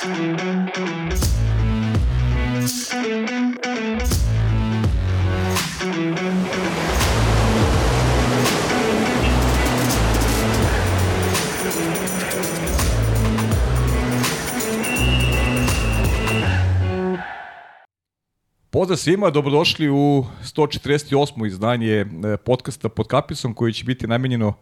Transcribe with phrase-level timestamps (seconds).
[0.00, 0.77] Thank you.
[18.88, 21.46] Pozdrav svima, dobrodošli u 148.
[21.46, 22.06] izdanje e,
[22.36, 24.52] podcasta pod kapisom koji će biti namenjeno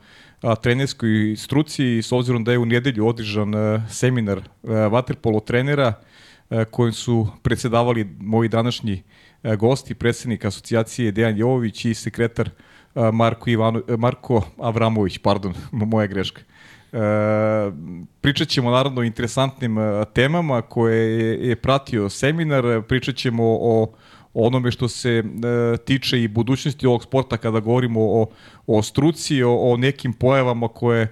[0.62, 5.92] trenerskoj struci s obzirom da je u nedelju održan e, seminar Waterpolo e, trenera
[6.70, 9.02] kojim su predsedavali moji današnji
[9.58, 12.50] gosti, predsednik asocijacije Dejan Jovović i sekretar
[13.12, 16.40] Marko, Ivano, Marko Avramović, pardon, moja greška.
[16.92, 16.98] E,
[18.20, 19.76] pričat ćemo naravno o interesantnim
[20.12, 23.92] temama koje je, je pratio seminar, pričat ćemo o
[24.44, 25.22] onome što se e,
[25.76, 28.26] tiče i budućnosti ovog sporta kada govorimo o,
[28.66, 31.08] o struci, o, o nekim pojavama koje e,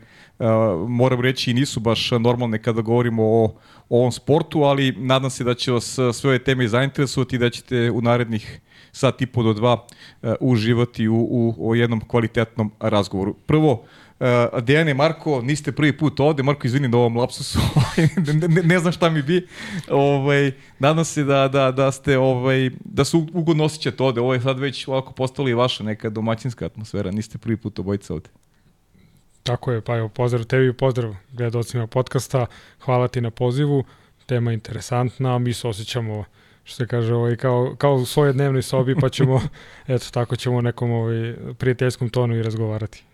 [0.89, 3.45] moram reći i nisu baš normalne kada govorimo o,
[3.89, 7.51] o ovom sportu, ali nadam se da će vas sve ove teme zainteresovati i da
[7.51, 8.61] ćete u narednih
[8.93, 9.87] sat i po do dva
[10.23, 13.35] e, uživati u, u, u jednom kvalitetnom razgovoru.
[13.35, 13.85] Prvo,
[14.21, 17.59] Uh, Dejane, Marko, niste prvi put ovde, Marko, izvini na ovom lapsusu,
[18.17, 19.47] ne, ne, ne znam šta mi bi,
[19.91, 24.41] ovaj, nadam se da, da, da ste, ovaj, da se ugodno osjećate ovde, ovo je
[24.41, 28.31] sad već ovako postala vaša neka domaćinska atmosfera, niste prvi put obojica ovde.
[29.43, 32.47] Tako je, pa evo, pozdrav tebi i pozdrav gledalcima podcasta,
[32.81, 33.85] hvala ti na pozivu,
[34.27, 36.25] tema je interesantna, mi se osjećamo
[36.65, 39.41] što se kaže, ovaj, kao, kao u svojoj dnevnoj sobi, pa ćemo,
[39.89, 43.05] eto, tako ćemo u nekom ovaj, prijateljskom tonu i razgovarati.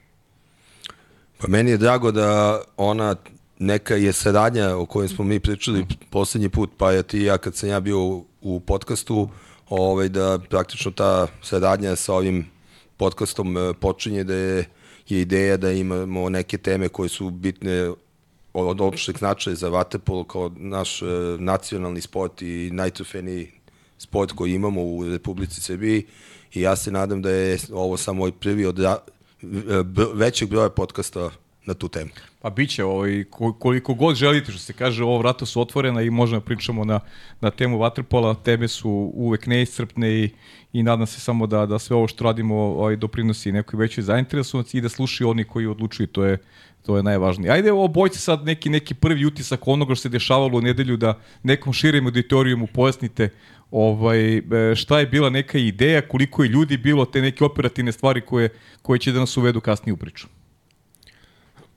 [1.40, 3.16] Pa meni je drago da ona
[3.58, 7.56] neka je saradnja o kojoj smo mi pričali poslednji put, pa je ti ja kad
[7.56, 8.00] sam ja bio
[8.40, 9.28] u podcastu,
[9.68, 12.46] ovaj, da praktično ta saradnja sa ovim
[12.96, 14.64] podcastom e, počinje da je,
[15.08, 17.90] je ideja da imamo neke teme koje su bitne
[18.52, 23.50] od opšteg značaja za Vatepol kao naš uh, nacionalni sport i najtrofejniji
[23.98, 26.06] sport koji imamo u Republici Srbiji.
[26.54, 28.78] I ja se nadam da je ovo samo prvi od
[30.14, 31.30] većeg broja podcasta
[31.66, 32.10] na tu temu.
[32.42, 33.24] Pa bit će ovaj,
[33.58, 37.00] koliko god želite, što se kaže, ovo vrata su otvorena i možemo da pričamo na,
[37.40, 40.30] na temu Waterpola, teme su uvek neiscrpne i,
[40.72, 44.78] i nadam se samo da, da sve ovo što radimo ovaj, doprinosi nekoj većoj zainteresovanosti
[44.78, 46.38] i da slušaju oni koji odlučuju, to je,
[46.86, 47.52] to je najvažnije.
[47.52, 51.18] Ajde, ovo bojte sad neki, neki prvi utisak onoga što se dešavalo u nedelju da
[51.42, 53.28] nekom širem auditorijumu pojasnite
[53.70, 54.42] ovaj, e,
[54.74, 58.48] šta je bila neka ideja, koliko je ljudi bilo, te neke operativne stvari koje,
[58.82, 60.26] koje će da nas uvedu kasnije u priču.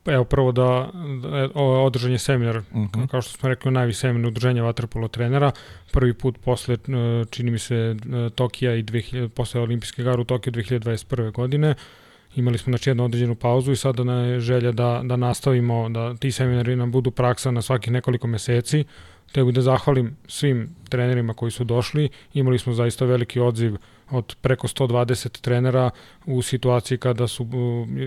[0.06, 2.86] Evo prvo da, da održan je seminar, uh mhm.
[2.86, 3.08] -huh.
[3.08, 5.52] kao što smo rekli, najvi seminar udruženja vaterpolo trenera,
[5.92, 6.78] prvi put posle, e,
[7.30, 7.96] čini mi se, e,
[8.36, 11.32] Tokija i 2000, posle olimpijske igara u Tokiju 2021.
[11.32, 11.76] godine,
[12.36, 16.32] imali smo znači jednu određenu pauzu i sada je želja da, da nastavimo, da ti
[16.32, 18.84] seminari nam budu praksa na svakih nekoliko meseci,
[19.34, 23.76] Tegu da zahvalim svim trenerima koji su došli, imali smo zaista veliki odziv
[24.14, 25.90] od preko 120 trenera
[26.26, 27.48] u situaciji kada su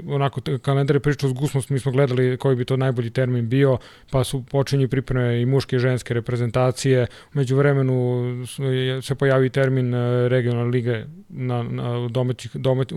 [0.09, 3.78] onako kalendare pričao s Gusmom, mi smo gledali koji bi to najbolji termin bio,
[4.11, 7.06] pa su počinji pripreme i muške i ženske reprezentacije.
[7.33, 8.25] Među vremenu
[9.03, 12.88] se pojavi termin e, regionalne lige na, na domaćih, domać,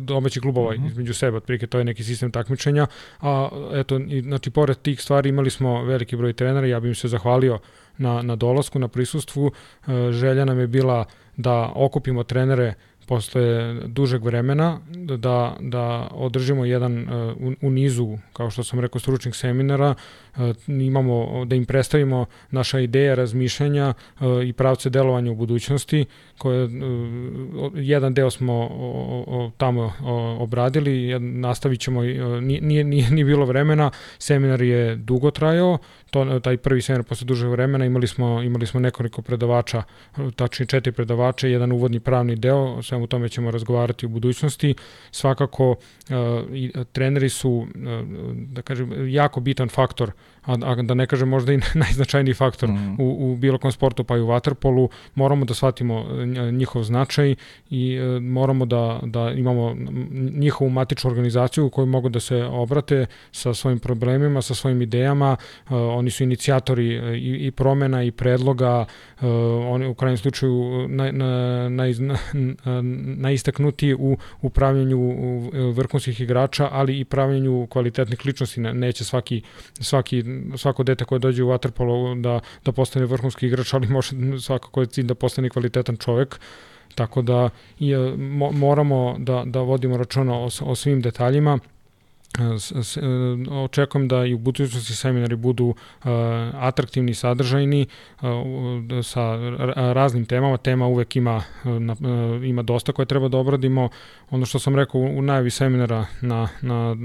[0.00, 0.84] domaćih klubova uh mhm.
[0.84, 0.90] -huh.
[0.90, 2.86] između sebe, otprilike to je neki sistem takmičenja,
[3.20, 6.94] a eto, i, znači, pored tih stvari imali smo veliki broj trenera, ja bih im
[6.94, 7.58] se zahvalio
[7.98, 9.50] na, na dolasku, na prisustvu.
[9.50, 11.04] E, želja nam je bila
[11.36, 12.74] da okupimo trenere
[13.06, 14.80] posle dužeg vremena
[15.18, 19.94] da, da održimo jedan uh, u, u nizu, kao što sam rekao, stručnih seminara,
[20.36, 23.94] uh, imamo, da im predstavimo naša ideja razmišljanja
[24.44, 26.04] i pravce delovanja u budućnosti,
[26.38, 26.68] koje,
[27.74, 28.70] jedan deo smo
[29.56, 29.92] tamo
[30.40, 35.78] obradili, nastavit ćemo, nije, nije, nije bilo vremena, seminar je dugo trajao,
[36.12, 39.82] to, taj prvi seminar posle dužeg vremena imali smo, imali smo nekoliko predavača,
[40.36, 44.74] tačnije četiri predavača, jedan uvodni pravni deo, svemu tome ćemo razgovarati u budućnosti.
[45.10, 45.76] Svakako, uh,
[46.52, 47.66] i, treneri su, uh,
[48.34, 50.12] da kažem, jako bitan faktor
[50.44, 52.96] a, a da ne kažem možda i najznačajniji faktor mm.
[52.98, 57.34] u, u bilo kom sportu pa i u waterpolu, moramo da shvatimo e, njihov značaj
[57.70, 59.76] i e, moramo da, da imamo
[60.12, 65.36] njihovu matičnu organizaciju u kojoj mogu da se obrate sa svojim problemima, sa svojim idejama,
[65.70, 66.86] e, oni su inicijatori
[67.18, 68.84] i, i promena i predloga,
[69.20, 69.26] e,
[69.68, 72.16] oni u krajnjem slučaju na, na, na, na,
[73.16, 75.12] najistaknuti u upravljanju
[75.72, 79.42] vrhunskih igrača, ali i pravljenju kvalitetnih ličnosti, neće svaki,
[79.80, 80.22] svaki
[80.56, 84.86] svako dete koje dođe u waterpolo da, da postane vrhunski igrač, ali može svakako je
[84.86, 86.40] cilj da postane kvalitetan čovek.
[86.94, 91.58] Tako da je, mo, moramo da, da vodimo računa o, o svim detaljima
[92.58, 92.98] s,
[93.50, 95.76] očekujem da i u budućnosti seminari budu uh,
[96.54, 97.86] atraktivni, sadržajni
[98.20, 98.28] uh,
[99.02, 99.36] sa
[99.92, 100.56] raznim temama.
[100.56, 101.42] Tema uvek ima,
[102.44, 103.88] ima dosta koje treba da obradimo.
[104.30, 106.96] Ono što sam rekao u najavi seminara na, na,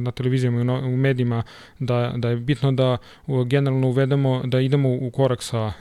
[0.00, 1.42] na televizijama i u medijima
[1.78, 2.96] da, da je bitno da
[3.46, 5.72] generalno uvedemo, da idemo u korak sa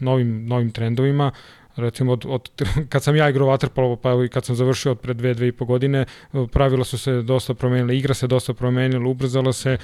[0.00, 1.30] novim, novim trendovima,
[1.76, 2.50] recimo od, od,
[2.92, 5.52] kad sam ja igrao vaterpolo pa i kad sam završio od pre dve, dve i
[5.52, 6.04] po godine,
[6.52, 9.78] pravila su se dosta promenile, igra se dosta promenila, ubrzala se,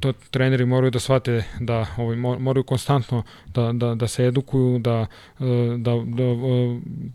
[0.00, 5.06] to treneri moraju da shvate da ovaj, moraju konstantno da, da, da se edukuju, da,
[5.38, 5.46] da,
[5.76, 6.24] da,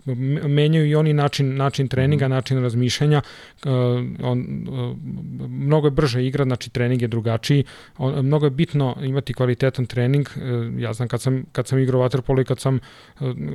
[0.06, 0.13] da
[0.48, 2.33] menjaju i oni način, način treninga, mhm.
[2.33, 3.21] način razmišljanja,
[4.24, 4.45] on,
[5.50, 7.63] mnogo je brže igra, znači trening je drugačiji,
[7.98, 10.27] on, mnogo je bitno imati kvalitetan trening,
[10.77, 12.80] ja znam kad sam, kad sam igrao vaterpolo i kad sam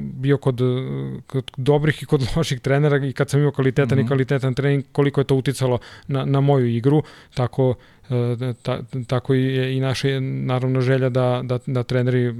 [0.01, 3.91] bio kod kod, kod dobrih i kod loših trenera i kad sam imao kvalitetan mm
[3.91, 4.01] -hmm.
[4.01, 4.09] i mhm.
[4.09, 5.79] kvalitetan trening, koliko je to uticalo
[6.09, 7.03] na, na moju igru,
[7.35, 7.75] tako
[8.11, 12.33] e, ta, tako je i naša naravno želja da, da, da treneri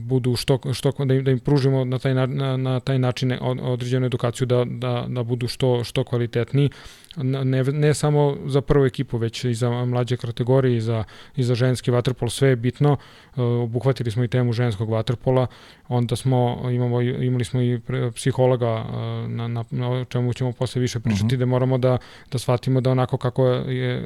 [0.00, 4.06] budu što, što da, im, da im pružimo na taj, na, na taj način određenu
[4.06, 6.70] edukaciju da, da, da budu što, što kvalitetniji
[7.16, 11.04] ne, ne samo za prvu ekipu, već i za mlađe kategorije i za,
[11.36, 12.96] i za ženski vaterpol, sve je bitno.
[13.36, 15.46] E, obuhvatili smo i temu ženskog vaterpola,
[15.88, 17.80] onda smo, imamo, imali smo i
[18.14, 21.34] psihologa e, na, na, na čemu ćemo posle više pričati, uh mhm.
[21.34, 21.38] -huh.
[21.38, 21.98] da moramo da,
[22.32, 24.02] da shvatimo da onako kako je, e,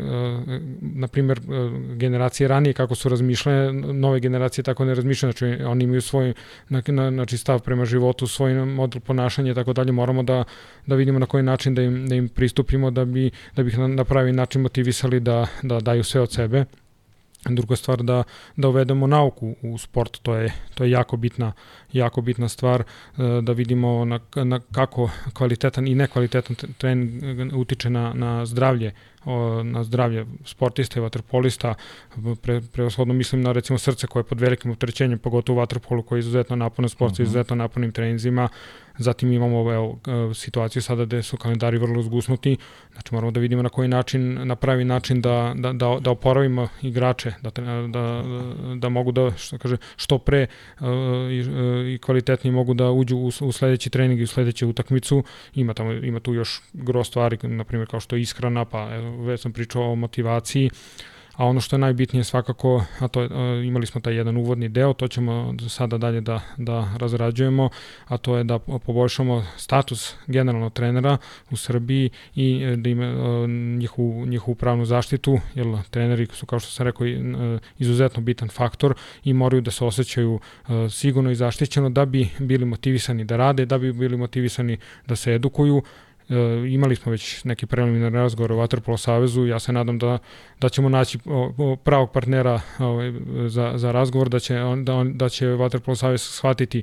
[0.81, 1.41] na primjer,
[1.97, 6.35] generacije ranije, kako su razmišljene, nove generacije tako ne razmišljaju, znači oni imaju svoj
[6.69, 10.45] na, na, znači stav prema životu, svoj model ponašanja i tako dalje, moramo da,
[10.87, 13.79] da vidimo na koji način da im, da im pristupimo da bi, da bi ih
[13.79, 16.65] na, pravi način motivisali da, da daju sve od sebe.
[17.49, 18.23] Druga stvar da
[18.57, 21.53] da uvedemo nauku u sport, to je to je jako bitna
[21.93, 22.85] jako bitna stvar e,
[23.43, 28.93] da vidimo na, na kako kvalitetan i nekvalitetan trening utiče na na zdravlje
[29.65, 31.75] na zdravlje sportista i vaterpolista,
[32.43, 36.19] pre, preoshodno mislim na recimo srce koje je pod velikim opterećenjem, pogotovo u vaterpolu koji
[36.19, 37.23] je izuzetno naporan sport uh -huh.
[37.23, 38.49] izuzetno napornim treninzima,
[38.99, 39.99] zatim imamo evo,
[40.31, 42.57] e, situaciju sada gde su kalendari vrlo zgusnuti,
[42.93, 46.69] znači moramo da vidimo na koji način, na pravi način da, da, da, da oporavimo
[46.83, 47.51] igrače, da,
[47.89, 48.25] da,
[48.77, 50.47] da mogu da, što kaže, što pre
[50.81, 50.87] uh,
[51.31, 55.25] i, uh, i kvalitetnije mogu da uđu u, u sledeći trening i u sledeću utakmicu,
[55.55, 59.14] ima, tamo, ima tu još gro stvari, na primjer kao što je ishrana, pa evo,
[59.19, 60.71] već sam pričao o motivaciji,
[61.37, 63.29] a ono što je najbitnije svakako, a to je,
[63.67, 67.69] imali smo taj jedan uvodni deo, to ćemo sada dalje da, da razrađujemo,
[68.07, 71.19] a to je da poboljšamo status generalno trenera
[71.51, 73.07] u Srbiji i e, da ima
[73.79, 77.19] njihovu, njihovu pravnu zaštitu, jer treneri su, kao što sam rekao, e,
[77.79, 78.95] izuzetno bitan faktor
[79.25, 83.67] i moraju da se osjećaju e, sigurno i zaštićeno da bi bili motivisani da rade,
[83.67, 85.83] da bi bili motivisani da se edukuju,
[86.14, 86.14] E,
[86.69, 90.19] imali smo već neki preliminarni razgovor o Waterpolo Savezu, ja se nadam da,
[90.61, 91.19] da ćemo naći
[91.85, 93.13] pravog partnera ovaj,
[93.49, 96.83] za, za razgovor, da će, on, da, on, da će Waterpolo Savez shvatiti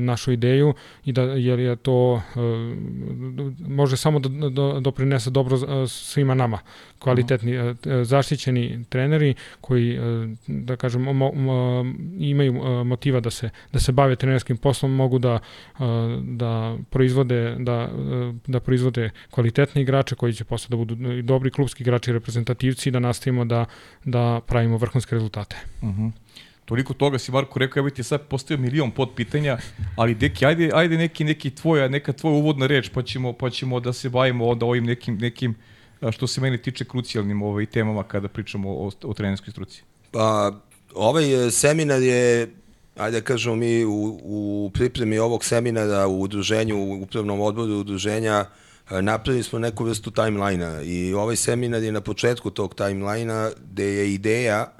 [0.00, 0.74] našu ideju
[1.04, 2.40] i da jer je to e,
[3.68, 6.58] može samo da, da doprinese dobro svima nama.
[6.98, 9.98] Kvalitetni zaštićeni treneri koji
[10.46, 11.84] da kažem mo, mo,
[12.18, 15.38] imaju motiva da se da se bave trenerskim poslom mogu da
[16.22, 17.90] da proizvode da
[18.46, 23.44] da proizvode kvalitetne igrače koji će posle da budu dobri klubski igrači reprezentativci da nastavimo
[23.44, 23.64] da
[24.04, 25.56] da pravimo vrhunske rezultate.
[25.82, 25.88] Mhm.
[25.88, 26.12] Uh -huh.
[26.64, 29.58] Toliko toga si Marko rekao, ja bih ti sad postavio milion pod pitanja,
[29.96, 33.80] ali deki, ajde, ajde neki, neki tvoja, neka tvoja uvodna reč, pa ćemo, pa ćemo
[33.80, 35.54] da se bavimo onda ovim nekim, nekim
[36.10, 39.82] što se meni tiče krucijalnim ovaj, temama kada pričamo o, o trenerskoj struci.
[40.10, 40.52] Pa,
[40.94, 42.48] ovaj e, seminar je
[42.98, 48.44] ajde kažemo mi u, u pripremi ovog seminara u udruženju, u upravnom odboru udruženja,
[48.90, 53.84] e, napravili smo neku vrstu timelina i ovaj seminar je na početku tog timelina gde
[53.84, 54.72] je ideja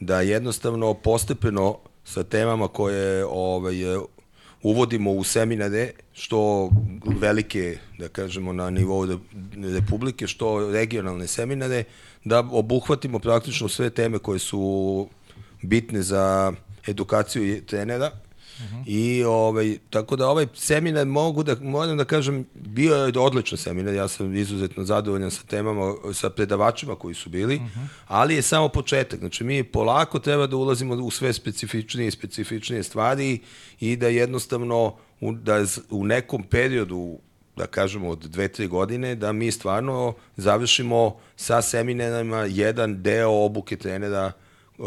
[0.00, 3.74] da jednostavno postepeno sa temama koje ovaj,
[4.62, 6.70] uvodimo u seminare, što
[7.20, 9.06] velike, da kažemo, na nivou
[9.74, 11.84] Republike, što regionalne seminare,
[12.24, 15.08] da obuhvatimo praktično sve teme koje su
[15.62, 16.52] bitne za
[16.86, 18.10] edukaciju trenera
[18.62, 18.82] -huh.
[18.86, 23.94] I ovaj, tako da ovaj seminar mogu da, moram da kažem, bio je odličan seminar,
[23.94, 27.86] ja sam izuzetno zadovoljan sa temama, sa predavačima koji su bili, uh -huh.
[28.06, 29.18] ali je samo početak.
[29.18, 33.38] Znači mi polako treba da ulazimo u sve specifičnije i specifičnije stvari
[33.80, 37.18] i da jednostavno u, da u nekom periodu
[37.56, 43.76] da kažemo od dve, tri godine, da mi stvarno završimo sa seminarima jedan deo obuke
[43.76, 44.32] trenera
[44.78, 44.86] uh,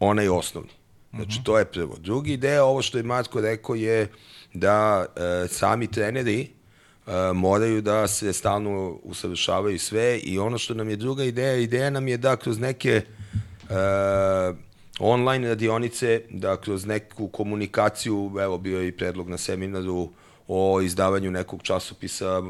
[0.00, 0.70] onaj osnovni.
[1.14, 1.96] Znači, to je prvo.
[2.00, 4.08] Drugi deo, ovo što je Marko rekao, je
[4.54, 6.56] da e, sami treneri
[7.34, 12.08] moraju da se stalno usavršavaju sve i ono što nam je druga ideja, ideja nam
[12.08, 13.02] je da kroz neke
[13.62, 14.56] uh,
[14.98, 20.10] online radionice, da kroz neku komunikaciju, evo bio je i predlog na seminaru
[20.48, 22.42] o izdavanju nekog časopisa,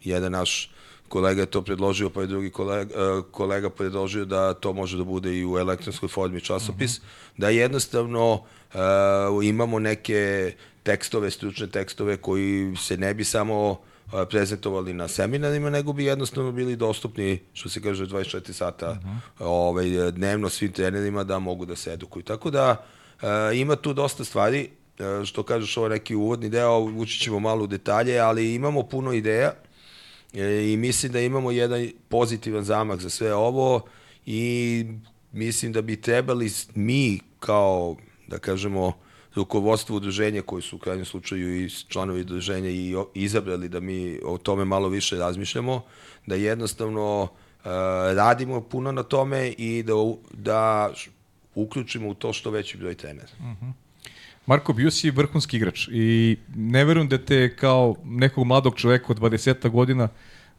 [0.00, 0.73] jedan naš
[1.08, 5.04] kolega je to predložio, pa je drugi kolega, e, kolega predložio da to može da
[5.04, 7.40] bude i u elektronskoj formi časopis, mm -hmm.
[7.40, 8.32] da jednostavno
[8.74, 13.78] uh, imamo neke tekstove, stručne tekstove koji se ne bi samo uh,
[14.30, 19.18] prezentovali na seminarima, nego bi jednostavno bili dostupni, što se kaže, 24 sata uh -huh.
[19.38, 22.22] ovaj, dnevno svim trenerima da mogu da se edukuju.
[22.22, 22.84] Tako da
[23.22, 24.68] uh, ima tu dosta stvari,
[24.98, 29.12] uh, što kažeš ovo neki uvodni deo, ući ćemo malo u detalje, ali imamo puno
[29.12, 29.63] ideja e,
[30.72, 33.80] i mislim da imamo jedan pozitivan zamak za sve ovo
[34.26, 34.84] i
[35.32, 38.92] mislim da bi trebali mi kao, da kažemo,
[39.34, 44.38] rukovodstvo udruženja koji su u krajnjem slučaju i članovi udruženja i izabrali da mi o
[44.38, 45.82] tome malo više razmišljamo,
[46.26, 47.64] da jednostavno uh,
[48.14, 49.92] radimo puno na tome i da,
[50.32, 50.92] da
[51.54, 53.28] uključimo u to što veći broj trenera.
[53.38, 53.66] Uh mhm.
[53.66, 53.83] -huh.
[54.46, 59.20] Marko Bius je vrhunski igrač i ne verujem da te kao nekog mladog čoveka od
[59.20, 60.08] 20 godina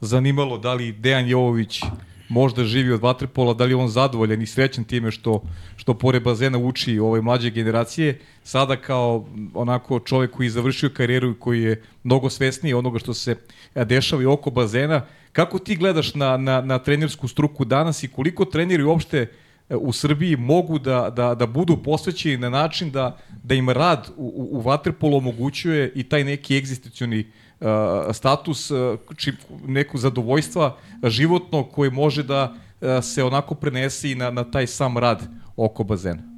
[0.00, 1.82] zanimalo da li Dejan Jovović
[2.28, 5.42] možda živi od vaterpola, da li on zadovoljan i srećan time što,
[5.76, 11.30] što pored bazena uči ove mlađe generacije, sada kao onako čovek koji je završio karijeru
[11.30, 13.36] i koji je mnogo svesniji onoga što se
[13.74, 18.44] dešava i oko bazena, kako ti gledaš na, na, na trenersku struku danas i koliko
[18.44, 19.28] treneri uopšte e,
[19.70, 24.24] u Srbiji mogu da, da, da budu posvećeni na način da, da im rad u,
[24.24, 27.26] u, u vaterpolu omogućuje i taj neki egzistacioni
[27.60, 27.66] uh,
[28.12, 28.70] status
[29.16, 29.32] či,
[29.66, 32.54] neku zadovoljstva životno koje može da
[33.02, 35.22] se onako prenese i na, na taj sam rad
[35.56, 36.35] oko bazena.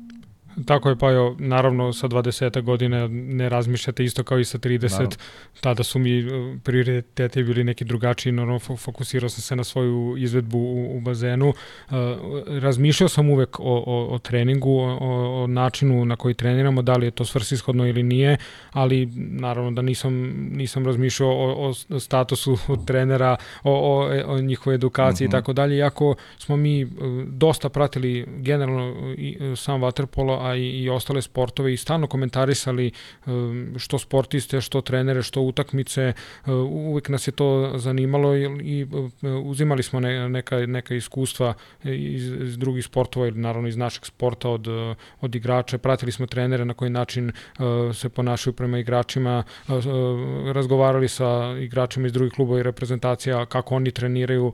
[0.66, 4.90] Tako je, pa jo, naravno sa 20 godina ne razmišljate isto kao i sa 30,
[4.90, 5.10] naravno.
[5.60, 6.24] tada su mi e,
[6.64, 11.48] prioriteti bili neki drugačiji, naravno fokusirao sam se na svoju izvedbu u, u bazenu.
[11.48, 11.94] Uh,
[12.46, 17.06] razmišljao sam uvek o, o, o treningu, o, o načinu na koji treniramo, da li
[17.06, 18.36] je to svrsishodno ili nije,
[18.72, 20.14] ali naravno da nisam,
[20.52, 25.30] nisam razmišljao o, o statusu trenera, o, o, o njihovoj edukaciji mm -hmm.
[25.30, 26.86] i tako dalje, iako smo mi e,
[27.26, 28.94] dosta pratili generalno
[29.56, 32.90] sam vaterpolo, a i, i ostale sportove i stalno komentarisali
[33.26, 36.12] um, što sportiste, što trenere, što utakmice,
[36.46, 39.10] uh, uvek nas je to zanimalo i, i uh,
[39.44, 44.48] uzimali smo ne, neka, neka iskustva iz, iz drugih sportova ili naravno iz našeg sporta
[44.48, 44.66] od,
[45.20, 47.32] od igrača, pratili smo trenere na koji način
[47.94, 49.44] se ponašaju prema igračima,
[50.52, 54.52] razgovarali sa igračima iz drugih klubova i reprezentacija, kako oni treniraju,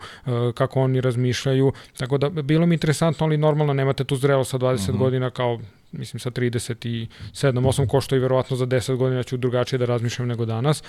[0.54, 4.90] kako oni razmišljaju, tako da bilo mi interesantno, ali normalno nemate tu zrelo sa 20
[4.90, 4.98] uh -huh.
[4.98, 5.60] godina kao
[5.98, 10.44] mislim sa 37, 8 košto i verovatno za 10 godina ću drugačije da razmišljam nego
[10.44, 10.82] danas.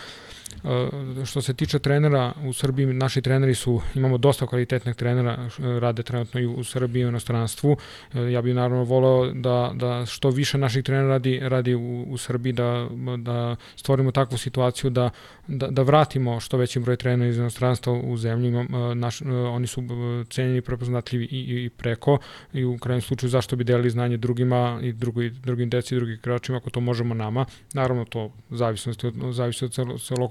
[0.64, 5.50] Uh, što se tiče trenera u Srbiji, naši treneri su, imamo dosta kvalitetnih trenera,
[5.80, 7.72] rade trenutno i u Srbiji i u inostranstvu.
[7.72, 12.18] Uh, ja bih naravno voleo da, da što više naših trenera radi, radi u, u
[12.18, 12.88] Srbiji, da,
[13.18, 15.10] da stvorimo takvu situaciju da,
[15.48, 18.66] da, da vratimo što veći broj trenera iz inostranstva u zemlju.
[18.96, 19.84] Naš, oni su
[20.30, 22.18] cenjeni, prepoznatljivi i, i preko
[22.54, 26.16] i u krajem slučaju zašto bi delili znanje drugima i drugi, drugim deci i drugim
[26.16, 27.46] igračima ako to možemo nama.
[27.74, 29.74] Naravno to zavisnosti od, zavisi od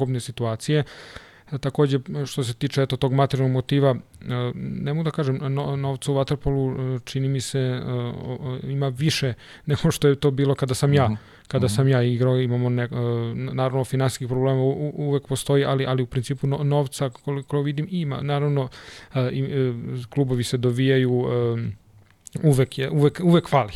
[0.05, 0.85] celokupne situacije.
[1.61, 3.95] Takođe, što se tiče eto, tog materijalnog motiva,
[4.55, 7.81] ne mogu da kažem, no, novca u Waterpolu čini mi se
[8.63, 9.35] ima više
[9.67, 11.05] nego što je to bilo kada sam ja.
[11.05, 11.15] Mhm.
[11.49, 11.75] Kada mhm.
[11.75, 12.89] sam ja igrao, imamo ne,
[13.35, 14.63] naravno finansijskih problema
[14.95, 18.23] uvek postoji, ali ali u principu novca koliko vidim ima.
[18.23, 18.69] Naravno
[20.11, 21.27] klubovi se dovijaju
[22.43, 23.73] uvek je uvek uvek fali.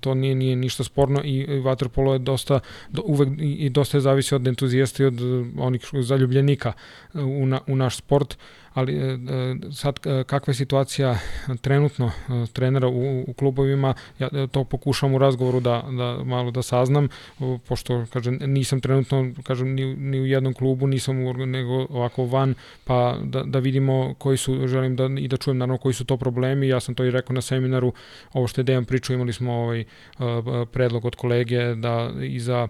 [0.00, 2.60] To nije nije ništa sporno i vaterpolo je dosta
[3.04, 5.20] uvek i dosta je zavisi od entuzijasta i od
[5.58, 6.72] onih zaljubljenika
[7.14, 8.38] u, na, u naš sport
[8.76, 9.16] ali e, e,
[9.72, 11.18] sad e, kakva je situacija
[11.60, 12.10] trenutno
[12.52, 17.08] trenera u, u klubovima, ja to pokušam u razgovoru da, da malo da saznam,
[17.68, 22.54] pošto kažem, nisam trenutno kažem, ni, ni u jednom klubu, nisam u, nego ovako van,
[22.84, 26.16] pa da, da vidimo koji su, želim da, i da čujem naravno koji su to
[26.16, 27.92] problemi, ja sam to i rekao na seminaru,
[28.32, 29.84] ovo što je Dejan pričao, imali smo ovaj
[30.72, 32.68] predlog od kolege da i za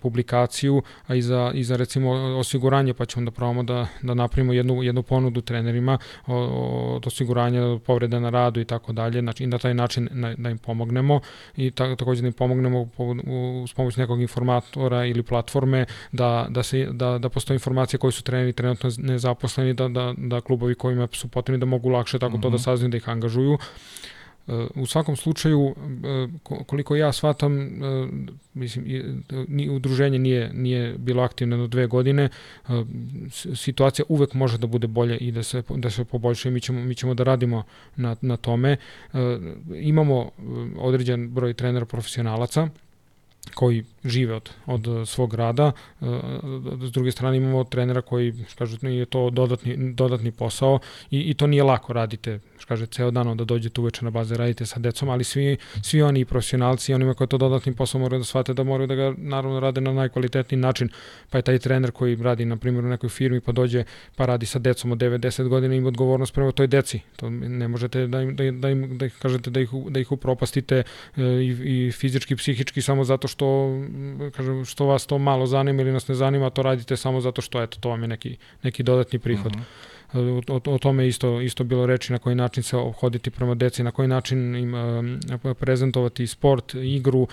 [0.00, 4.52] publikaciju, a i za, i za recimo osiguranje, pa ćemo da probamo da, da napravimo
[4.52, 9.46] jednu, jednu ponudu ponudu trenerima od osiguranja povreda na radu i tako dalje, znači i
[9.46, 11.20] na taj način na, da im pomognemo
[11.56, 12.88] i ta, takođe da im pomognemo
[13.68, 18.22] s pomoć nekog informatora ili platforme da, da, se, da, da postoje informacije koji su
[18.22, 22.38] treneri trenutno nezaposleni, da, da, da klubovi kojima su potrebni da mogu lakše tako mm
[22.38, 22.42] -hmm.
[22.42, 22.62] to da mhm.
[22.62, 23.58] saznaju da ih angažuju.
[24.74, 25.74] U svakom slučaju,
[26.66, 27.80] koliko ja shvatam,
[28.54, 28.84] mislim,
[29.48, 32.28] ni udruženje nije, nije bilo aktivno do dve godine,
[33.54, 36.94] situacija uvek može da bude bolje i da se, da se poboljša mi ćemo, mi
[36.94, 37.62] ćemo da radimo
[37.96, 38.76] na, na tome.
[39.80, 40.30] Imamo
[40.78, 42.68] određen broj trenera profesionalaca,
[43.54, 45.72] koji žive od, od svog rada.
[46.82, 50.78] S druge strane imamo trenera koji, kažu, je to dodatni, dodatni posao
[51.10, 52.40] i, i to nije lako radite
[52.72, 56.24] kaže, ceo dan onda dođete uveče na baze, radite sa decom, ali svi, svi oni
[56.24, 59.80] profesionalci, onima koji to dodatni posao moraju da shvate da moraju da ga naravno rade
[59.80, 60.88] na najkvalitetniji način,
[61.30, 63.84] pa je taj trener koji radi na primjer u nekoj firmi pa dođe
[64.16, 67.00] pa radi sa decom od 9-10 godina ima odgovornost prema toj deci.
[67.16, 70.82] To ne možete da im, da, da im da kažete da ih, da ih upropastite
[71.16, 73.70] e, i, i fizički, psihički samo zato što
[74.36, 77.62] kažem, što vas to malo zanima ili nas ne zanima, to radite samo zato što
[77.62, 79.56] eto, to vam je neki, neki dodatni prihod.
[79.56, 79.91] Mm -hmm
[80.48, 83.90] o, o tome isto isto bilo reči na koji način se obhoditi prema deci, na
[83.90, 87.28] koji način im uh, prezentovati sport, igru, uh,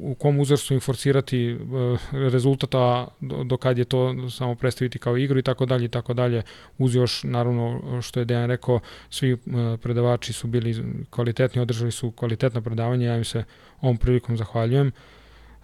[0.00, 5.38] u kom uzrastu im forsirati uh, rezultata do, kad je to samo predstaviti kao igru
[5.38, 6.42] i tako dalje i tako dalje.
[6.78, 9.40] Uz još naravno što je Dejan rekao, svi uh,
[9.82, 13.44] predavači su bili kvalitetni, održali su kvalitetna predavanja, ja im se
[13.80, 14.92] ovom prilikom zahvaljujem.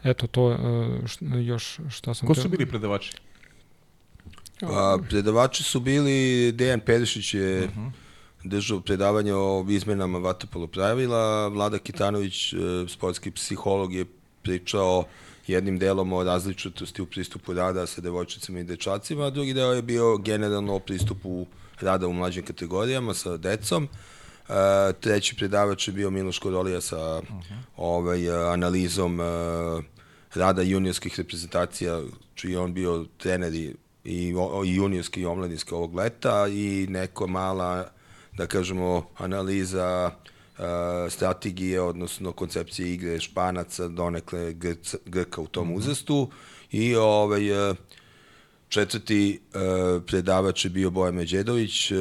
[0.04, 0.58] Eto to
[1.40, 3.12] još šta sam Ko su bili predavači?
[4.69, 7.81] Pa, predavači su bili, Dejan Perišić je uh mhm.
[7.81, 7.90] -huh.
[8.45, 12.57] držao predavanje o izmenama vatopolo pravila, Vlada Kitanović, e,
[12.88, 14.04] sportski psiholog, je
[14.42, 15.04] pričao
[15.47, 19.83] jednim delom o različitosti u pristupu rada sa devojčicama i dečacima, a drugi deo je
[19.83, 21.47] bio generalno o pristupu
[21.81, 23.88] rada u mlađim kategorijama sa decom.
[24.49, 24.54] Uh,
[25.00, 27.38] treći predavač je bio Miloš Korolija sa uh mhm.
[27.38, 27.62] -huh.
[27.76, 29.85] ovaj, analizom uh,
[30.35, 32.02] rada juniorskih reprezentacija,
[32.35, 34.35] čiji je on bio trener i i,
[34.66, 37.90] i juniorski i omladinski ovog leta i neko mala,
[38.37, 40.11] da kažemo, analiza
[40.59, 40.64] uh,
[41.12, 45.76] strategije, odnosno koncepcije igre Španaca, donekle Grca, Grka u tom mm -hmm.
[45.76, 46.30] uzrastu
[46.71, 47.76] i ovaj, uh,
[48.68, 51.99] četvrti uh, predavač je bio Bojan Međedović, uh,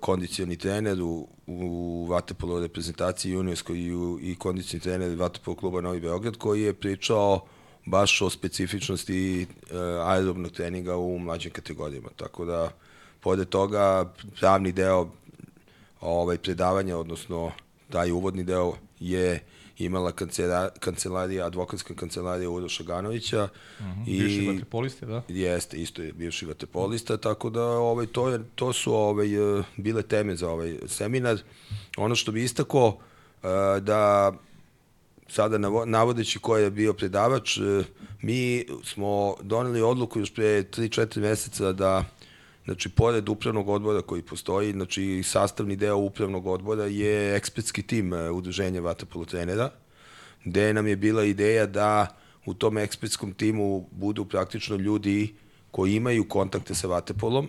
[0.00, 6.36] kondicioni trener u, u Vatepolo reprezentaciji juniorskoj i, i kondicioni trener Vatepolo kluba Novi Beograd
[6.36, 7.46] koji je pričao
[7.86, 9.76] baš o specifičnosti uh,
[10.08, 12.08] aerobnog treninga u mlađim kategorijama.
[12.16, 12.70] Tako da,
[13.20, 15.08] pored toga, pravni deo
[16.00, 17.52] ovaj, predavanja, odnosno
[17.90, 19.40] taj uvodni deo je
[19.78, 23.48] imala kancela, kancelarija, advokatska kancelarija Uroša Ganovića.
[23.80, 25.22] Uh mhm, -huh, i, bivši vaterpolista, da?
[25.28, 29.28] Jeste, isto je bivši vaterpolista, tako da ovaj, to, je, to su ovaj,
[29.76, 31.38] bile teme za ovaj seminar.
[31.96, 32.94] Ono što bi istako, uh,
[33.82, 34.32] da
[35.28, 37.84] sada navodeći ko je bio predavač, e,
[38.22, 42.04] mi smo doneli odluku još pre 3-4 meseca da
[42.66, 48.30] Znači, pored upravnog odbora koji postoji, znači, sastavni deo upravnog odbora je ekspertski tim e,
[48.30, 49.70] udruženja Vatapolo trenera,
[50.44, 55.34] gde nam je bila ideja da u tom ekspertskom timu budu praktično ljudi
[55.70, 57.48] koji imaju kontakte sa Vatapolom,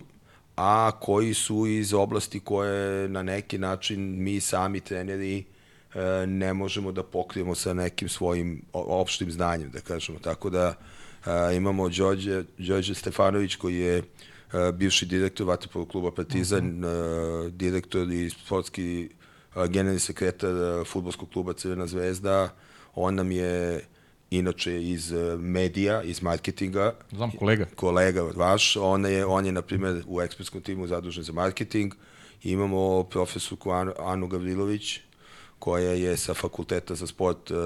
[0.55, 5.56] a koji su iz oblasti koje na neki način mi sami treneri E,
[6.27, 10.19] ne možemo da pokrijemo sa nekim svojim opštim znanjem, da kažemo.
[10.19, 10.73] Tako da
[11.25, 14.03] e, imamo Đorđe, Đorđe Stefanović koji je e,
[14.73, 17.45] bivši direktor Vatopolo kluba Partizan, -huh.
[17.45, 19.09] a, direktor i sportski
[19.65, 20.51] generalni sekretar
[20.85, 22.49] futbolskog kluba Crvena zvezda.
[22.95, 23.81] On nam je
[24.29, 26.93] inače iz medija, iz marketinga.
[27.11, 27.65] Znam kolega.
[27.75, 28.75] Kolega vaš.
[28.75, 31.93] On je, on je na primjer, u ekspertskom timu zadužen za marketing.
[32.43, 34.99] Imamo profesorku Anu, Anu Gavrilović,
[35.59, 37.57] koja je sa fakulteta za sport uh,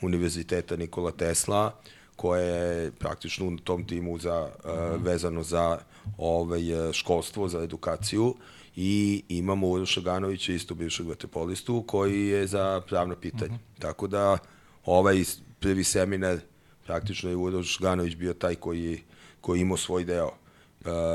[0.00, 1.74] Univerziteta Nikola Tesla,
[2.16, 5.78] koja je praktično u tom timu za, uh, vezano za
[6.18, 8.34] ovaj, e, školstvo, za edukaciju
[8.76, 13.54] i imamo Uroša Ganovića, isto bivšeg vaterpolistu, koji je za pravno pitanje.
[13.54, 13.80] Uh -huh.
[13.80, 14.38] Tako da
[14.84, 15.24] ovaj
[15.60, 16.38] prvi seminar
[16.86, 19.02] praktično je Uroš Ganović bio taj koji,
[19.40, 20.32] koji imao svoj deo uh,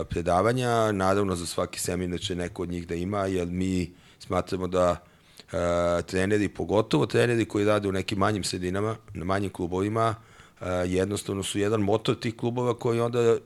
[0.09, 0.91] predavanja.
[0.91, 5.16] Naravno, za svaki seminar će neko od njih da ima, jer mi smatramo da uh,
[6.05, 10.15] treneri, pogotovo treneri koji rade u nekim manjim sredinama, na manjim klubovima,
[10.61, 13.37] uh, jednostavno su jedan motor tih klubova koji onda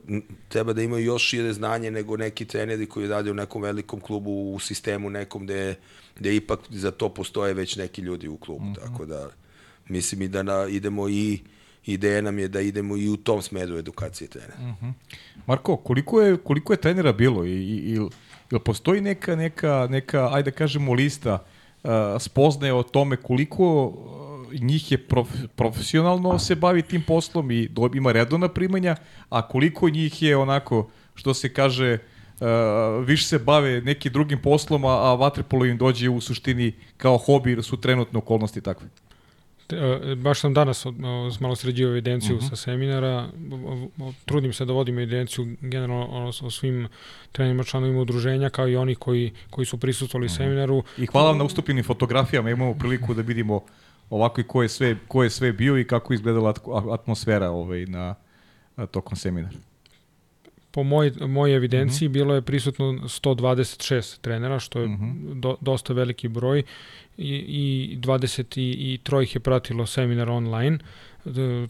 [0.49, 4.53] treba da imaju još šire znanje nego neki treneri koji rade u nekom velikom klubu
[4.53, 5.75] u sistemu nekom gde,
[6.19, 8.65] gde ipak za to postoje već neki ljudi u klubu.
[8.65, 8.81] Mm -hmm.
[8.81, 9.29] Tako da
[9.87, 11.39] mislim i da na, idemo i
[11.85, 14.57] ideja nam je da idemo i u tom smeru edukacije trenera.
[14.59, 14.93] Mm -hmm.
[15.45, 17.99] Marko, koliko je, koliko je trenera bilo i, i,
[18.51, 21.45] i postoji neka, neka, neka, ajde da kažemo, lista
[22.19, 23.93] spoznaje o tome koliko
[24.59, 28.95] njih je prof, profesionalno se bavi tim poslom i ima redovna primanja,
[29.29, 31.97] a koliko njih je onako, što se kaže,
[32.39, 32.47] uh,
[33.05, 37.63] više se bave nekim drugim poslom, a vaterpolo im dođe u suštini kao hobi jer
[37.63, 38.87] su trenutne okolnosti takve.
[39.71, 40.85] E, baš sam danas
[41.39, 42.45] malo sređio evidenciju uh mhm.
[42.45, 42.49] -huh.
[42.49, 43.29] sa seminara,
[44.25, 46.87] trudim se da vodim evidenciju generalno o, o svim
[47.31, 50.41] trenerima članovima udruženja, kao i oni koji, koji su prisustvovali uh mhm.
[50.41, 50.45] -huh.
[50.45, 50.83] seminaru.
[50.97, 53.61] I hvala vam na ustupljenim fotografijama, imamo priliku da vidimo
[54.09, 56.53] ovako i ko je sve, ko je sve bio i kako izgledala
[56.93, 58.15] atmosfera ovaj, na,
[58.75, 59.57] na tokom seminara
[60.71, 62.19] po moj, mojoj evidenciji uh mhm.
[62.19, 62.23] -huh.
[62.23, 65.33] bilo je prisutno 126 trenera, što je uh -huh.
[65.33, 66.63] do, dosta veliki broj
[67.21, 70.75] i, i 23 ih je pratilo seminar online.
[70.75, 71.10] Uh,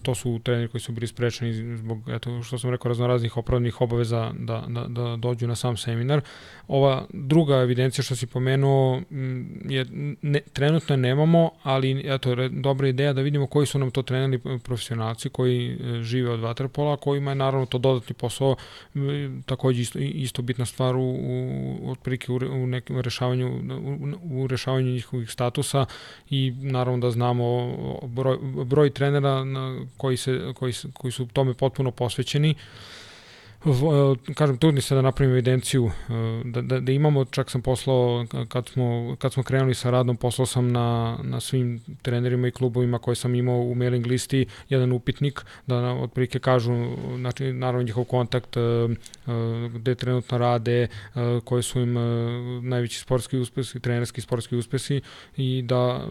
[0.02, 4.32] to su treneri koji su bili sprečeni zbog, eto, što sam rekao, raznoraznih opravnih obaveza
[4.40, 6.22] da, da, da dođu na sam seminar.
[6.68, 9.02] Ova druga evidencija što si pomenuo
[9.70, 9.86] je
[10.22, 15.30] ne, trenutno nemamo, ali eto, dobra ideja da vidimo koji su nam to treneri profesionalci
[15.30, 18.56] koji e, žive od vaterpola, kojima je naravno to dodatni posao,
[19.46, 21.18] takođe isto, isto bitna stvar u,
[21.82, 23.48] u otprilike u, u nekim rešavanju
[24.32, 25.86] u, u rešavanju njihovih statusa
[26.30, 27.76] i naravno da znamo
[28.08, 32.56] broj, broj trenera na, koji, se, koji, koji su tome potpuno posvećeni.
[33.66, 36.14] E, kažem, trudni se da napravim evidenciju, e,
[36.46, 40.46] da, da, da imamo, čak sam poslao, kad smo, kad smo krenuli sa radom, poslao
[40.46, 45.42] sam na, na svim trenerima i klubovima koje sam imao u mailing listi jedan upitnik,
[45.68, 46.74] da na, otprilike kažu,
[47.18, 48.62] znači, naravno njihov kontakt, e,
[49.76, 50.88] gde trenutno rade,
[51.44, 51.94] koje su im
[52.70, 55.02] najveći sportski uspesi, trenerski sportski uspesi
[55.38, 56.08] i da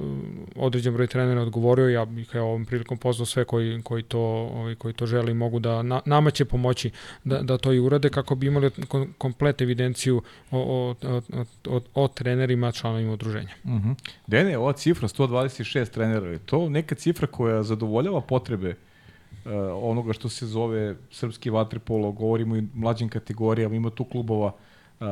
[0.57, 4.21] određen broj trenera odgovorio, ja bih evo, ovom prilikom pozvao sve koji, koji, to,
[4.55, 6.91] ovaj, koji to žele i mogu da, na, nama će pomoći
[7.25, 8.71] da, da, to i urade kako bi imali
[9.19, 13.55] komplet evidenciju o, o, o, o, o trenerima, članovima udruženja.
[13.65, 13.95] Uh -huh.
[14.27, 20.29] Dene, ova cifra 126 trenera, je to neka cifra koja zadovoljava potrebe uh, onoga što
[20.29, 24.53] se zove srpski vaterpolo, govorimo i mlađim kategorijama, ima tu klubova,
[25.01, 25.07] uh,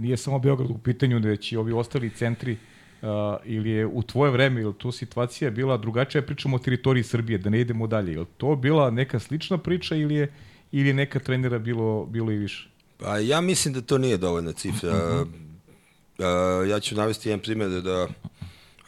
[0.00, 2.56] nije samo Beograd u pitanju, već i ovi ostali centri
[3.02, 3.08] Uh,
[3.44, 7.50] ili je u tvoje vreme, ili tu situacija bila drugačija, pričamo o teritoriji Srbije, da
[7.50, 8.12] ne idemo dalje.
[8.12, 10.32] Je to bila neka slična priča ili je
[10.72, 12.68] ili neka trenera bilo, bilo i više?
[12.98, 14.90] Pa ja mislim da to nije dovoljna cifra.
[14.90, 16.62] Uh -huh.
[16.62, 18.08] uh, ja ću navesti jedan primjer da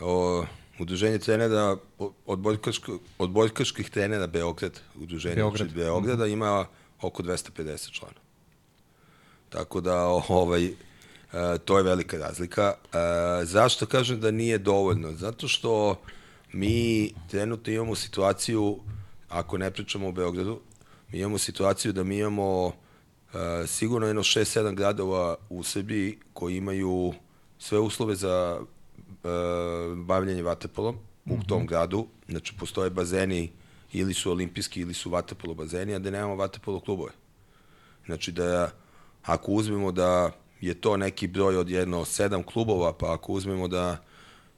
[0.00, 0.44] o,
[0.78, 1.76] udruženje trenera
[2.26, 5.68] od bojkaških, od bojkaških trenera Beograd, udruženje Beograd.
[5.68, 6.66] Znači Beograda, ima
[7.00, 8.20] oko 250 člana.
[9.48, 10.74] Tako da ovaj, uh,
[11.64, 12.74] to je velika razlika.
[12.84, 12.90] Uh,
[13.44, 15.12] zašto kažem da nije dovoljno?
[15.12, 16.00] Zato što
[16.52, 18.78] mi trenutno imamo situaciju,
[19.28, 20.60] ako ne pričamo o Beogradu,
[21.12, 22.72] mi imamo situaciju da mi imamo uh,
[23.66, 27.12] sigurno jedno 6-7 gradova u Srbiji koji imaju
[27.58, 31.34] sve uslove za uh, bavljanje vaterpolom mm -hmm.
[31.34, 31.46] u mhm.
[31.46, 32.06] tom gradu.
[32.28, 33.52] Znači, postoje bazeni
[33.92, 37.12] ili su olimpijski ili su vaterpolo bazeni, a da nemamo vaterpolo klubove.
[38.06, 38.70] Znači, da
[39.22, 44.04] ako uzmemo da je to neki broj od jedno sedam klubova, pa ako uzmemo da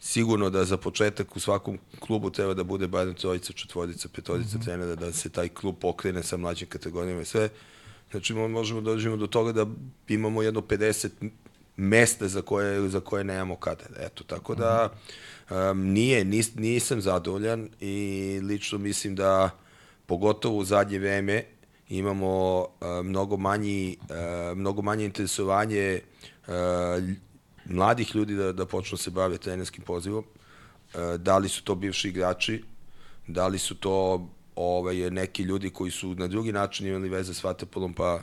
[0.00, 4.60] sigurno da za početak u svakom klubu treba da bude barem trojica, četvorica, petorica mm
[4.60, 4.64] -hmm.
[4.64, 7.48] trenera, da se taj klub pokrene sa mlađim kategorijama i sve.
[8.10, 9.66] Znači, možemo da dođemo do toga da
[10.08, 11.08] imamo jedno 50
[11.76, 13.84] mesta za koje, za koje nemamo kada.
[13.98, 14.92] Eto, tako da
[15.50, 19.50] um, nije, nis, nisam zadovoljan i lično mislim da
[20.06, 21.44] pogotovo u zadnje vreme
[21.88, 22.66] imamo uh,
[23.04, 26.00] mnogo manji uh, mnogo manje interesovanje
[26.46, 26.54] uh,
[27.64, 30.24] mladih ljudi da, da počnu da se bave trenerskim pozivom.
[30.94, 32.62] E, da li su to bivši igrači,
[33.26, 37.44] da li su to ovaj, neki ljudi koji su na drugi način imali veze s
[37.44, 38.20] Vatapolom pa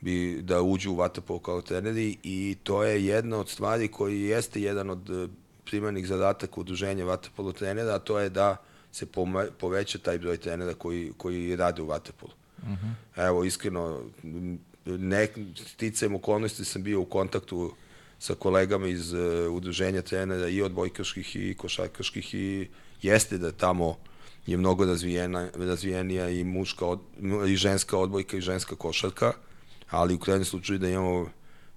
[0.00, 4.62] bi da uđu u Vatapol kao treneri i to je jedna od stvari koji jeste
[4.62, 5.28] jedan od e,
[5.64, 8.56] primarnih zadataka udruženja Vatapolo trenera, a to je da
[8.92, 9.06] se
[9.58, 12.32] poveća taj broj trenera koji, koji rade u Vatapolu.
[12.62, 12.86] Uh mhm.
[12.86, 13.26] -huh.
[13.26, 14.00] Evo, iskreno,
[14.84, 15.28] ne,
[15.66, 17.72] sticajem okolnosti sam bio u kontaktu
[18.18, 19.20] sa kolegama iz uh,
[19.52, 22.68] udruženja trenera i odbojkaških i košarkaških i
[23.02, 23.96] jeste da tamo
[24.46, 27.00] je mnogo razvijena, razvijenija i muška od,
[27.48, 29.32] i ženska odbojka i ženska košarka,
[29.90, 31.28] ali u krajnjem slučaju da imamo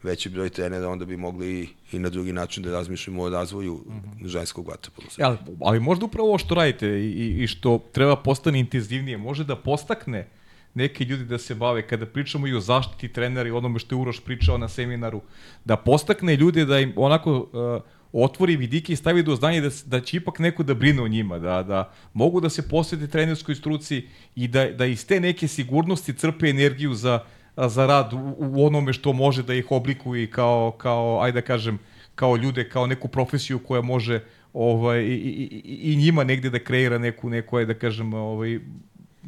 [0.04, 3.74] veći broj trenera, onda bi mogli i, i na drugi način da razmišljamo o razvoju
[3.74, 4.28] mm -hmm.
[4.28, 5.08] ženskog vaterpola.
[5.22, 9.56] Ali, ali možda upravo ovo što radite i, i što treba postane intenzivnije, može da
[9.56, 10.28] postakne
[10.78, 14.02] neki ljudi da se bave, kada pričamo i o zaštiti trenera i onome što je
[14.02, 15.22] Uroš pričao na seminaru,
[15.66, 17.82] da postakne ljude da im onako uh,
[18.14, 21.40] otvori vidike i stavi do znanja da, da će ipak neko da brine o njima,
[21.40, 26.14] da, da mogu da se posvete trenerskoj struci i da, da iz te neke sigurnosti
[26.14, 27.20] crpe energiju za,
[27.58, 31.80] za rad u, u onome što može da ih oblikuje kao, kao ajde da kažem,
[32.16, 36.98] kao ljude, kao neku profesiju koja može ovaj, i, i, i njima negde da kreira
[36.98, 38.60] neku, neku da kažem, ovaj,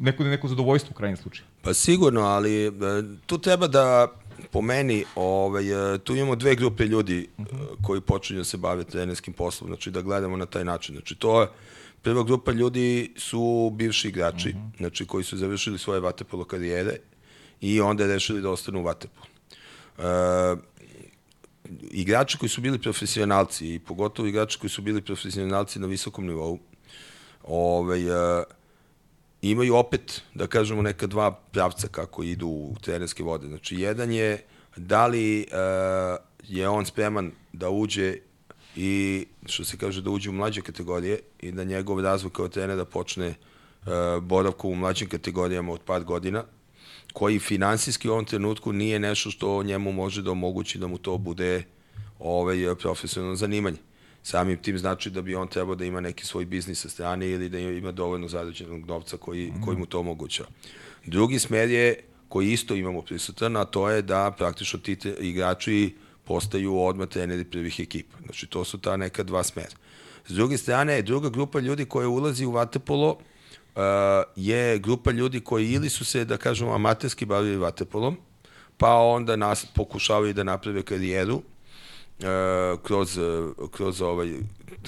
[0.00, 1.46] neko, neko zadovoljstvo u krajnjem slučaju.
[1.62, 2.70] Pa sigurno, ali e,
[3.26, 4.08] tu treba da
[4.50, 7.86] po meni, ovaj, e, tu imamo dve grupe ljudi uh -huh.
[7.86, 10.94] koji počinju da se bave trenerskim poslom, znači da gledamo na taj način.
[10.94, 11.48] Znači to je,
[12.02, 14.76] prva grupa ljudi su bivši igrači, uh -huh.
[14.76, 16.96] znači koji su završili svoje vatepolo karijere
[17.60, 19.26] i onda rešili da ostanu u vatepolu.
[19.98, 20.04] Uh,
[21.90, 26.58] igrači koji su bili profesionalci i pogotovo igrači koji su bili profesionalci na visokom nivou,
[27.44, 28.44] ovaj, uh,
[29.42, 33.46] imaju opet, da kažemo, neka dva pravca kako idu u trenerske vode.
[33.46, 34.44] Znači, jedan je
[34.76, 38.16] da li uh, je on spreman da uđe
[38.76, 42.76] i, što se kaže, da uđe u mlađe kategorije i da njegov razvoj kao trener
[42.76, 46.44] da počne uh, boravku u mlađim kategorijama od par godina,
[47.12, 51.18] koji finansijski u ovom trenutku nije nešto što njemu može da omogući da mu to
[51.18, 51.62] bude
[52.18, 53.76] ovaj, profesionalno zanimanje
[54.22, 57.48] samim tim znači da bi on trebao da ima neki svoj biznis sa strane ili
[57.48, 59.62] da ima dovoljno zarađenog novca koji, mm.
[59.64, 60.48] koji mu to omogućava.
[61.06, 61.96] Drugi smer je,
[62.28, 67.80] koji isto imamo prisutan, a to je da praktično ti igrači postaju odmah treneri prvih
[67.80, 68.18] ekipa.
[68.24, 69.76] Znači, to su ta neka dva smera.
[70.26, 73.82] S druge strane, druga grupa ljudi koja ulazi u Vatepolo uh,
[74.36, 78.16] je grupa ljudi koji ili su se, da kažemo, amaterski bavili Vatepolom,
[78.76, 81.42] pa onda nas pokušavaju da naprave karijeru
[82.82, 83.18] kroz,
[83.70, 84.34] kroz ovaj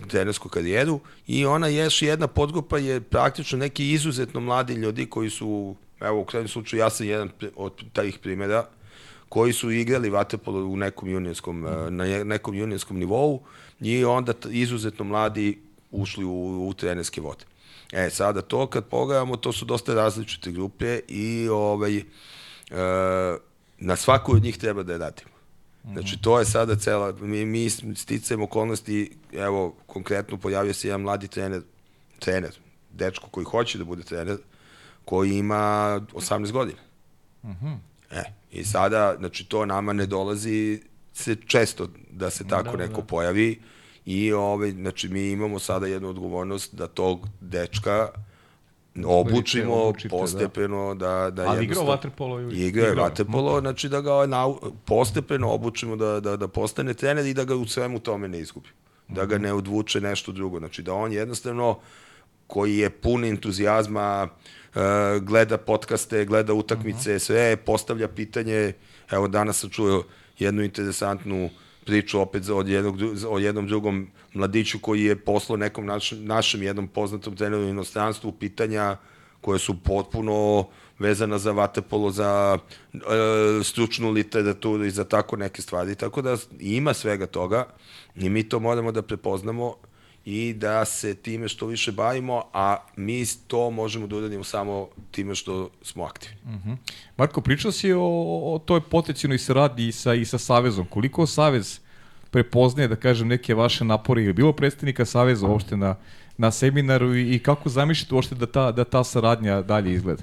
[0.08, 5.76] trenersku karijeru i ona je jedna podgrupa je praktično neki izuzetno mladi ljudi koji su,
[6.00, 8.66] evo u krajnjem slučaju ja sam jedan od tajih primjera,
[9.28, 13.40] koji su igrali vaterpolo u nekom junijenskom, e, na nekom junijenskom nivou
[13.80, 15.58] i onda izuzetno mladi
[15.90, 17.44] ušli u, u trenerske vode.
[17.92, 22.04] E, sada to kad pogledamo, to su dosta različite grupe i ovaj, e,
[23.78, 25.31] na svaku od njih treba da je radimo.
[25.84, 31.28] Znači, to je sada cela, mi, mi sticajem okolnosti, evo, konkretno pojavio se jedan mladi
[31.28, 31.62] trener,
[32.18, 32.58] trener,
[32.92, 34.38] dečko koji hoće da bude trener,
[35.04, 36.78] koji ima 18 godina.
[37.42, 37.66] Uh mhm.
[37.66, 37.78] -huh.
[38.10, 40.80] E, i sada, znači, to nama ne dolazi
[41.12, 43.06] se često da se tako da, neko da.
[43.06, 43.60] pojavi
[44.06, 48.08] i ovaj, znači, mi imamo sada jednu odgovornost da tog dečka
[49.04, 54.00] obučimo obučite, postepeno da da, da Ali igrao vaterpolo i igrao je vaterpolo, znači da
[54.00, 58.28] ga na, postepeno obučimo da, da, da postane trener i da ga u svemu tome
[58.28, 58.68] ne izgubi.
[59.08, 60.58] Da ga ne odvuče nešto drugo.
[60.58, 61.78] Znači da on jednostavno
[62.46, 64.28] koji je pun entuzijazma,
[64.74, 64.80] uh,
[65.22, 67.18] gleda podcaste, gleda utakmice, uh -huh.
[67.18, 68.72] sve, postavlja pitanje.
[69.10, 70.04] Evo danas sam čuo
[70.38, 71.50] jednu interesantnu
[71.84, 72.96] priču opet od, jednog,
[73.28, 78.32] o jednom drugom mladiću koji je poslao nekom naš, našem jednom poznatom treneru u inostranstvu
[78.32, 78.96] pitanja
[79.40, 80.66] koje su potpuno
[80.98, 82.58] vezana za vatepolo, za
[82.94, 82.98] e,
[83.64, 85.94] stručnu literaturu i za tako neke stvari.
[85.94, 87.66] Tako da ima svega toga
[88.16, 89.74] i mi to moramo da prepoznamo
[90.24, 95.34] i da se time što više bavimo, a mi to možemo da uradimo samo time
[95.34, 96.36] što smo aktivni.
[96.44, 96.70] Uh mhm.
[96.70, 96.76] -huh.
[97.16, 98.02] Marko, pričao si o,
[98.54, 100.86] o toj potencijalnoj saradnji i sa, i sa Savezom.
[100.86, 101.80] Koliko Savez
[102.30, 105.96] prepoznaje, da kažem, neke vaše napore ili bilo predstavnika Saveza uopšte na,
[106.36, 110.22] na seminaru i, i kako zamišljate uopšte da ta, da ta saradnja dalje izgleda?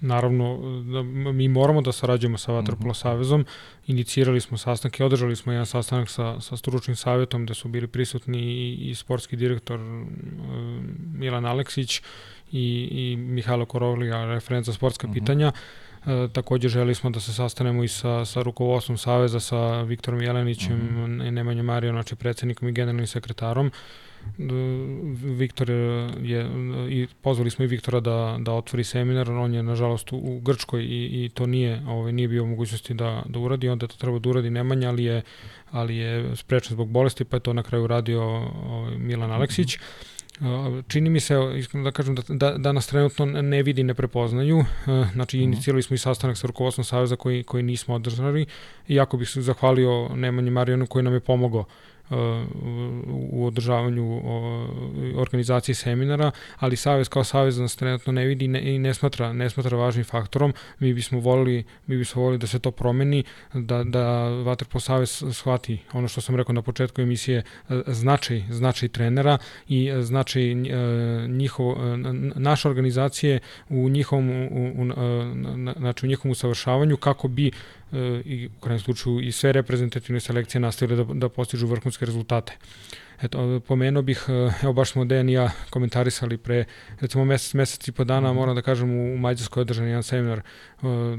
[0.00, 0.58] Naravno,
[0.92, 1.02] da
[1.32, 3.02] mi moramo da sarađujemo sa Vatrpolo mm -hmm.
[3.02, 3.46] savezom.
[3.86, 8.38] Inicirali smo sastanke, održali smo jedan sastanak sa, sa stručnim savjetom gde su bili prisutni
[8.38, 10.06] i, i sportski direktor uh,
[11.14, 12.02] Milan Aleksić
[12.52, 15.14] i, i Mihajlo Korovlija, referent za sportska mm -hmm.
[15.14, 15.52] pitanja.
[16.06, 20.76] E, takođe želi smo da se sastanemo i sa, sa rukovodstvom Saveza, sa Viktorom Jelenićem,
[20.76, 21.30] mm -hmm.
[21.30, 23.70] Nemanjom Marijom, znači predsednikom i generalnim sekretarom.
[25.22, 25.70] Viktor
[26.22, 26.48] je,
[26.90, 30.82] i pozvali smo i Viktora da, da otvori seminar, on je nažalost u, u Grčkoj
[30.82, 34.18] i, i to nije, ovaj, nije bio u mogućnosti da, da uradi, onda to treba
[34.18, 35.22] da uradi Nemanja, ali je,
[35.70, 39.76] ali je sprečan zbog bolesti, pa je to na kraju uradio ovaj, Milan Aleksić.
[39.76, 40.14] Mm -hmm
[40.88, 44.64] Čini mi se, iskreno da kažem, da, da, da nas trenutno ne vidi, ne prepoznaju.
[45.14, 45.44] Znači, mhm.
[45.44, 48.46] inicirali smo i sastanak sa rukovodstvom Saveza koji, koji nismo održali.
[48.88, 51.64] Iako bih se zahvalio Nemanji Marijanu koji nam je pomogao
[53.30, 54.22] u održavanju
[55.16, 59.76] organizacije seminara, ali Savez kao Savez nas trenutno ne vidi i ne smatra, ne smatra
[59.76, 60.54] važnim faktorom.
[60.78, 65.78] Mi bismo volili, mi bismo volili da se to promeni, da, da Vatrpo Savez shvati
[65.92, 67.42] ono što sam rekao na početku emisije,
[67.86, 69.38] značaj, značaj trenera
[69.68, 70.54] i značaj e,
[71.28, 71.96] njihov, e,
[72.36, 74.92] naše organizacije u njihovom, u, u,
[75.76, 77.50] znači u njihovom usavršavanju kako bi
[78.24, 82.52] i u krajem slučaju i sve reprezentativne selekcije nastavile da, da postižu vrhunske rezultate.
[83.22, 84.26] eto, pomenuo bih,
[84.62, 86.64] evo baš smo Dejan i ja komentarisali pre,
[87.00, 88.36] recimo mesec, mesec i po dana, mm.
[88.36, 90.40] moram da kažem, u, Mađarskoj održan jedan seminar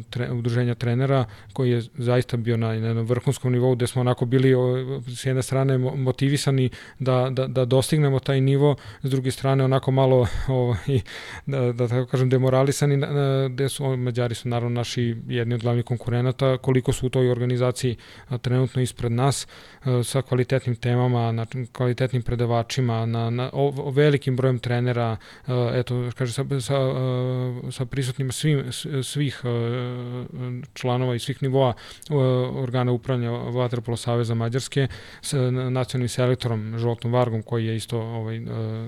[0.10, 4.26] tre, udruženja trenera, koji je zaista bio na, na jednom vrhunskom nivou, gde smo onako
[4.26, 4.62] bili o,
[5.08, 10.28] s jedne strane motivisani da, da, da dostignemo taj nivo, s druge strane onako malo
[10.48, 11.02] o, i,
[11.46, 13.02] da, da tako kažem demoralisani,
[13.50, 17.96] gde su, Mađari su naravno naši jedni od glavnih konkurenata, koliko su u toj organizaciji
[18.28, 19.48] a, trenutno ispred nas,
[19.84, 25.72] a, sa kvalitetnim temama, na, kvalitetnim predavačima, na, na o, o velikim brojem trenera, a,
[25.74, 26.78] eto, kaže, sa, sa,
[27.72, 28.64] sa prisutnima svim,
[29.04, 29.42] svih
[30.74, 31.74] članova i svih nivoa
[32.56, 34.88] organa upravljanja Vaterpolo Saveza Mađarske
[35.22, 38.36] sa nacionalnim selektorom Žoltom Vargom koji je isto ovaj,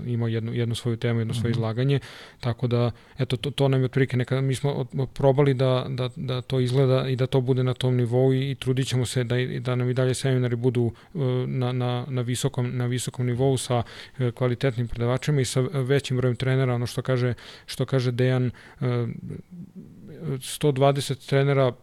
[0.06, 1.60] imao jednu, jednu svoju temu, jedno svoje mhm.
[1.60, 2.00] izlaganje,
[2.40, 6.42] tako da eto, to, to nam je otprilike neka, mi smo probali da, da, da
[6.42, 9.36] to izgleda i da to bude na tom nivou i, i trudit ćemo se da,
[9.60, 10.92] da nam i dalje seminari budu
[11.48, 13.84] na, na, na, visokom, na visokom nivou sa
[14.20, 17.34] e, kvalitetnim predavačima i sa većim brojem trenera, ono što kaže,
[17.66, 18.52] što kaže Dejan,
[20.22, 21.74] 120 trenera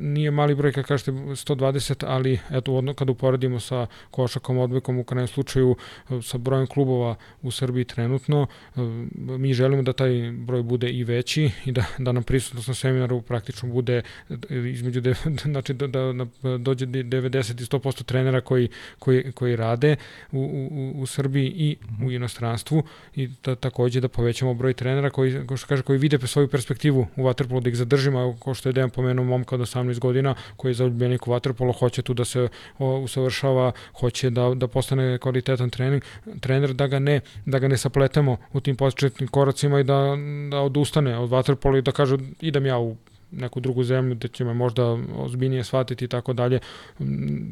[0.00, 5.04] nije mali broj kad kažete 120, ali eto odno kad uporedimo sa košakom odbekom u
[5.04, 5.76] krajnjem slučaju
[6.10, 8.80] e, sa brojem klubova u Srbiji trenutno, e,
[9.14, 13.20] mi želimo da taj broj bude i veći i da, da nam prisutnost na seminaru
[13.22, 14.34] praktično bude e,
[14.70, 15.14] između, de,
[15.52, 19.96] znači da, da, da dođe 90 i 100% trenera koji, koji, koji rade
[20.32, 22.82] u, u, u Srbiji i u inostranstvu
[23.16, 27.06] i da, takođe da povećamo broj trenera koji, ko što kaže, koji vide svoju perspektivu
[27.16, 30.34] u Waterpolu da ih zadržimo, kao što je Dejan pomenuo pomenuo momka od 18 godina
[30.56, 32.48] koji je zaljubljenik u vaterpolo, hoće tu da se
[32.78, 36.02] o, usavršava, hoće da, da postane kvalitetan trening,
[36.40, 40.16] trener, da ga ne, da ga ne sapletemo u tim početnim koracima i da,
[40.50, 42.96] da odustane od vaterpola i da kaže idem ja u
[43.32, 46.58] neku drugu zemlju gde će me možda ozbiljnije shvatiti i tako dalje.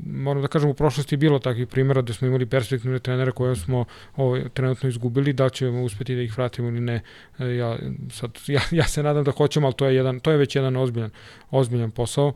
[0.06, 3.56] Moram da kažem, u prošlosti je bilo takvih primjera gde smo imali perspektivne trenere koje
[3.56, 3.84] smo
[4.16, 7.02] ovaj, trenutno izgubili, da ćemo uspeti da ih vratimo ili ne.
[7.38, 7.78] E, ja,
[8.10, 10.76] sad, ja, ja se nadam da hoćemo, ali to je, jedan, to je već jedan
[10.76, 11.10] ozbiljan,
[11.50, 12.32] ozbiljan posao.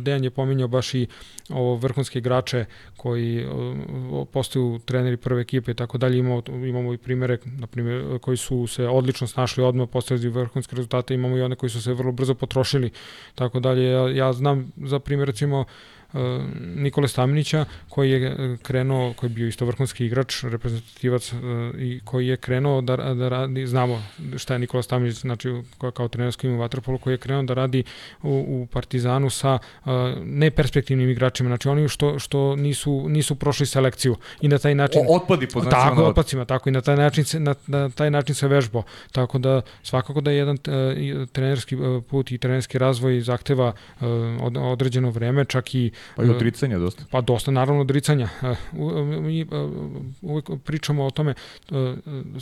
[0.00, 1.06] Dejan je pominjao baš i
[1.48, 2.64] ovo vrhunske igrače
[2.96, 3.46] koji
[4.32, 6.18] postaju treneri prve ekipe i tako dalje.
[6.18, 11.14] Imamo, imamo i primere na primjer, koji su se odlično snašli odmah, postavili vrhunske rezultate,
[11.14, 12.90] imamo i one koji su se vrlo brzo potrošili,
[13.34, 13.84] tako dalje.
[13.84, 15.64] Ja, ja znam za primjer recimo
[16.03, 16.03] E,
[16.76, 21.36] Nikole Staminića koji je e, krenuo, koji je bio isto vrhunski igrač, reprezentativac e,
[21.78, 24.02] i koji je krenuo da, da radi, znamo
[24.36, 25.48] šta je Nikola Staminić, znači
[25.94, 27.84] kao trenersko ime u Vatrpolu, koji je krenuo da radi
[28.22, 29.58] u, u Partizanu sa
[30.24, 35.00] neperspektivnim igračima, znači oni što, što nisu, nisu prošli selekciju i na taj način...
[35.08, 36.08] O, otpadi po Tako, od...
[36.08, 38.82] otpadcima, tako i na taj način se, na, na taj način se vežbo.
[39.12, 40.56] Tako da svakako da je jedan
[41.32, 41.76] trenerski
[42.08, 43.72] put i trenerski razvoj zahteva
[44.72, 47.04] određeno vreme, čak i Pa i odricanja dosta.
[47.10, 48.28] Pa dosta, naravno, odricanja.
[48.42, 48.54] E,
[49.20, 49.46] mi e,
[50.22, 51.34] uvek pričamo o tome,
[51.70, 51.94] e,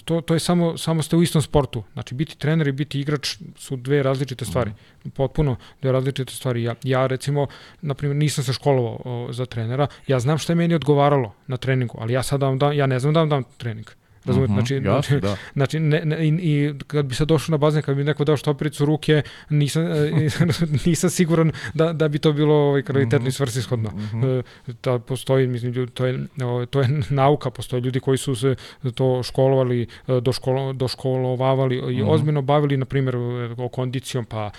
[0.05, 1.83] to, to je samo, samo ste u istom sportu.
[1.93, 4.71] Znači, biti trener i biti igrač su dve različite stvari.
[4.71, 5.09] Mm.
[5.11, 6.63] Potpuno dve različite stvari.
[6.63, 7.47] Ja, ja recimo,
[7.81, 11.99] na primjer, nisam se školovao za trenera, ja znam šta je meni odgovaralo na treningu,
[12.01, 13.87] ali ja sad da vam dam, ja ne znam da vam dam trening.
[14.25, 15.37] Razumete, uh mhm, -huh, znači, jasno, znači, da.
[15.53, 18.37] znači ne, ne, i, i kad bi se došao na bazen, kad bi neko dao
[18.37, 20.11] štopericu ruke, nisam, e,
[20.87, 23.29] nisam siguran da, da bi to bilo ovaj, kvalitetno uh -huh.
[23.29, 23.89] i svrsishodno.
[23.95, 24.43] Uh -huh.
[24.83, 26.27] da postoji, mislim, to je,
[26.71, 28.55] to je nauka, postoje ljudi koji su se
[28.95, 32.11] to školovali, e, doškolo, doškolovavali i uh -huh.
[32.11, 33.17] ozbiljno bavili, na primjer,
[33.57, 34.51] o kondicijom, pa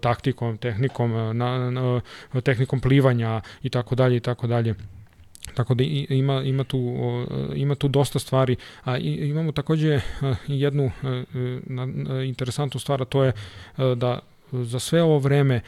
[0.00, 2.00] taktikom, tehnikom, na, na,
[2.42, 4.74] tehnikom plivanja i tako dalje i tako dalje.
[5.54, 6.96] Tako da ima, ima, tu,
[7.54, 10.00] ima tu dosta stvari, a imamo takođe
[10.46, 10.90] jednu
[12.26, 13.32] interesantnu stvar, a to je
[13.96, 14.18] da
[14.52, 15.60] za sve ovo vreme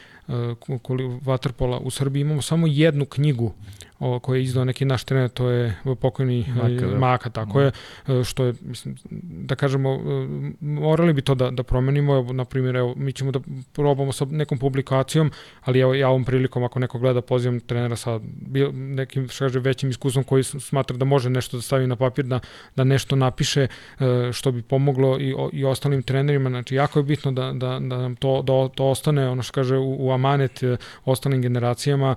[1.25, 3.53] Waterpola u Srbiji imamo samo jednu knjigu
[3.99, 6.99] o, koji je izdao neki naš trener, to je pokojni Maka, da.
[6.99, 7.71] Maka tako je,
[8.07, 10.27] e, što je, mislim, da kažemo, e,
[10.61, 13.39] morali bi to da, da promenimo, evo, na primjer, evo, mi ćemo da
[13.73, 15.31] probamo sa nekom publikacijom,
[15.61, 19.59] ali evo, ja ovom prilikom, ako neko gleda, pozivam trenera sa bil, nekim, što kaže,
[19.59, 22.39] većim iskustvom koji smatra da može nešto da stavi na papir, da,
[22.75, 23.67] da nešto napiše,
[23.99, 27.97] e, što bi pomoglo i, i ostalim trenerima, znači, jako je bitno da, da, da
[27.97, 30.63] nam to, da to ostane, ono što kaže, u, u amanet
[31.05, 32.15] ostalim generacijama,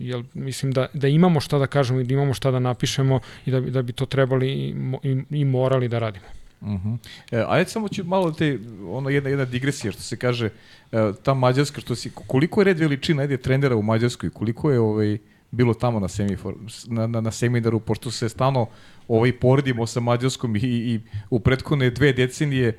[0.00, 3.20] jer, mislim, mislim da, da imamo šta da kažemo i da imamo šta da napišemo
[3.46, 6.26] i da, da bi to trebali i, i, i morali da radimo.
[6.60, 6.98] Uh -huh.
[7.32, 10.50] e, ajde samo ću malo te, ono jedna, jedna digresija što se kaže,
[10.92, 14.80] e, ta Mađarska, što si, koliko je red veličina ajde, trenera u Mađarskoj, koliko je
[14.80, 15.18] ovaj,
[15.50, 16.54] bilo tamo na, semifor,
[16.86, 18.66] na, na, na seminaru, pošto se stano
[19.08, 22.74] ovaj, poredimo sa Mađarskom i, i u prethodne dve decenije, e,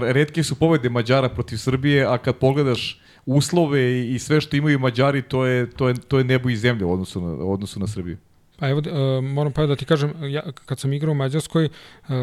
[0.00, 5.22] redke su pobede Mađara protiv Srbije, a kad pogledaš uslove i sve što imaju Mađari,
[5.22, 8.16] to je, to je, to je nebo i zemlja u odnosu na, odnosu na Srbiju.
[8.56, 12.14] Pa evo, uh, moram pa da ti kažem, ja, kad sam igrao u Mađarskoj, uh,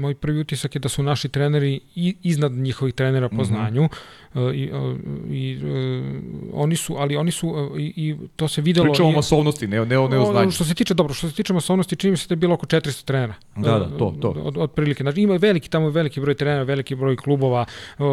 [0.00, 1.80] moj prvi utisak je da su naši treneri
[2.22, 3.44] iznad njihovih trenera po mm -hmm.
[3.44, 3.88] znanju
[4.54, 4.70] i,
[5.30, 6.16] i uh,
[6.52, 8.84] oni su, ali oni su uh, i, i to se videlo...
[8.84, 10.50] Pričamo o masovnosti, ne, ne, ne o znanju.
[10.50, 12.66] Što se tiče, dobro, što se tiče masovnosti, čini mi se da je bilo oko
[12.66, 13.34] 400 trenera.
[13.56, 14.28] Da, da, to, to.
[14.28, 15.02] Od, od prilike.
[15.04, 17.64] Znači, ima veliki, tamo veliki broj trenera, veliki broj klubova,
[17.98, 18.04] uh,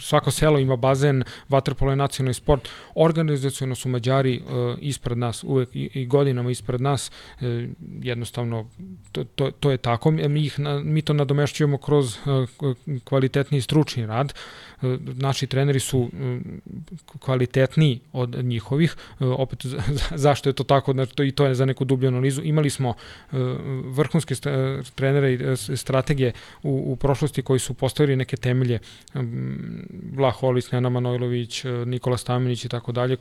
[0.00, 2.68] svako selo ima bazen, vaterpolo je nacionalni sport.
[2.94, 7.09] Organizacijono su Mađari uh, ispred nas, uvek i, i godinama ispred nas,
[7.40, 7.46] uh,
[8.02, 8.68] jednostavno,
[9.12, 10.10] to, to, to je tako.
[10.10, 14.34] Mi, ih, mi to nadomešćujemo kroz uh, kvalitetni stručni rad.
[15.16, 16.38] Naši treneri su mm,
[17.18, 19.66] kvalitetniji od njihovih, e, opet
[20.14, 22.42] zašto je to tako, znači to i to je za neku dublju analizu.
[22.42, 22.94] Imali smo e,
[23.84, 24.34] vrhunske
[24.94, 28.78] trenere i e, strategije u, u prošlosti koji su postavili neke temelje,
[30.14, 33.16] Vlah Holis, Nena Manojlović, Nikola Staminić i tako dalje,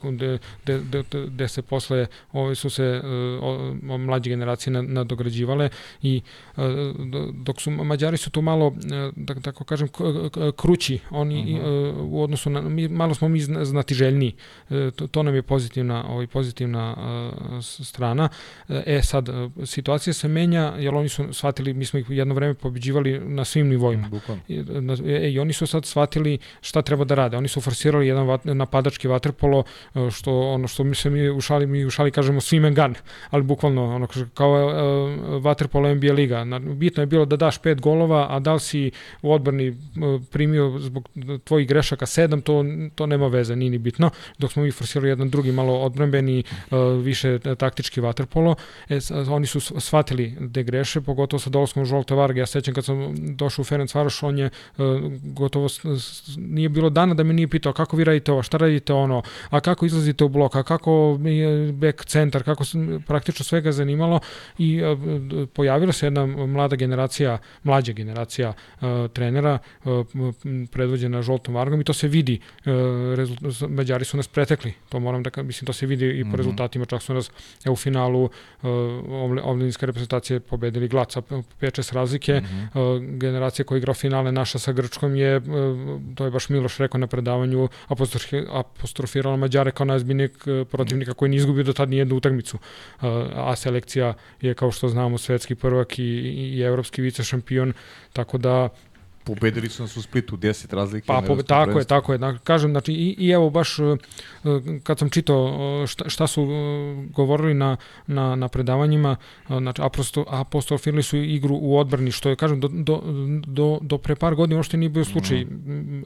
[1.27, 3.01] gde se posle ove su se
[3.41, 5.69] o, o, mlađe generacije nadograđivale
[6.01, 6.21] i
[7.33, 8.75] dok su Mađari su tu malo,
[9.15, 9.87] da tako kažem,
[10.55, 12.09] krući, oni -huh.
[12.09, 14.35] u odnosu na, mi, malo smo mi znatiželjni,
[14.69, 18.29] e, to, to nam je pozitivna, ovaj, pozitivna uh, strana.
[18.69, 19.29] E sad,
[19.65, 23.67] situacija se menja, jer oni su shvatili, mi smo ih jedno vreme pobeđivali na svim
[23.67, 24.09] nivoima.
[24.47, 24.63] I,
[25.05, 27.37] e, I oni su sad shvatili šta treba da rade.
[27.37, 29.63] Oni su forsirali jedan vat, napadački vaterpolo,
[30.11, 32.95] što ono što mi se mi u šali, mi u šali kažemo swim and gun,
[33.29, 36.45] ali bukvalno ono kao uh, vaterpolo NBA liga.
[36.75, 38.91] Bitno je bilo da daš pet golova, a da li si
[39.21, 39.75] u odbrani
[40.31, 41.09] primio zbog
[41.43, 42.65] tvojih grešaka 7, to,
[42.95, 46.77] to nema veze, nije ni bitno, dok smo mi forsirali jedan drugi malo odbrambeni, uh,
[47.03, 48.55] više taktički vaterpolo,
[48.89, 53.15] e, oni su shvatili da greše, pogotovo sa dolazkom Žolta Varga, ja sećam kad sam
[53.35, 54.49] došao u Ferenc Varoš, on je
[55.23, 55.67] gotovo,
[56.37, 59.59] nije bilo dana da me nije pitao kako vi radite ovo, šta radite ono, a
[59.59, 61.19] kako izlazite u blok, a kako
[61.73, 62.63] back centar, kako
[63.07, 64.19] praktično svega zanimalo.
[64.57, 64.81] I
[65.53, 68.53] pojavila se jedna mlada generacija, mlađa generacija
[69.13, 69.59] trenera,
[70.71, 72.39] predvođena žoltom vargom i to se vidi.
[72.65, 72.71] E,
[73.69, 76.37] Mađari su nas pretekli, to moram da, mislim, to se vidi i po mm -hmm.
[76.37, 77.31] rezultatima, čak su nas
[77.65, 78.67] e, u finalu e,
[79.43, 82.41] omladinske reprezentacije pobedili Glaca 5-6 razlike.
[82.41, 82.97] Mm -hmm.
[82.97, 85.41] e, generacija koja igra finale naša sa Grčkom je, e,
[86.15, 87.69] to je baš Miloš rekao na predavanju,
[88.49, 92.57] apostrofirala Mađare kao najzbiljnijeg e, protivnika koji nije izgubio do tad nijednu utakmicu.
[92.57, 92.61] E,
[93.35, 97.73] a selekcija je, kao što znamo, svetski prvak i, i evropski vice šampion,
[98.13, 98.69] tako da
[99.35, 101.07] Pobedili su nas u Splitu 10 razlike.
[101.07, 102.17] Pa, po, tako je, tako je.
[102.17, 103.97] Da, kažem, znači, i, i evo baš e,
[104.83, 106.45] kad sam čitao e, šta, šta su e,
[107.13, 107.77] govorili na,
[108.07, 109.15] na, na predavanjima,
[109.47, 109.81] znači,
[110.27, 113.01] apostrofirali su igru u odbrani, što je, kažem, do, do,
[113.47, 115.45] do, do pre par godina uopšte nije bio slučaj.
[115.45, 116.03] Mm.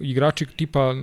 [0.00, 0.94] Igrači tipa,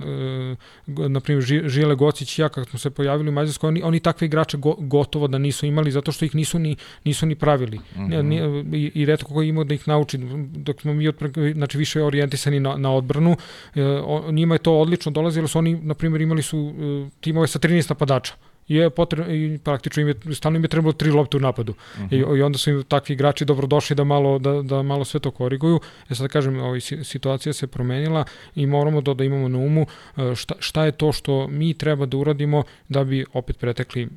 [0.86, 4.26] na primjer, Žile Gocić i ja, kad smo se pojavili u Mađarskoj, oni, oni takve
[4.26, 7.78] igrače go, gotovo da nisu imali, zato što ih nisu ni, nisu ni pravili.
[7.78, 8.76] Mm -hmm.
[8.76, 10.18] I, i redko koji imao da ih nauči,
[10.52, 13.36] dok smo mi otpre, znači više orijentisani na, na odbranu.
[13.74, 17.46] E, o, njima je to odlično dolazilo, su oni, na primjer, imali su e, timove
[17.46, 18.34] sa 13 napadača
[18.68, 21.72] je potrebno i praktično im je stalno im je trebalo tri lopte u napadu.
[21.72, 22.14] Uh -huh.
[22.14, 22.36] I, mhm.
[22.36, 25.80] I onda su im takvi igrači dobrodošli da malo da, da malo sve to koriguju.
[26.10, 28.24] Ja sad kažem, ovaj situacija se promenila
[28.54, 29.86] i moramo da da imamo na umu
[30.16, 34.08] e, šta šta je to što mi treba da uradimo da bi opet pretekli.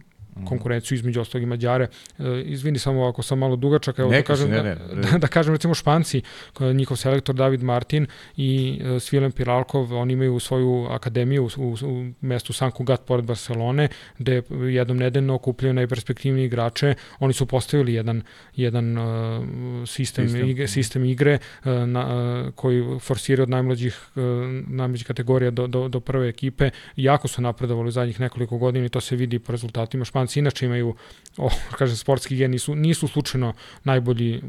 [0.45, 1.87] Konkurenciju između ostalog i Mađare.
[2.19, 5.01] E, izvini samo ako sam malo dugačak, evo da kažem, ne, ne, ne.
[5.01, 6.21] Da, da kažem recimo Španci,
[6.59, 8.07] njihov selektor David Martin
[8.37, 13.25] i e, Svilen Piralkov, oni imaju svoju akademiju u, u, u mestu San Cugat pored
[13.25, 16.93] Barcelone, gde jednom nedeljno okupljaju najperspektivnije igrače.
[17.19, 18.21] Oni su postavili jedan,
[18.55, 19.05] jedan uh,
[19.87, 20.49] sistem, sistem.
[20.49, 24.23] Igre, sistem igre uh, na, uh, koji forsira od najmlađih, uh,
[24.67, 26.69] najmlađih kategorija do, do, do prve ekipe.
[26.95, 30.05] Jako su napredovali u zadnjih nekoliko godina i to se vidi po rezultatima.
[30.05, 30.95] Španci Španci inače imaju,
[31.37, 33.53] o, kažem, sportski gen, nisu, nisu slučajno
[33.83, 34.41] najbolji uh,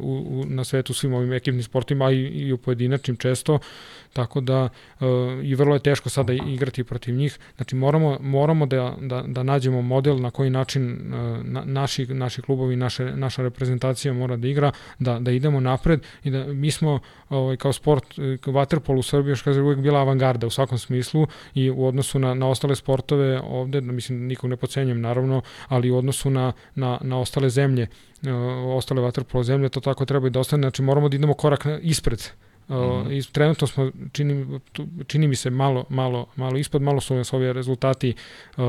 [0.00, 3.58] u, u, na svetu svim ovim ekipnim sportima, a i, i u pojedinačnim često,
[4.18, 5.08] tako da uh,
[5.42, 7.38] i vrlo je teško sada igrati protiv njih.
[7.56, 12.42] Znači moramo, moramo da, da, da nađemo model na koji način uh, na, naši, naši
[12.42, 16.98] klubovi, naše, naša reprezentacija mora da igra, da, da idemo napred i da mi smo
[17.28, 18.04] ovaj, kao sport,
[18.40, 22.18] kao vaterpol u Srbiji, još kaže, uvijek bila avangarda u svakom smislu i u odnosu
[22.18, 26.52] na, na ostale sportove ovde, da mislim, nikog ne pocenjujem, naravno, ali u odnosu na,
[26.74, 28.30] na, na ostale zemlje, uh,
[28.76, 32.47] ostale vaterpolo zemlje, to tako treba i da ostane, znači moramo da idemo korak ispred
[32.68, 33.32] mm -hmm.
[33.32, 34.60] trenutno smo čini,
[35.06, 38.14] čini mi se malo malo malo ispod malo su nas ovi rezultati
[38.56, 38.64] uh,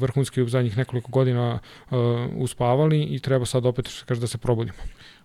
[0.00, 1.58] vrhunski u zadnjih nekoliko godina
[1.90, 1.96] uh,
[2.36, 4.78] uspavali i treba sad opet kaže da se probudimo.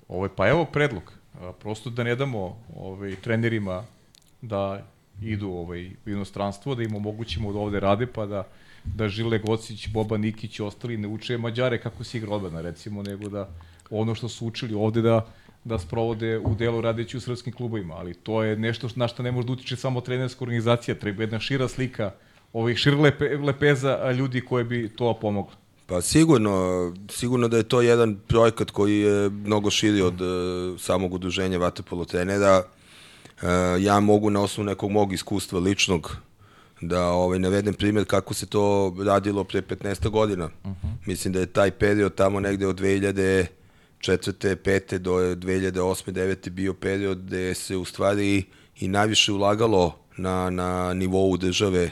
[0.08, 1.14] Ovo je pa evo predlog.
[1.60, 3.84] Prosto da ne damo ovaj trenerima
[4.42, 4.86] da
[5.22, 8.48] idu ovaj u inostranstvo, da im omogućimo da ovde rade pa da
[8.84, 13.04] da Žile Gocić, Boba Nikić i ostali ne uče Mađare kako se igra odbrana, recimo,
[13.04, 13.50] nego da
[13.90, 15.26] ono što su učili ovde da
[15.64, 19.32] da sprovode u delu radeći u srpskim klubovima, ali to je nešto na što ne
[19.32, 22.12] može da utiče samo trenerska organizacija, treba jedna šira slika
[22.54, 25.54] ovih šir lepe, lepeza ljudi koje bi to pomoglo.
[25.86, 31.14] Pa sigurno, sigurno da je to jedan projekat koji je mnogo širi od uh, samog
[31.14, 32.64] udruženja Vatapolo trenera.
[33.42, 33.48] Uh,
[33.80, 36.18] ja mogu na osnovu nekog mog iskustva ličnog
[36.82, 40.46] da ovaj, navedem primjer kako se to radilo pre 15 godina.
[40.46, 40.88] Uh mhm.
[40.88, 41.08] -huh.
[41.08, 43.46] Mislim da je taj period tamo negde od 2000
[44.02, 46.12] četvrte, pete do 2008.
[46.12, 46.50] 9.
[46.50, 48.44] bio period gde se u stvari
[48.80, 51.92] i najviše ulagalo na, na nivou države,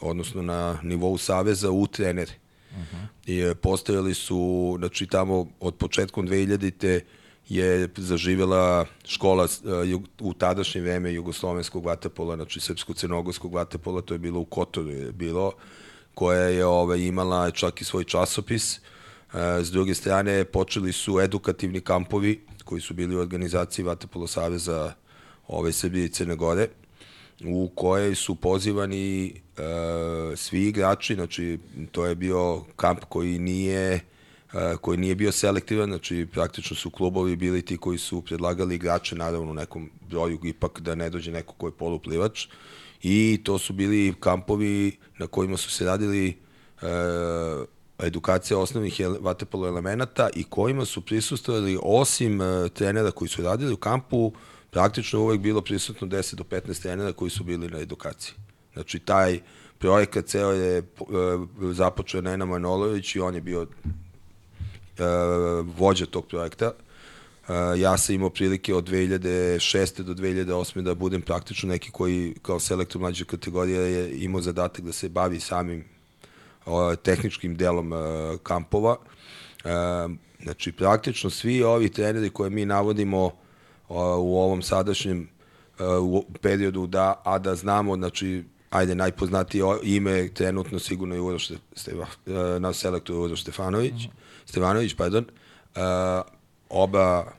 [0.00, 2.32] odnosno na nivou saveza u trenere.
[2.70, 3.52] Uh -huh.
[3.52, 7.00] I postojali su, znači tamo od početkom 2000-te
[7.48, 14.40] je zaživela škola e, u tadašnje vreme jugoslovenskog vatapola, znači srpsko-crnogorskog vatapola, to je bilo
[14.40, 15.52] u Kotoru je bilo,
[16.14, 18.76] koja je ove, imala čak i svoj časopis.
[18.76, 18.80] E,
[19.62, 24.92] s druge strane, počeli su edukativni kampovi koji su bili u organizaciji Vatapolo Saveza
[25.48, 26.68] ove Srbije i Crne Gore
[27.44, 29.32] u kojoj su pozivani e,
[30.36, 31.58] svi igrači, znači
[31.92, 34.00] to je bio kamp koji nije
[34.52, 39.16] e, koji nije bio selektivan, znači praktično su klubovi bili ti koji su predlagali igrače,
[39.16, 42.46] naravno u nekom broju ipak da ne dođe neko ko je poluplivač.
[43.02, 46.86] I to su bili kampovi na kojima su se radili e,
[47.98, 53.76] edukacija osnovnih vatepolo elemenata i kojima su prisustovali osim e, trenera koji su radili u
[53.76, 54.32] kampu,
[54.70, 58.34] praktično uvek bilo prisutno 10 do 15 trenera koji su bili na edukaciji.
[58.72, 59.40] Znači, taj
[59.78, 61.08] projekat ceo je uh,
[61.72, 63.68] započeo Nena Manolović i on je bio uh,
[65.78, 66.72] vođa tog projekta.
[67.76, 70.02] Ja sam imao prilike od 2006.
[70.02, 70.80] do 2008.
[70.82, 75.40] da budem praktično neki koji kao selektor mlađe kategorije je imao zadatak da se bavi
[75.40, 75.84] samim
[76.68, 77.98] uh, tehničkim delom uh,
[78.42, 78.96] kampova.
[79.64, 79.70] Uh,
[80.42, 83.30] znači, praktično svi ovi treneri koje mi navodimo
[84.18, 85.28] u ovom sadašnjem
[86.00, 92.06] u periodu da a da znamo znači ajde najpoznatije ime trenutno sigurno je Uroš Steva,
[92.58, 94.10] na selektor Uroš Stefanović, mm -hmm.
[94.44, 95.24] Stefanović, pardon.
[96.68, 97.32] oba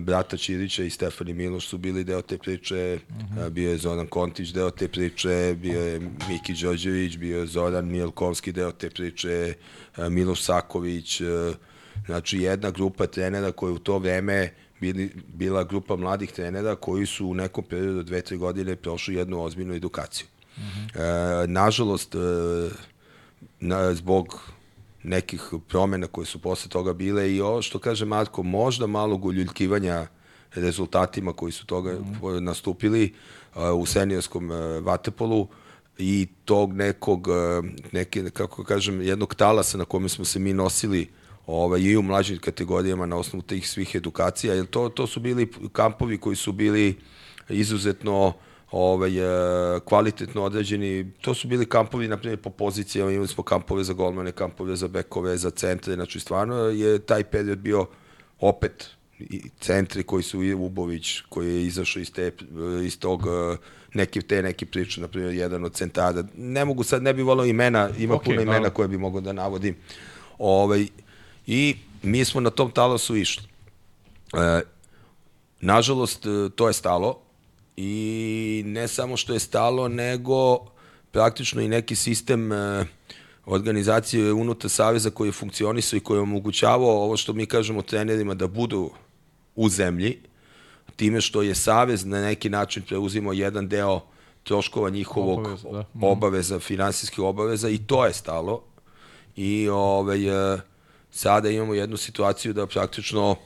[0.00, 3.50] brata Ćirića i Stefani Miloš su bili deo te priče, mm -hmm.
[3.50, 8.52] bio je Zoran Kontić deo te priče, bio je Miki Đorđević, bio je Zoran Mijelkovski
[8.52, 9.54] deo te priče,
[10.10, 11.20] Miloš Saković,
[12.06, 17.26] znači jedna grupa trenera koja u to vreme bili, bila grupa mladih trenera koji su
[17.26, 20.26] u nekom periodu dve, tri godine prošli jednu ozbiljnu edukaciju.
[20.56, 21.42] Mm -hmm.
[21.42, 22.18] e, nažalost, e,
[23.60, 24.53] na, zbog
[25.04, 30.06] nekih promena koje su posle toga bile i ovo što kaže Marko, možda malo guljuljkivanja
[30.54, 33.14] rezultatima koji su toga mm nastupili
[33.54, 35.48] uh, u seniorskom uh, vatepolu
[35.98, 41.00] i tog nekog, uh, neke, kako kažem, jednog talasa na kome smo se mi nosili
[41.00, 45.20] uh, ovaj, i u mlađim kategorijama na osnovu tih svih edukacija, jer to, to su
[45.20, 46.98] bili kampovi koji su bili
[47.48, 48.32] izuzetno
[48.76, 51.12] ovaj, e, kvalitetno određeni.
[51.20, 54.88] To su bili kampovi, na primjer, po pozicijama, imali smo kampove za golmane, kampove za
[54.88, 57.86] bekove, za centre, znači stvarno je taj period bio
[58.40, 62.32] opet i centri koji su Ubović, koji je izašao iz, te,
[62.84, 63.56] iz tog e,
[63.94, 66.24] neke te neke priče, na primjer jedan od centara.
[66.36, 69.32] Ne mogu sad, ne bi volao imena, ima okay, puno imena koje bi mogo da
[69.32, 69.76] navodim.
[70.38, 70.86] Ovaj,
[71.46, 73.44] i mi smo na tom talasu išli.
[74.32, 74.60] E,
[75.60, 77.23] nažalost, e, to je stalo
[77.76, 80.58] i ne samo što je stalo, nego
[81.10, 82.84] praktično i neki sistem e,
[83.46, 88.34] organizacije unutar Saveza koji je funkcionisao i koji je omogućavao ovo što mi kažemo trenerima
[88.34, 88.90] da budu
[89.56, 90.18] u zemlji,
[90.96, 94.00] time što je Savez na neki način preuzimo jedan deo
[94.42, 95.80] troškova njihovog obaveza, da.
[95.80, 96.04] Mhm.
[96.04, 98.62] obaveza finansijskih obaveza i to je stalo.
[99.36, 100.18] I ovaj,
[101.10, 103.36] sada imamo jednu situaciju da praktično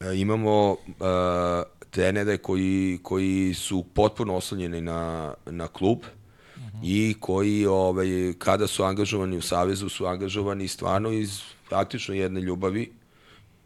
[0.00, 6.80] e, imamo e, trenere koji, koji su potpuno oslonjeni na, na klub uh -huh.
[6.82, 8.06] i koji ovaj,
[8.38, 12.92] kada su angažovani u Savezu su angažovani stvarno iz praktično jedne ljubavi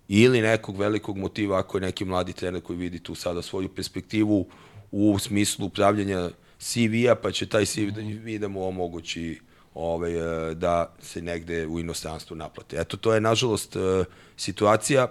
[0.09, 4.47] ili nekog velikog motiva ako je neki mladi trener koji vidi tu sada svoju perspektivu
[4.91, 9.41] u smislu upravljanja CV-a, pa će taj CV da, da mu omogući
[9.75, 10.15] ovaj,
[10.51, 12.77] e, da se negde u inostranstvu naplate.
[12.81, 14.05] Eto, to je nažalost e,
[14.37, 15.07] situacija.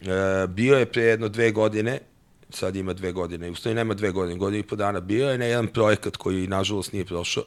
[0.00, 1.98] E, bio je pre jedno dve godine,
[2.54, 5.44] sad ima dve godine, u nema dve godine, godine i po dana, bio je na
[5.44, 7.44] jedan projekat koji nažalost nije prošao,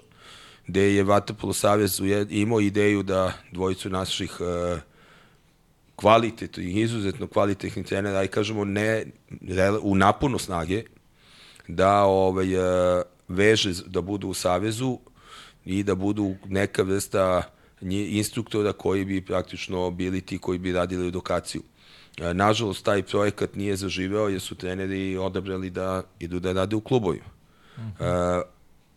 [0.68, 4.32] gde je Vatapolo Savez imao ideju da dvojicu naših
[5.96, 9.06] kvalitetnih, izuzetno kvalitetnih trenera, aj kažemo ne
[9.82, 10.84] u napunu snage,
[11.68, 12.48] da ovaj,
[13.28, 14.98] veže da budu u Savezu,
[15.68, 17.44] i da budu neka vrsta
[17.92, 21.62] instruktora koji bi praktično bili ti koji bi radili edukaciju.
[22.18, 26.82] E, nažalost, taj projekat nije zaživeo jer su treneri odabrali da idu da rade u
[26.82, 27.26] klubovima.
[27.78, 28.42] Uh -huh.
[28.42, 28.44] e,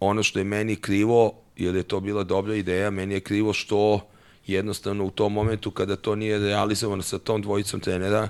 [0.00, 4.00] ono što je meni krivo, jer je to bila dobra ideja, meni je krivo što
[4.46, 8.28] jednostavno u tom momentu kada to nije realizovano sa tom dvojicom trenera,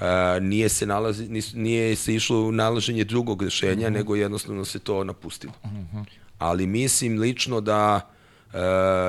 [0.00, 0.06] uh,
[0.40, 3.86] nije se nalazi, nije se išlo u nalaženje drugog rešenja, uh mhm.
[3.86, 3.98] -huh.
[3.98, 5.52] nego jednostavno se to napustilo.
[5.64, 5.98] Uh mhm.
[5.98, 6.04] -huh.
[6.38, 8.10] Ali mislim lično da
[8.46, 8.60] uh,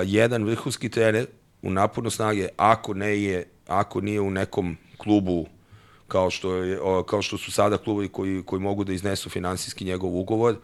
[0.06, 1.26] jedan vrhunski trener
[1.62, 5.45] u naporno snage, ako ne je, ako nije u nekom klubu
[6.08, 10.18] kao što, je, kao što su sada klubovi koji, koji mogu da iznesu finansijski njegov
[10.20, 10.56] ugovor,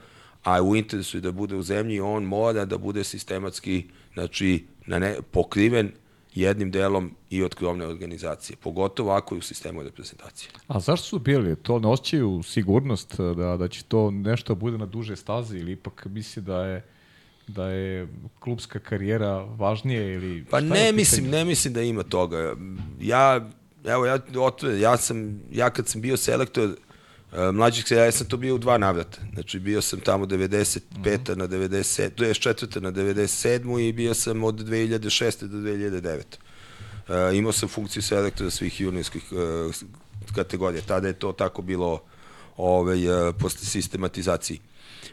[0.44, 5.00] a u interesu je da bude u zemlji, on mora da bude sistematski, znači, na
[5.00, 5.92] ne, pokriven
[6.36, 10.52] jednim delom i od krovne organizacije, pogotovo ako je u sistemu reprezentacije.
[10.68, 11.56] A zašto su bili?
[11.56, 16.06] To ne osjećaju sigurnost da, da će to nešto bude na duže staze ili ipak
[16.06, 16.86] misli da je
[17.48, 18.08] da je
[18.40, 22.56] klubska karijera važnije ili Pa ne mislim, ne mislim da ima toga.
[23.02, 23.50] Ja
[23.86, 28.28] evo ja otvore, ja sam ja kad sam bio selektor uh, mlađih se ja sam
[28.28, 29.22] to bio u dva navrata.
[29.34, 30.80] Znači bio sam tamo 95.
[30.80, 31.36] Mm -hmm.
[31.36, 32.82] na 97, 24.
[32.82, 33.90] na 97.
[33.90, 35.48] i bio sam od 2006.
[35.48, 36.22] do 2009.
[37.08, 39.76] Uh, imao sam funkciju selektora svih juniorskih uh,
[40.36, 40.82] kategorija.
[40.88, 42.02] Tada je to tako bilo
[42.58, 44.60] ovaj, uh, posle sistematizaciji.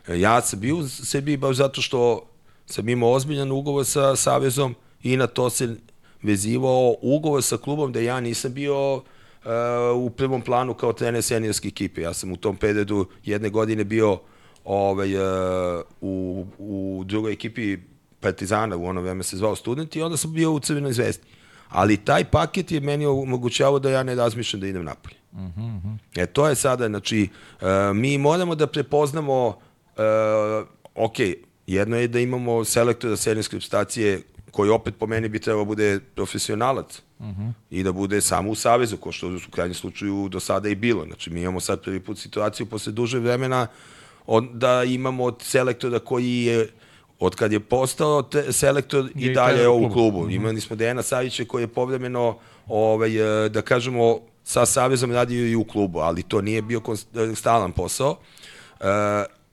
[0.09, 2.29] Uh, ja sam bio u Srbiji baš zato što
[2.67, 5.77] sam imao ozbiljan ugovor sa Savezom i na to se
[6.23, 9.03] vezivao ugovor sa klubom da ja nisam bio uh,
[9.97, 12.01] u prvom planu kao trener seniorske ekipe.
[12.01, 14.19] Ja sam u tom periodu jedne godine bio
[14.65, 17.79] ovaj, uh, u, u drugoj ekipi
[18.21, 21.25] Partizana, u ono vreme se zvao student i onda sam bio u Crvenoj zvezdi.
[21.69, 25.17] Ali taj paket je meni omogućavao da ja ne razmišljam da idem napolje.
[25.33, 25.77] Uh mhm, -huh.
[25.77, 25.95] Mhm.
[26.17, 27.29] E, to je sada, znači,
[27.61, 31.17] uh, mi moramo da prepoznamo, uh, ok,
[31.67, 34.23] jedno je da imamo selektora seniorske stacije
[34.57, 37.53] koji opet po meni bi trebao bude profesionalac uh -huh.
[37.71, 41.05] i da bude samo u Savezu, ko što u krajnjem slučaju do sada i bilo.
[41.05, 43.67] Znači, mi imamo sad prvi put situaciju posle duže vremena
[44.27, 46.69] on, da imamo od selektora koji je
[47.19, 50.19] od kad je postao te, selektor i, i dalje u klubu.
[50.19, 50.35] Uh -huh.
[50.35, 55.57] Imali smo Dejana Savića koji je povremeno, ovaj, e, da kažemo, sa Savezom radio i
[55.57, 56.81] u klubu, ali to nije bio
[57.35, 58.17] stalan posao.
[58.81, 58.85] E,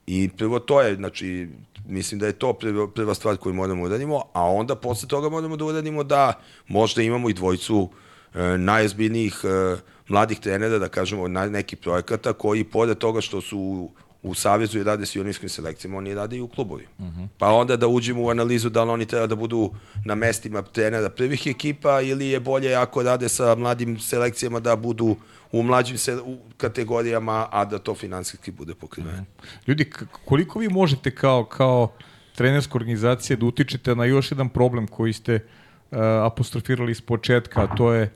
[0.06, 1.48] I prvo to je, znači,
[1.86, 2.52] Mislim da je to
[2.94, 6.32] prva, stvar koju moramo da uradimo, a onda posle toga moramo da uradimo da
[6.68, 7.88] možda imamo i dvojcu
[8.34, 9.76] e, najozbiljnijih e,
[10.08, 13.90] mladih trenera, da kažemo, na neki projekata koji, pored toga što su
[14.24, 16.86] u Savezu i rade s junijskim selekcijama, oni rade i u klubovi.
[16.98, 17.20] Uh mhm.
[17.20, 17.28] -huh.
[17.38, 19.70] Pa onda da uđemo u analizu da li oni treba da budu
[20.04, 25.16] na mestima trenera prvih ekipa ili je bolje ako rade sa mladim selekcijama da budu
[25.54, 29.22] u mlađim se, u kategorijama, a da to finansijski bude pokriveno.
[29.22, 29.24] Mhm.
[29.66, 29.90] Ljudi,
[30.24, 31.92] koliko vi možete kao, kao
[32.34, 37.76] trenerska organizacija da utičete na još jedan problem koji ste uh, apostrofirali iz početka, a
[37.76, 38.10] to je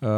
[0.00, 0.08] uh,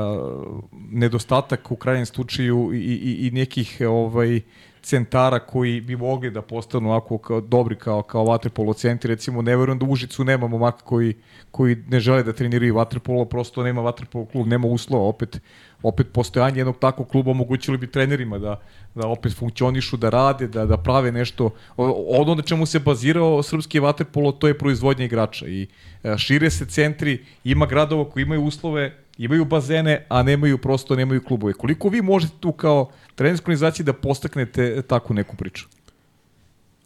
[0.90, 4.40] nedostatak u krajnjem slučaju i, i, i nekih ovaj
[4.84, 9.08] centara koji bi mogli da postanu ovako kao, dobri kao, kao vaterpolo centri.
[9.08, 11.14] Recimo, ne verujem da u Užicu nema momaka koji,
[11.50, 15.04] koji ne žele da treniraju vaterpolo, prosto nema vaterpolo klub, nema uslova.
[15.04, 15.40] Opet,
[15.82, 18.60] opet postojanje jednog takvog kluba omogućilo bi trenerima da,
[18.94, 21.50] da opet funkcionišu, da rade, da, da prave nešto.
[21.76, 25.46] Ono na čemu se bazirao srpski vaterpolo, to je proizvodnja igrača.
[25.46, 25.66] I
[26.02, 31.24] e, šire se centri, ima gradova koji imaju uslove, imaju bazene, a nemaju prosto, nemaju
[31.24, 31.52] klubove.
[31.52, 35.66] Koliko vi možete tu kao trenerska organizacija da postaknete takvu neku priču?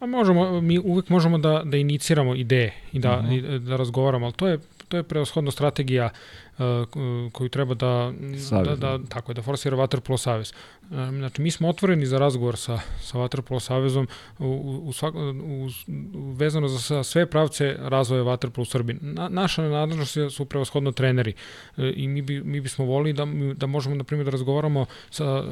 [0.01, 3.33] A možemo, mi uvek možemo da, da iniciramo ideje i da, uh mhm.
[3.33, 3.57] -huh.
[3.57, 4.59] i da razgovaramo, ali to je,
[4.89, 6.48] to je preoshodno strategija uh,
[7.33, 8.13] koju treba da,
[8.65, 10.53] da, da, tako je, da forsira Waterpolo Savez.
[10.91, 15.19] Znači, mi smo otvoreni za razgovor sa, sa Waterpolo Savezom u, u, svak, u,
[16.15, 18.97] u, vezano za sve pravce razvoja Waterpolo u Srbiji.
[19.01, 21.33] Na, naša nadležnost su prevashodno treneri
[21.77, 25.45] e, i mi, bi, mi bismo volili da, da možemo, na primjer, da razgovaramo sa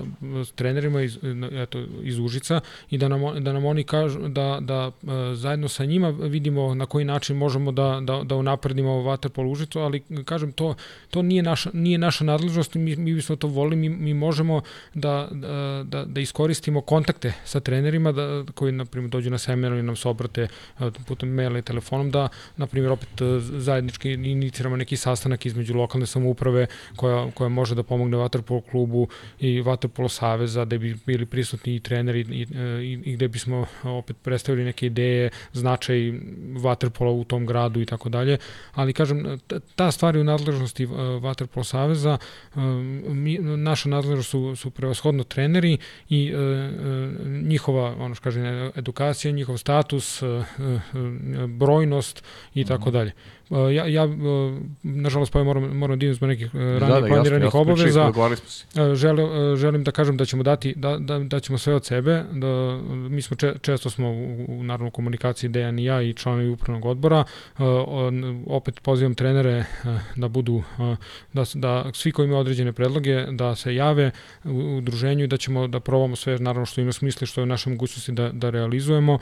[0.54, 1.18] trenerima iz,
[1.52, 5.84] eto, iz Užica i da nam, da nam oni kažu da, da e, zajedno sa
[5.84, 10.74] njima vidimo na koji način možemo da, da, da unapredimo Waterpolo Užicu, ali kažem, to,
[11.10, 14.62] to nije naša, nije naša nadležnost, mi, mi bismo to volili, mi, mi možemo
[14.94, 19.72] da da, da, da iskoristimo kontakte sa trenerima da, koji, na primjer, dođu na seminar
[19.72, 20.48] ili nam se obrate
[21.06, 23.08] putem maila i telefonom, da, na primjer, opet
[23.40, 26.66] zajednički iniciramo neki sastanak između lokalne samouprave
[26.96, 29.08] koja, koja može da pomogne Vaterpolo klubu
[29.40, 32.46] i Vaterpolo saveza, da bi bili prisutni i treneri i,
[32.82, 36.12] i, i gde bismo opet predstavili neke ideje, značaj
[36.62, 38.38] vaterpola u tom gradu i tako dalje,
[38.74, 39.38] ali kažem,
[39.76, 40.85] ta stvar je u nadležnosti
[41.20, 42.18] Vaterpolo Saveza,
[43.06, 45.78] mi, naša nadležnost su, su prevashodno treneri
[46.08, 46.32] i
[47.26, 50.22] njihova, ono što kaže, edukacija, njihov status,
[51.48, 52.24] brojnost
[52.54, 53.12] i tako dalje.
[53.50, 54.12] Uh, ja, ja uh,
[54.82, 58.12] nažalost pa moram, moram da idem zbog nekih ranije da, da, planiranih jasno, obaveza.
[58.94, 62.80] Želim, želim da kažem da ćemo dati, da, da, da ćemo sve od sebe, da
[62.90, 66.84] mi smo če, često smo u, u naravno komunikaciji Dejan i ja i članovi upravnog
[66.84, 67.24] odbora,
[68.46, 69.64] opet pozivam trenere
[70.16, 70.62] da budu,
[71.32, 74.10] da, da svi koji imaju određene predloge, da se jave
[74.44, 77.46] u udruženju i da ćemo da probamo sve, naravno što ima smisli, što je u
[77.46, 79.18] našoj mogućnosti da, da realizujemo.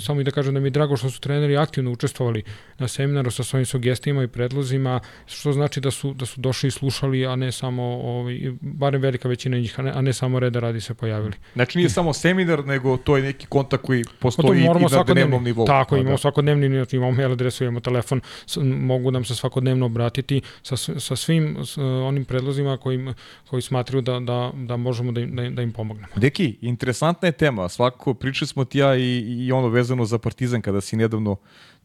[0.00, 2.42] Samo i da kažem da mi je drago što su treneri aktivno učestvovali
[2.78, 6.70] na seminaru sa svojim sugestijama i predlozima, što znači da su, da su došli i
[6.70, 10.60] slušali, a ne samo, ovaj, barem velika većina njih, a ne, a ne samo reda
[10.60, 11.32] radi se pojavili.
[11.54, 15.66] Znači nije samo seminar, nego to je neki kontakt koji postoji i na dnevnom nivou.
[15.66, 16.18] Tako, imamo da.
[16.18, 18.20] svakodnevni, znači imamo mail adresu, imamo telefon,
[18.62, 23.14] mogu nam se svakodnevno obratiti sa, sa svim s, onim predlozima koji,
[23.50, 26.12] koji smatruju da, da, da možemo da im, da, da im pomognemo.
[26.16, 30.62] Deki, interesantna je tema, svako pričali smo ti ja i, i ono vezano za Partizan
[30.62, 31.36] kada si nedavno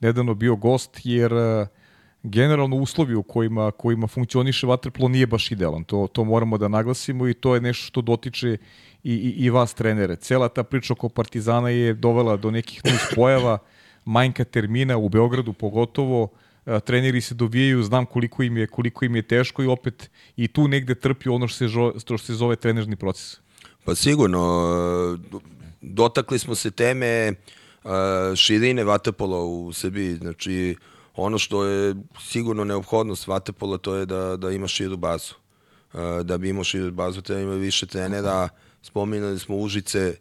[0.02, 1.68] nedavno bio gost, jer e,
[2.24, 5.84] generalno uslovi u kojima, kojima funkcioniše vaterpolo nije baš idealan.
[5.84, 8.58] To, to moramo da naglasimo i to je nešto što dotiče
[9.04, 10.16] i, i, i vas trenere.
[10.16, 13.58] Cela ta priča oko Partizana je dovela do nekih novih pojava,
[14.06, 16.28] manjka termina u Beogradu pogotovo,
[16.66, 20.47] e, treneri se dovijaju, znam koliko im je koliko im je teško i opet i
[20.47, 23.39] tu negde trpi ono što se, žo, što se zove trenerni proces.
[23.84, 24.39] Pa sigurno,
[25.82, 27.59] dotakli smo se teme uh,
[28.36, 30.16] širine vaterpola u Srbiji.
[30.16, 30.76] Znači,
[31.16, 35.34] ono što je sigurno neophodnost vaterpola to je da, da ima širu bazu.
[36.24, 38.50] Da bi imao širu bazu treba ima više trenera.
[38.82, 40.16] Spominali smo Užice,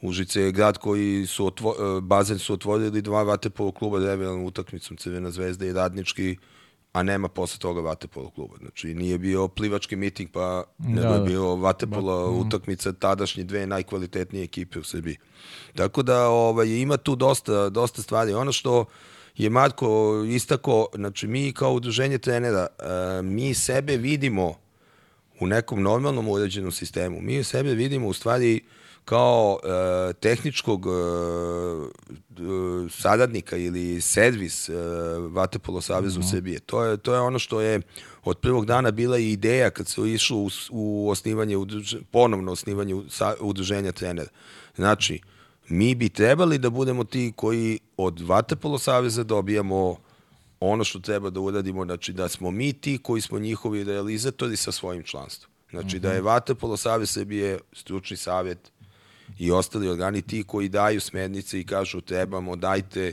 [0.00, 5.30] Užice je grad koji su otvo, bazen su otvorili dva vaterpolo kluba revijalnom utakmicom Crvena
[5.30, 6.36] zvezda i Radnički
[6.92, 8.56] a nema posle toga vaterpolo kluba.
[8.60, 11.24] Znači, nije bio plivački miting, pa nego da, je da.
[11.24, 12.30] bio vaterpolo da.
[12.30, 15.16] utakmica tadašnje dve najkvalitetnije ekipe u Srbiji.
[15.74, 18.34] Tako da ovaj, ima tu dosta, dosta stvari.
[18.34, 18.84] Ono što
[19.36, 24.54] je Marko istako, znači mi kao udruženje trenera, eh, mi sebe vidimo
[25.40, 27.20] u nekom normalnom uređenom sistemu.
[27.20, 28.60] Mi sebe vidimo u stvari
[29.08, 30.90] kao e, tehničkog e,
[32.90, 34.72] saradnika ili servis e,
[35.30, 36.30] Vatepolo Savezu mm -hmm.
[36.30, 36.60] Srbije.
[36.60, 37.80] To je, to je ono što je
[38.24, 41.56] od prvog dana bila i ideja kad se išlo u, u osnivanje,
[42.10, 42.94] ponovno osnivanje
[43.40, 44.30] udruženja trenera.
[44.76, 45.20] Znači,
[45.68, 49.96] mi bi trebali da budemo ti koji od Vatepolo Saveza dobijamo
[50.60, 54.72] ono što treba da uradimo, znači da smo mi ti koji smo njihovi realizatori sa
[54.72, 55.52] svojim članstvom.
[55.70, 56.02] Znači mm -hmm.
[56.02, 58.72] da je Vatepolo Savez Srbije stručni savjet
[59.38, 63.12] i ostali organi ti koji daju smernice i kažu trebamo, dajte,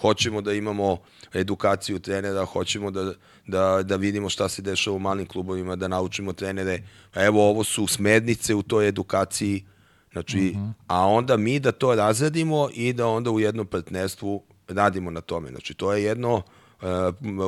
[0.00, 0.98] hoćemo da imamo
[1.34, 3.12] edukaciju trenera, hoćemo da,
[3.46, 6.82] da, da vidimo šta se dešava u malim klubovima, da naučimo trenere.
[7.14, 9.64] Evo, ovo su smernice u toj edukaciji,
[10.12, 10.68] znači, uh mhm.
[10.68, 10.72] -huh.
[10.86, 15.50] a onda mi da to razradimo i da onda u jednom partnerstvu radimo na tome.
[15.50, 16.88] Znači, to je jedno uh,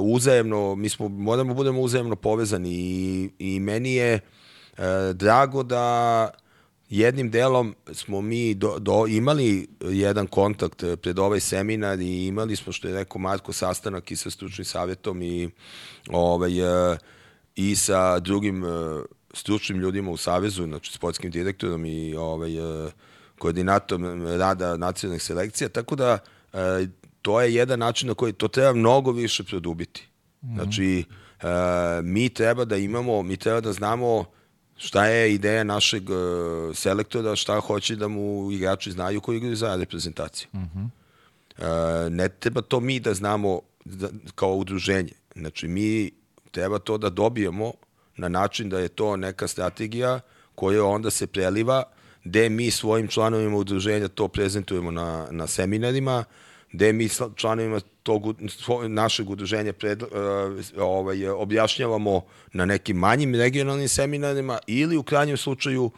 [0.02, 4.20] uzajemno, mi smo, moramo da budemo uzajemno povezani i, i meni je
[4.72, 6.30] uh, drago da
[6.99, 12.72] jednim delom smo mi do, do, imali jedan kontakt pred ovaj seminar i imali smo,
[12.72, 15.51] što je rekao Marko, sastanak i sa stručnim savjetom i,
[16.11, 16.99] ovaj, e,
[17.57, 18.68] i sa drugim e,
[19.34, 22.53] stručnim ljudima u Savezu, znači sportskim direktorom i ovaj,
[23.38, 26.18] koordinatorom rada nacionalnih selekcija, tako da
[27.22, 30.09] to je jedan način na koji to treba mnogo više produbiti.
[30.43, 30.55] Mm.
[30.55, 31.05] Znači,
[32.03, 34.24] mi treba da imamo, mi treba da znamo
[34.83, 36.16] šta je ideja našeg uh,
[36.76, 40.49] selektora, šta hoće da mu igrači znaju koji igraju za reprezentaciju.
[40.53, 40.89] Uh -huh.
[42.07, 45.12] uh, ne treba to mi da znamo da, kao udruženje.
[45.35, 46.11] Znači, mi
[46.51, 47.72] treba to da dobijemo
[48.16, 50.20] na način da je to neka strategija
[50.55, 51.83] koja onda se preliva,
[52.24, 56.24] gde mi svojim članovima udruženja to prezentujemo na, na seminarima,
[56.72, 58.22] gde mi članovima tog
[58.88, 60.09] našeg udruženja pred, uh,
[60.78, 62.22] ovaj, objašnjavamo
[62.53, 65.90] na nekim manjim regionalnim seminarima ili u krajnjem slučaju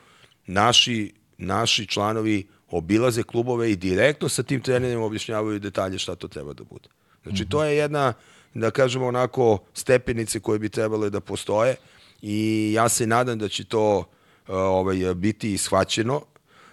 [0.46, 6.52] naši, naši članovi obilaze klubove i direktno sa tim trenerima objašnjavaju detalje šta to treba
[6.52, 6.88] da bude.
[7.22, 8.12] Znači, to je jedna,
[8.54, 11.76] da kažemo onako, stepenice koje bi trebale da postoje
[12.22, 14.04] i ja se nadam da će to uh,
[14.48, 16.22] ovaj, biti shvaćeno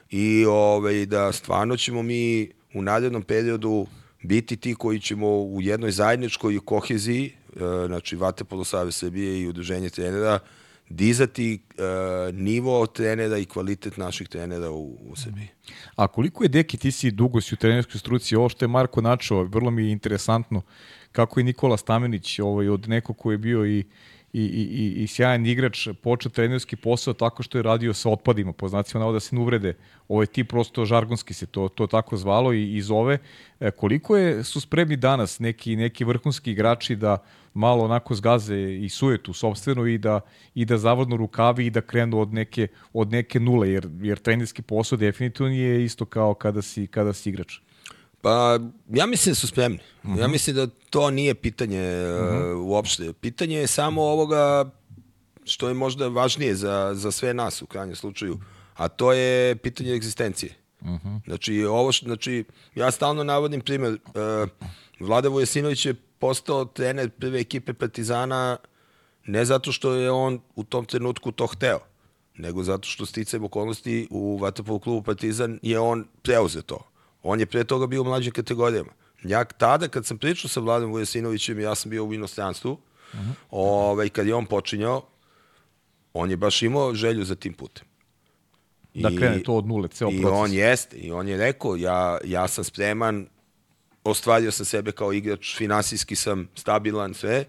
[0.09, 3.87] i ovaj, da stvarno ćemo mi u narednom periodu
[4.21, 9.89] biti ti koji ćemo u jednoj zajedničkoj koheziji, e, znači Vatepolo Save Srbije i Udruženje
[9.89, 10.39] trenera,
[10.91, 15.47] dizati uh, nivo trenera i kvalitet naših trenera u, u Srbiji.
[15.95, 19.01] A koliko je Deki, ti si dugo si u trenerskoj struci, ovo što je Marko
[19.01, 20.61] načao, vrlo mi je interesantno
[21.11, 23.83] kako je Nikola Stamenić ovaj, od nekog ko je bio i
[24.33, 28.67] i, i, i sjajan igrač počeo trenerski posao tako što je radio sa otpadima, po
[28.67, 29.73] znacima da se ne uvrede.
[30.07, 33.17] Ovo je ti prosto žargonski se to, to tako zvalo i, i zove.
[33.59, 37.17] E, koliko je, su spremni danas neki, neki vrhunski igrači da
[37.53, 40.21] malo onako zgaze i sujetu sobstveno i da,
[40.55, 44.61] i da zavodno rukavi i da krenu od neke, od neke nule, jer, jer trenerski
[44.61, 47.59] posao definitivno nije isto kao kada si, kada si igrač.
[48.21, 48.59] Pa,
[48.89, 49.79] ja mislim da su spremni.
[50.03, 50.19] Uh -huh.
[50.19, 50.31] Ja mhm.
[50.31, 52.53] mislim da to nije pitanje uh -huh.
[52.53, 53.13] uh, uopšte.
[53.13, 54.71] Pitanje je samo ovoga
[55.45, 58.39] što je možda važnije za, za sve nas u krajnjem slučaju,
[58.75, 60.55] a to je pitanje egzistencije.
[60.81, 61.07] Uh mhm.
[61.07, 61.19] -huh.
[61.25, 62.43] Znači, ovo što, znači,
[62.75, 64.49] ja stalno navodim primjer, uh,
[64.99, 68.57] Vlada Vujasinović je postao trener prve ekipe Partizana
[69.25, 71.79] ne zato što je on u tom trenutku to hteo,
[72.35, 76.90] nego zato što sticajem okolnosti u Vatapolu klubu Partizan je on preuzeo to.
[77.23, 78.91] On je pre toga bio u mlađim kategorijama.
[79.23, 83.33] Ja tada, kad sam pričao sa Vladom Vujasinovićem, ja sam bio u inostranstvu, uh -huh.
[83.51, 85.01] ovaj, kad je on počinjao,
[86.13, 87.85] on je baš imao želju za tim putem.
[88.93, 90.37] I, da krene to od nule, ceo i proces.
[90.37, 93.27] I on jeste, i on je rekao, ja, ja sam spreman,
[94.03, 97.45] ostvario sam sebe kao igrač, finansijski sam stabilan, sve,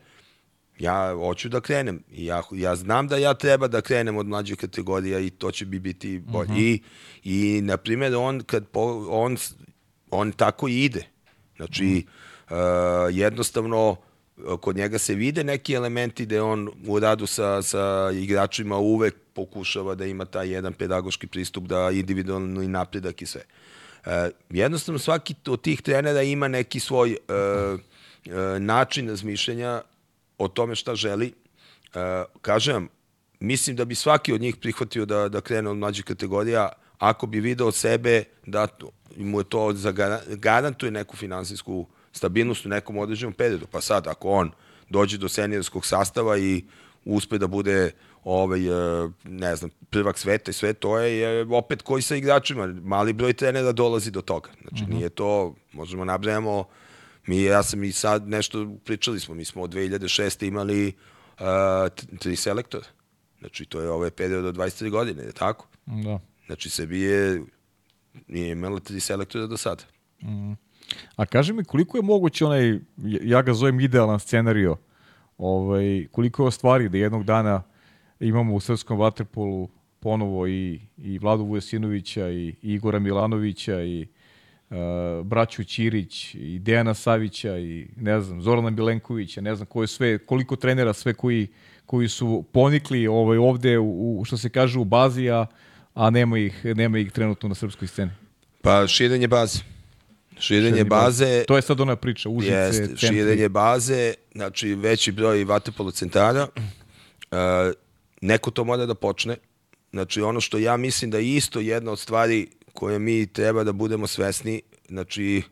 [0.78, 2.02] ja hoću da krenem.
[2.10, 5.64] I ja, ja znam da ja treba da krenem od mlađe kategorija i to će
[5.64, 6.50] bi biti bolje.
[6.50, 6.60] Uh -huh.
[6.60, 6.82] I,
[7.24, 9.36] I, na primjer, on, kad po, on,
[10.10, 11.04] on tako i ide.
[11.56, 12.06] Znači,
[12.50, 12.56] uh,
[13.10, 13.96] jednostavno,
[14.60, 19.94] kod njega se vide neki elementi da on u radu sa, sa igračima uvek pokušava
[19.94, 23.40] da ima taj jedan pedagoški pristup, da individualni napredak i sve.
[24.06, 24.12] Uh,
[24.50, 27.80] jednostavno, svaki od tih trenera ima neki svoj uh,
[28.26, 29.82] uh, način razmišljanja
[30.38, 31.32] o tome šta želi.
[31.94, 32.00] Uh,
[32.40, 32.88] kažem vam,
[33.40, 36.68] mislim da bi svaki od njih prihvatio da, da krene od mlađih kategorija
[36.98, 38.68] ako bi video sebe da
[39.16, 39.92] mu je to za
[40.28, 43.66] garantuje neku finansijsku stabilnost u nekom određenom periodu.
[43.70, 44.50] Pa sad, ako on
[44.88, 46.64] dođe do seniorskog sastava i
[47.04, 47.90] uspe da bude
[48.24, 52.66] ovaj, e, ne znam, prvak sveta i sve to je, je opet koji sa igračima.
[52.66, 54.50] Mali broj trenera dolazi do toga.
[54.60, 54.92] Znači, mhm.
[54.92, 54.96] -huh.
[54.96, 56.64] nije to, možemo nabrajamo
[57.26, 60.46] Mi, ja sam i sad nešto, pričali smo, mi smo od 2006.
[60.46, 60.86] imali
[61.40, 62.84] uh, tri selektora.
[63.38, 65.68] Znači, to je ovaj period od 23 godine, je tako?
[65.86, 66.20] Da.
[66.46, 67.42] Znači, Srbije
[68.28, 69.82] nije imala tri selektora do sada.
[70.22, 70.52] Mm.
[71.16, 72.78] A kaži mi, koliko je moguće onaj,
[73.22, 74.76] ja ga zovem idealan scenario,
[75.38, 77.62] ovaj, koliko je stvari da jednog dana
[78.20, 79.68] imamo u srpskom vaterpolu
[80.00, 84.06] ponovo i, i Vladu Vujasinovića i, Igora Milanovića i
[85.24, 90.18] braću Ćirić i Dejana Savića i ne znam, Zorana Milenkovića, ne znam ko je sve,
[90.18, 91.48] koliko trenera sve koji,
[91.86, 95.46] koji su ponikli ovaj, ovde u, u, što se kaže u bazi, a,
[95.94, 98.10] a nema, ih, nema ih trenutno na srpskoj sceni.
[98.62, 99.58] Pa širenje baze.
[100.38, 101.44] Širenje baze, baze.
[101.48, 103.06] To je sad ona priča, Užice, jest, centri.
[103.06, 106.48] Širenje baze, znači veći broj vatepolo centara.
[106.56, 107.38] Uh,
[108.20, 109.36] neko to mora da počne.
[109.92, 113.72] Znači ono što ja mislim da je isto jedna od stvari koje mi treba da
[113.72, 115.42] budemo svesni, znači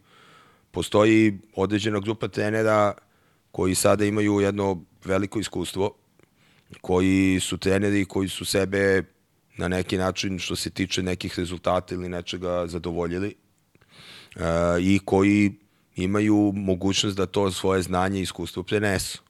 [0.71, 2.95] postoji određena grupa trenera
[3.51, 5.95] koji sada imaju jedno veliko iskustvo,
[6.81, 9.03] koji su treneri koji su sebe
[9.57, 13.35] na neki način što se tiče nekih rezultata ili nečega zadovoljili
[14.37, 14.43] uh,
[14.81, 15.53] i koji
[15.97, 19.23] imaju mogućnost da to svoje znanje i iskustvo prenesu.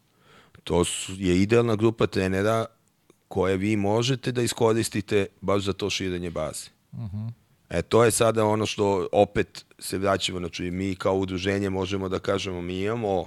[0.65, 2.67] To su, je idealna grupa trenera
[3.29, 6.71] koje vi možete da iskoristite baš za to širenje baze.
[6.93, 7.17] Uh mhm.
[7.17, 7.40] -huh.
[7.71, 12.19] E, to je sada ono što opet se vraćamo, znači mi kao udruženje možemo da
[12.19, 13.27] kažemo, mi imamo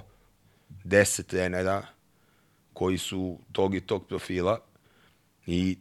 [0.84, 1.86] 10 trenera
[2.72, 4.60] koji su tog i tog profila
[5.46, 5.78] i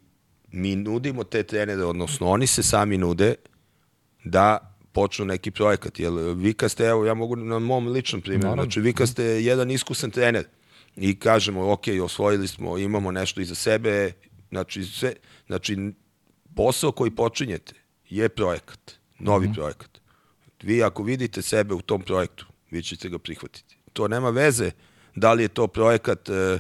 [0.51, 3.36] mi nudimo te trenere, odnosno oni se sami nude
[4.24, 5.99] da počnu neki projekat.
[5.99, 9.24] Jer vi kad ste, evo ja mogu na mom ličnom primjeru, znači vi kad ste
[9.24, 10.45] jedan iskusan trener
[10.95, 14.11] i kažemo, ok, osvojili smo, imamo nešto iza sebe,
[14.49, 15.14] znači, sve,
[15.47, 15.78] znači
[16.55, 17.83] posao koji počinjete
[18.16, 19.53] je projekat, novi mm.
[19.53, 20.01] projekat.
[20.64, 23.78] Vi ako vidite sebe u tom projektu, vi ćete ga prihvatiti.
[23.93, 24.72] To nema veze
[25.16, 26.59] da li je to projekat, eh,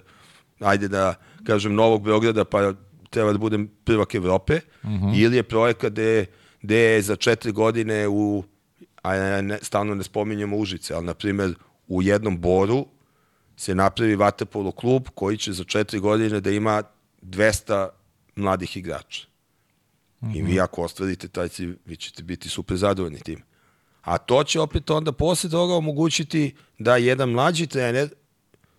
[0.59, 2.73] ajde da kažem, Novog Beograda, pa
[3.09, 5.23] treba da budem prvak Evrope, mm -hmm.
[5.23, 6.25] ili je projekat gde,
[6.61, 8.43] gde je za četiri godine u,
[9.01, 11.53] a ne, stalno ne spominjamo Užice, ali na primjer
[11.87, 12.85] u jednom boru
[13.57, 16.83] se napravi vaterpolo klub koji će za četiri godine da ima
[17.21, 17.89] 200
[18.35, 19.27] mladih igrača.
[20.23, 20.35] -hmm.
[20.35, 23.43] I vi ako ostvarite taj cilj, vi ćete biti super zadovoljni tim.
[24.01, 28.09] A to će opet onda posle toga omogućiti da jedan mlađi trener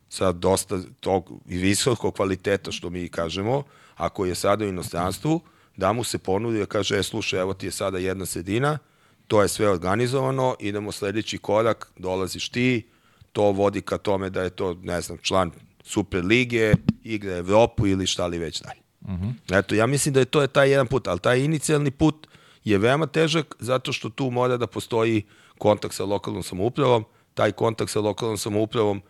[0.08, 3.62] sa dosta tog i visokog kvaliteta, što mi kažemo,
[3.96, 5.40] ako je sada u inostranstvu,
[5.76, 8.78] da mu se ponudi da kaže, e, slušaj, evo ti je sada jedna sredina,
[9.26, 12.86] to je sve organizovano, idemo sledeći korak, dolaziš ti,
[13.32, 15.50] to vodi ka tome da je to, ne znam, član
[15.84, 18.83] Super lige, igra Evropu ili šta li već dalje.
[19.04, 19.58] Uh -huh.
[19.58, 22.26] Eto, ja mislim da je to je taj jedan put, ali taj inicijalni put
[22.64, 25.22] je veoma težak zato što tu mora da postoji
[25.58, 29.02] kontakt sa lokalnom samoupravom, taj kontakt sa lokalnom samoupravom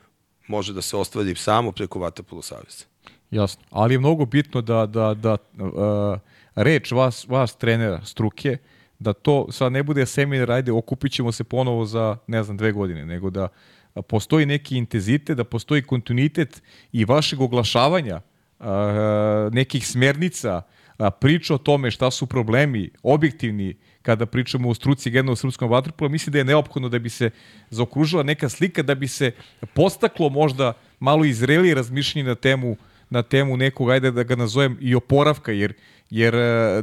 [0.47, 2.85] može da se ostvari samo preko Vatapolo Savjeza.
[3.31, 6.19] Jasno, ali je mnogo bitno da, da, da uh,
[6.55, 8.57] reč vas, vas trenera struke,
[8.99, 12.73] da to sad ne bude seminar, ajde, okupit ćemo se ponovo za, ne znam, dve
[12.73, 13.49] godine, nego da
[14.09, 18.21] postoji neki intenzitet, da postoji kontinuitet i vašeg oglašavanja
[19.53, 20.85] nekih smernica, uh,
[21.21, 26.11] priča o tome šta su problemi, objektivni, kada pričamo o struci generalno u srpskom vaterpolu,
[26.11, 27.31] mislim da je neophodno da bi se
[27.71, 29.33] zaokružila neka slika, da bi se
[29.75, 32.77] postaklo možda malo izreli razmišljenje na temu
[33.11, 35.75] na temu nekog, ajde da ga nazovem, i oporavka, jer,
[36.11, 36.35] jer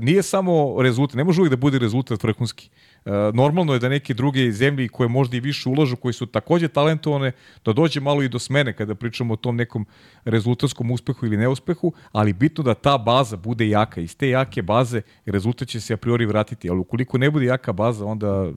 [0.01, 2.69] nije samo rezultat, ne može uvijek da bude rezultat vrhunski.
[2.69, 2.90] E,
[3.33, 7.31] normalno je da neke druge zemlje koje možda i više ulažu, koji su takođe talentovane,
[7.65, 9.85] da dođe malo i do smene kada pričamo o tom nekom
[10.25, 14.01] rezultatskom uspehu ili neuspehu, ali bitno da ta baza bude jaka.
[14.01, 17.73] Iz te jake baze rezultat će se a priori vratiti, ali ukoliko ne bude jaka
[17.73, 18.51] baza, onda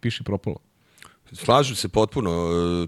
[0.00, 0.56] piši propalo.
[1.32, 2.30] Slažem se potpuno.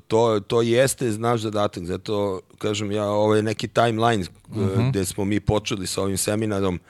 [0.08, 1.84] To, to jeste znaš zadatak.
[1.84, 4.68] Zato, kažem ja, ovo je neki timeline uh mhm.
[4.68, 4.90] -huh.
[4.90, 6.80] gde smo mi počeli sa ovim seminarom.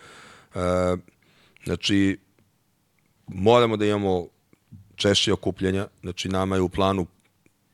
[1.64, 2.18] Znači,
[3.27, 4.27] moramo da imamo
[4.97, 5.87] češće okupljenja.
[6.01, 7.07] Znači, nama je u planu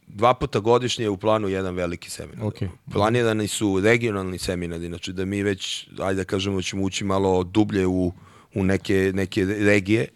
[0.06, 2.44] dva puta godišnje je u planu jedan veliki seminar.
[2.44, 2.68] Okay.
[2.92, 7.86] Planirani su regionalni seminari, znači da mi već, ajde da kažemo, ćemo ući malo dublje
[7.86, 8.12] u,
[8.54, 10.08] u neke, neke regije.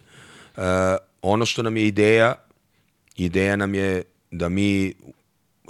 [0.57, 0.63] Uh,
[1.21, 2.35] ono što nam je ideja
[3.15, 4.93] ideja nam je da mi,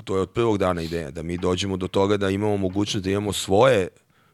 [0.04, 3.12] to je od prvog dana ideja, da mi dođemo do toga da imamo mogućnost da
[3.12, 3.88] imamo svoje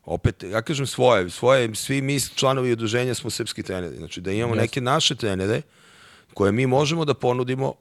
[0.10, 4.55] opet, ja kažem svoje, svoje, svi mi članovi udruženja smo srpski treneri, znači da imamo
[4.55, 4.57] yes.
[4.57, 5.62] neke naše trenere
[6.34, 7.74] koje mi možemo da ponudimo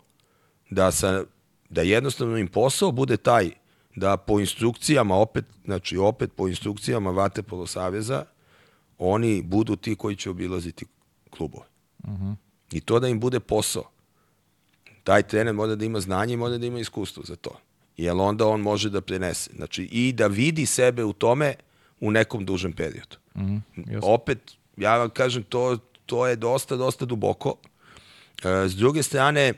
[0.71, 1.25] da, sa,
[1.69, 3.51] da jednostavno im posao bude taj
[3.97, 8.25] da po instrukcijama opet, znači opet po instrukcijama Vatepolo Saveza
[8.99, 10.87] oni budu ti koji će obilaziti
[11.31, 11.67] klubove.
[11.99, 12.25] Uh mhm.
[12.25, 12.35] -huh.
[12.73, 13.91] I to da im bude posao
[15.05, 17.51] taj trener mora da ima znanje i mora da ima iskustvo za to.
[17.97, 19.51] Jer onda on može da prenese.
[19.57, 21.55] Znači, i da vidi sebe u tome
[22.01, 23.17] u nekom dužem periodu.
[23.35, 23.41] Mm,
[23.77, 24.39] -hmm, Opet,
[24.77, 27.55] ja vam kažem, to, to je dosta, dosta duboko.
[28.45, 29.53] E, s druge strane,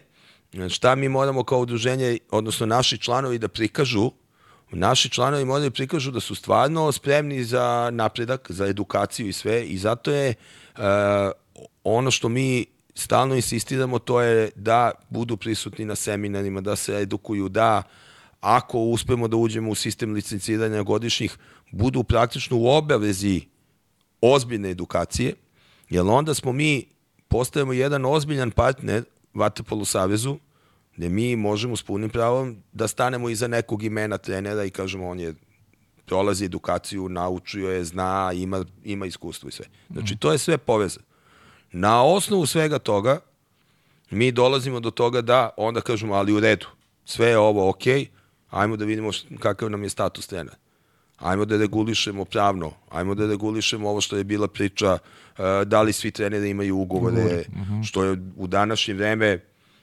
[0.69, 4.11] šta mi moramo kao udruženje, odnosno naši članovi da prikažu,
[4.73, 9.65] naši članovi moraju da prikažu da su stvarno spremni za napredak, za edukaciju i sve
[9.65, 10.35] i zato je
[10.77, 10.83] uh,
[11.85, 17.49] ono što mi stalno insistiramo to je da budu prisutni na seminarima, da se edukuju,
[17.49, 17.83] da
[18.41, 21.37] ako uspemo da uđemo u sistem licenciranja godišnjih,
[21.71, 23.41] budu praktično u obavezi
[24.21, 25.35] ozbiljne edukacije,
[25.91, 26.85] jer onda smo mi,
[27.29, 30.39] postajemo jedan ozbiljan partner Vatapolu Savezu,
[30.97, 35.21] gde mi možemo s punim pravom da stanemo iza nekog imena trenera i kažemo on
[35.21, 35.35] je
[36.07, 39.67] prolazi edukaciju, naučio je, zna, ima, ima iskustvo i sve.
[39.91, 41.07] Znači, to je sve povezano.
[41.73, 43.21] Na osnovu svega toga,
[44.11, 46.67] mi dolazimo do toga da onda kažemo, ali u redu,
[47.05, 47.85] sve je ovo ok,
[48.51, 50.57] ajmo da vidimo kakav nam je status trenera.
[51.19, 55.93] Ajmo da regulišemo pravno, ajmo da regulišemo ovo što je bila priča, uh, da li
[55.93, 57.83] svi treneri imaju ugovore, mhm.
[57.83, 59.41] što je u današnje vreme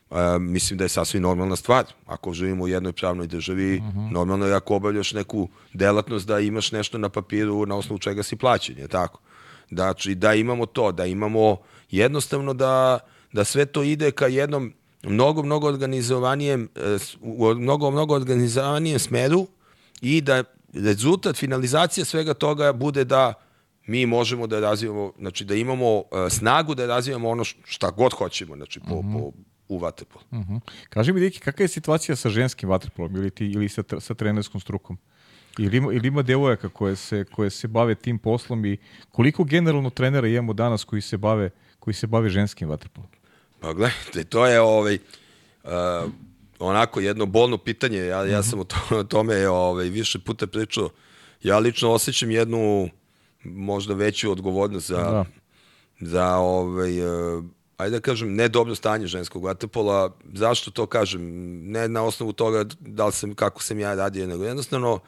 [0.09, 1.85] Uh, mislim da je sasvim normalna stvar.
[2.05, 3.99] Ako živimo u jednoj pravnoj državi, uh mhm.
[3.99, 4.11] -huh.
[4.11, 8.35] normalno je ako obavljaš neku delatnost da imaš nešto na papiru na osnovu čega si
[8.35, 9.19] plaćen, je tako?
[9.69, 11.57] Znači, da imamo to, da imamo
[11.91, 12.99] jednostavno da,
[13.33, 14.73] da sve to ide ka jednom
[15.03, 19.47] mnogo, mnogo organizovanijem, e, u mnogo, mnogo organizovanijem smeru
[20.01, 20.43] i da
[20.73, 23.33] rezultat, finalizacija svega toga bude da
[23.87, 28.55] mi možemo da razvijamo, znači da imamo e, snagu da razvijamo ono šta god hoćemo,
[28.55, 29.13] znači po, -huh.
[29.13, 29.31] po,
[29.67, 30.25] u vaterpolu.
[30.31, 30.59] Uh -huh.
[30.89, 34.61] Kaži mi, Diki, kakva je situacija sa ženskim vaterpolom ili, ti, ili sa, sa trenerskom
[34.61, 34.97] strukom?
[35.57, 38.77] Ili ima, ili ima devojaka koje se, koje se bave tim poslom i
[39.11, 43.09] koliko generalno trenera imamo danas koji se bave, koji se bave ženskim vaterpolom?
[43.59, 44.97] Pa gledajte, to je ovaj,
[45.63, 45.71] uh,
[46.59, 47.97] onako jedno bolno pitanje.
[47.97, 50.89] Ja, ja sam o, to, o tome ovaj, više puta pričao.
[51.43, 52.89] Ja lično osjećam jednu
[53.43, 55.25] možda veću odgovornost za, da.
[55.99, 57.43] za ovaj, uh,
[57.77, 60.15] ajde da kažem, ne dobro stanje ženskog vaterpola.
[60.33, 61.21] Zašto to kažem?
[61.71, 64.99] Ne na osnovu toga da li sam, kako sam ja radio, nego jednostavno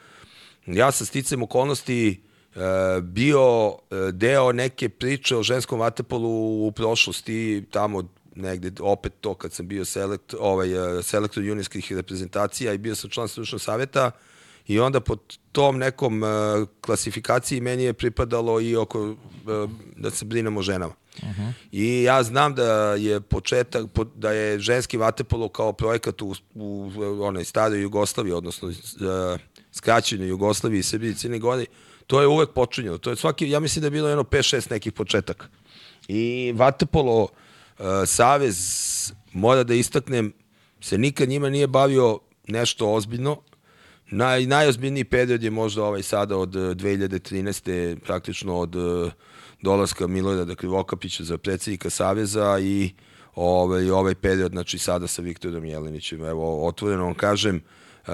[0.66, 2.22] ja sa sticam okolnosti
[2.54, 3.76] e, bio
[4.12, 8.02] deo neke priče o ženskom vatepolu u prošlosti, tamo
[8.34, 13.10] negde opet to kad sam bio selekt, ovaj, e, selektor junijskih reprezentacija i bio sam
[13.10, 14.10] član stručnog saveta
[14.66, 15.16] i onda po
[15.52, 16.28] tom nekom uh,
[16.80, 19.16] klasifikaciji meni je pripadalo i oko uh,
[19.96, 20.94] da se brinemo ženama.
[21.22, 21.52] Uh -huh.
[21.72, 27.44] I ja znam da je početak, da je ženski vatepolo kao projekat u, u, onoj
[27.44, 28.74] staroj Jugoslaviji, odnosno uh,
[29.72, 31.66] skraćenoj Jugoslaviji i Srbiji i Crne Gori,
[32.06, 32.98] to je uvek počinjeno.
[32.98, 35.46] To je svaki, ja mislim da je bilo jedno 5-6 nekih početaka.
[36.08, 37.30] I vatepolo uh,
[38.06, 40.32] savez, mora da istaknem,
[40.80, 42.18] se nikad njima nije bavio
[42.48, 43.42] nešto ozbiljno,
[44.10, 47.98] Naj, najozbiljniji period je možda ovaj sada od 2013.
[47.98, 49.12] praktično od uh,
[49.62, 52.90] dolaska Milorada Krivokapića za predsjednika Saveza i
[53.34, 56.24] ovaj, ovaj period, znači sada sa Viktorom Jelenićem.
[56.24, 57.60] Evo, otvoreno vam kažem,
[58.06, 58.12] uh,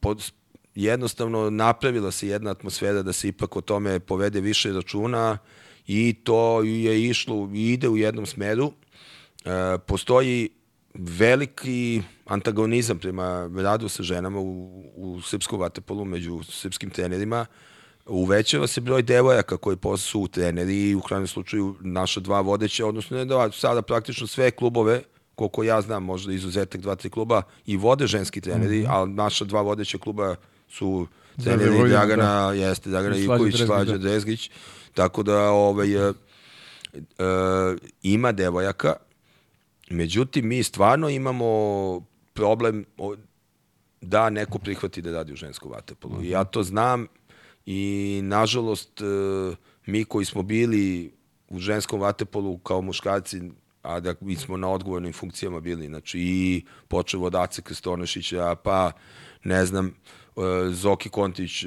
[0.00, 0.32] pod,
[0.74, 5.38] jednostavno napravila se jedna atmosfera da se ipak o tome povede više računa
[5.86, 8.66] i to je išlo ide u jednom smeru.
[8.66, 9.52] Uh,
[9.86, 10.48] postoji
[10.94, 17.46] veliki antagonizam prema radu sa ženama u, u srpskom vatepolu među srpskim trenerima.
[18.06, 23.16] Uvećava se broj devojaka koji su treneri i u krajnjem slučaju naša dva vodeća, odnosno
[23.16, 25.02] ne dva, sada praktično sve klubove
[25.34, 28.90] koliko ja znam, možda izuzetak dva, tri kluba i vode ženski treneri, mm -hmm.
[28.90, 30.36] ali naša dva vodeća kluba
[30.68, 31.06] su
[31.44, 32.52] treneri da, Dragana, da.
[32.52, 34.50] jeste Dragana Ivković, Slađa Drezgić,
[34.94, 36.12] tako da ovaj, e, e,
[38.02, 38.96] ima devojaka,
[39.92, 42.00] Međutim, mi stvarno imamo
[42.32, 42.84] problem
[44.00, 46.14] da neko prihvati da radi u ženskom vatepolu.
[46.14, 46.30] -huh.
[46.30, 47.06] Ja to znam
[47.66, 49.04] i nažalost e,
[49.86, 51.12] mi koji smo bili
[51.48, 53.40] u ženskom vatepolu kao muškarci,
[53.82, 58.92] a da mi smo na odgovornim funkcijama bili, znači i počeo od Ace Krstonešića, pa
[59.44, 59.92] ne znam, e,
[60.70, 61.64] Zoki Kontić,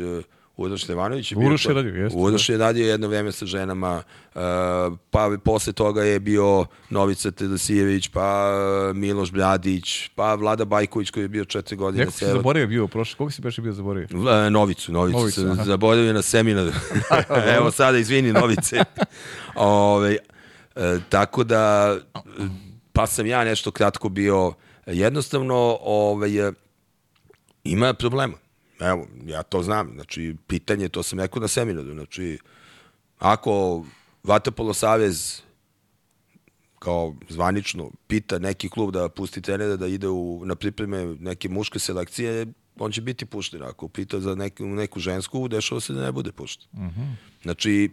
[0.58, 1.48] Uroš Stevanović je bio...
[1.48, 2.20] Uroš je radio, jeste.
[2.20, 2.54] Uroš da.
[2.54, 4.04] je radio jedno vreme sa ženama,
[4.36, 4.42] uh,
[5.12, 8.52] pa posle toga je bio Novica Tedosijević, pa
[8.90, 12.06] uh, Miloš Bradić, pa Vlada Bajković koji je bio četiri godine.
[12.06, 14.08] Neko si zaboravio bio prošle, koga si baš bio zaboravio?
[14.14, 16.72] Uh, Novicu, Novicu, Novicu se zaboravio na seminaru.
[17.58, 18.84] Evo sada, izvini Novice.
[19.56, 20.18] Ove,
[21.10, 21.96] tako da,
[22.94, 24.54] pa sam ja nešto kratko bio,
[24.86, 26.52] jednostavno, ovaj,
[27.64, 28.45] ima problema
[28.80, 29.92] Evo, ja to znam.
[29.94, 31.94] Znači, pitanje, to sam rekao na seminaru.
[31.94, 32.40] Znači,
[33.20, 33.86] ako
[34.24, 35.42] Vatapolo Savez
[36.80, 41.80] kao zvanično pita neki klub da pusti trenera da ide u, na pripreme neke muške
[41.80, 42.46] selekcije,
[42.80, 43.64] on će biti pušten.
[43.64, 46.68] Ako pita za neku, neku žensku, dešava se da ne bude pušten.
[46.74, 46.86] Mhm.
[46.86, 47.14] -huh.
[47.44, 47.90] Znači,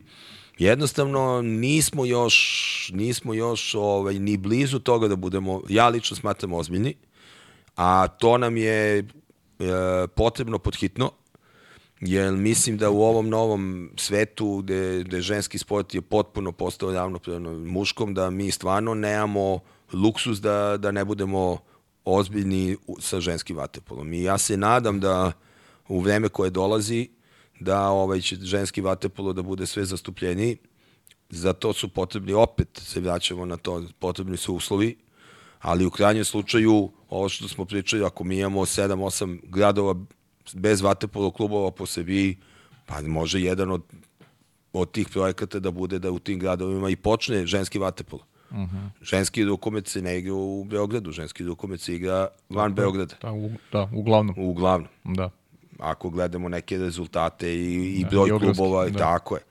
[0.59, 6.95] jednostavno nismo još, nismo još ovaj, ni blizu toga da budemo, ja lično smatram ozbiljni,
[7.77, 9.09] a to nam je
[10.15, 11.11] potrebno podhitno,
[12.01, 17.53] jer mislim da u ovom novom svetu gde, gde ženski sport je potpuno postao ravnopravno
[17.53, 19.61] muškom, da mi stvarno nemamo
[19.93, 21.59] luksus da, da ne budemo
[22.05, 24.13] ozbiljni sa ženskim vatepolom.
[24.13, 25.33] I ja se nadam da
[25.89, 27.09] u vreme koje dolazi
[27.61, 30.57] da ovaj će ženski vatepolo da bude sve zastupljeniji.
[31.31, 34.97] Za to su potrebni, opet se vraćamo na to, potrebni su uslovi,
[35.63, 39.95] ali u krajnjem slučaju ovo što smo pričali, ako mi imamo 7-8 gradova
[40.55, 42.39] bez vatepolo klubova po sebi,
[42.87, 43.83] pa može jedan od,
[44.73, 48.23] od tih projekata da bude da u tim gradovima i počne ženski vatepolo.
[48.51, 48.77] Uh mhm.
[48.77, 48.89] -huh.
[49.03, 53.15] Ženski rukomet se ne igra u Beogradu, ženski rukomet se igra van da, Beograda.
[53.23, 54.35] Da, u, da, uglavnom.
[54.39, 54.89] Uglavnom.
[55.05, 55.31] Da.
[55.79, 58.99] Ako gledamo neke rezultate i, i da, broj klubova, da.
[58.99, 59.43] tako je.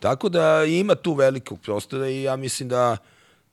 [0.00, 2.96] Tako da ima tu velikog prostora i ja mislim da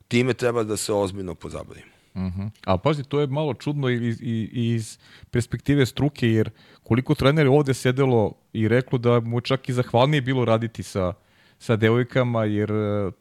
[0.10, 1.92] time treba da se ozbiljno pozabavimo.
[2.14, 2.42] Uh mhm.
[2.42, 2.50] -huh.
[2.66, 4.18] A pazi, to je malo čudno iz,
[4.52, 4.98] iz
[5.32, 6.50] perspektive struke, jer
[6.84, 11.14] koliko treneri ovde sedelo i reklo da mu čak i zahvalnije bilo raditi sa,
[11.60, 13.12] sa devojkama, jer e,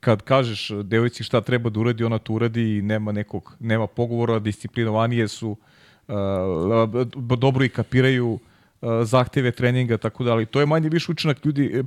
[0.00, 4.38] kad kažeš devojci šta treba da uradi, ona to uradi i nema nekog, nema pogovora,
[4.38, 5.56] disciplinovanije su,
[6.08, 8.38] uh, dobro i kapiraju uh,
[9.04, 11.84] zahteve treninga, tako da, ali to je manje više učinak ljudi,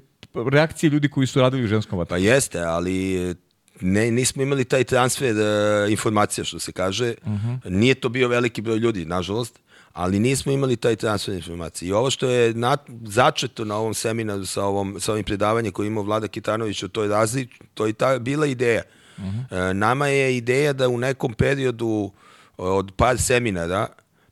[0.52, 2.10] reakcije ljudi koji su radili u ženskom vatru.
[2.10, 3.36] Pa jeste, ali
[3.82, 7.14] ne, nismo imali taj transfer uh, informacija, što se kaže.
[7.22, 7.48] Uh mhm.
[7.48, 7.70] -huh.
[7.70, 9.60] Nije to bio veliki broj ljudi, nažalost,
[9.94, 11.90] ali nismo imali taj transfer informacija.
[11.90, 15.88] I ovo što je na, začeto na ovom seminaru sa, ovom, sa ovim predavanjem koji
[15.88, 18.82] imao Vlada Kitanović o toj razli, to je ta, bila ideja.
[19.18, 19.70] Uh -huh.
[19.70, 22.12] uh, nama je ideja da u nekom periodu
[22.58, 23.88] od par seminara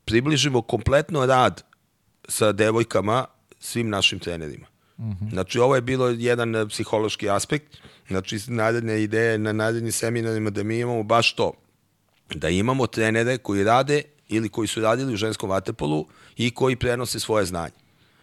[0.06, 1.64] približimo kompletno rad
[2.28, 3.26] sa devojkama
[3.60, 4.68] svim našim trenerima.
[4.98, 5.30] Uh -huh.
[5.30, 7.78] Znači, ovo je bilo jedan psihološki aspekt
[8.08, 11.52] Znači, naredne ideje na narednim seminarima da mi imamo baš to.
[12.36, 16.06] Da imamo trenere koji rade ili koji su radili u ženskom vatepolu
[16.38, 17.76] i koji prenose svoje znanje.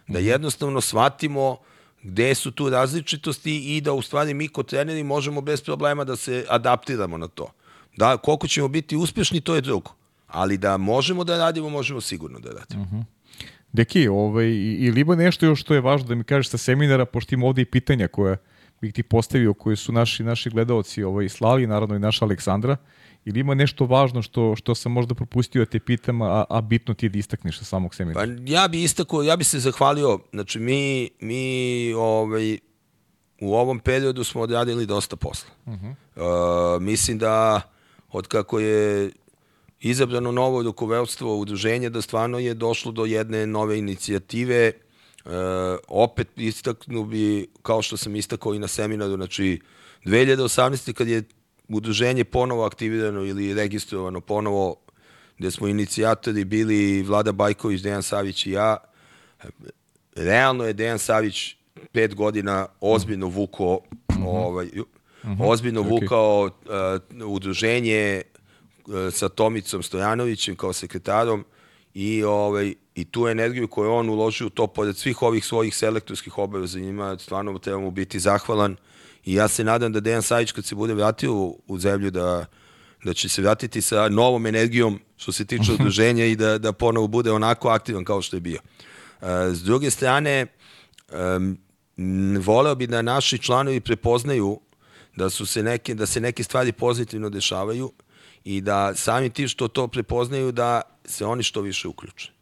[0.08, 0.28] Da mhm.
[0.28, 1.56] jednostavno shvatimo
[2.02, 6.16] gde su tu različitosti i da u stvari mi kod treneri možemo bez problema da
[6.16, 7.52] se adaptiramo na to.
[7.96, 9.90] Da, koliko ćemo biti uspešni, to je drugo.
[10.26, 12.82] Ali da možemo da radimo, možemo sigurno da radimo.
[12.82, 12.96] Uh mhm.
[12.96, 13.04] -huh.
[13.72, 14.46] Deki, ovaj,
[14.78, 17.62] ili ima nešto još što je važno da mi kažeš sa seminara, pošto ima ovde
[17.62, 18.36] i pitanja koja
[18.80, 22.76] bih ti postavio, koje su naši, naši gledalci ovaj, slali, naravno i naša Aleksandra,
[23.24, 26.94] ili ima nešto važno što, što sam možda propustio da te pitam, a, a bitno
[26.94, 28.26] ti je da istakneš sa samog seminara?
[28.26, 32.58] Pa ja bi istakao, ja bi se zahvalio, znači mi, mi ovaj,
[33.40, 35.50] u ovom periodu smo odradili dosta posla.
[35.66, 35.94] Uh -huh.
[36.76, 37.62] uh, mislim da
[38.12, 39.10] od kako je
[39.80, 44.72] izabrano novo rukovodstvo udruženja da stvarno je došlo do jedne nove inicijative.
[45.24, 45.32] Uh,
[45.88, 49.60] opet istaknu bi, kao što sam istakao i na seminaru, znači
[50.04, 50.92] 2018.
[50.92, 51.22] kad je
[51.68, 54.76] udruženje ponovo aktivirano ili registrovano ponovo,
[55.38, 58.76] gde smo inicijatori bili Vlada Bajković, Dejan Savić i ja,
[60.16, 61.56] realno je Dejan Savić
[61.92, 64.26] pet godina ozbiljno vukao mm -hmm.
[64.26, 64.84] ovaj, uh
[65.24, 65.36] -huh.
[65.40, 66.00] ozbiljno okay.
[66.00, 68.22] vukao uh, udruženje
[68.86, 71.44] uh, sa Tomicom Stojanovićem kao sekretarom
[71.94, 76.38] i ovaj i tu energiju koju on uložio u to pored svih ovih svojih selektorskih
[76.38, 78.76] obaveza njima stvarno trebamo biti zahvalan
[79.24, 82.46] i ja se nadam da Dejan Savić kad se bude vratio u, u zemlju da
[83.04, 87.06] da će se vratiti sa novom energijom što se tiče udruženja i da, da ponovo
[87.06, 88.58] bude onako aktivan kao što je bio.
[89.20, 90.46] Uh, s druge strane,
[92.40, 94.60] voleo bi da naši članovi prepoznaju
[95.16, 97.92] da su se neke da se neke stvari pozitivno dešavaju
[98.44, 102.39] i da sami ti što to prepoznaju da se oni što više uključe.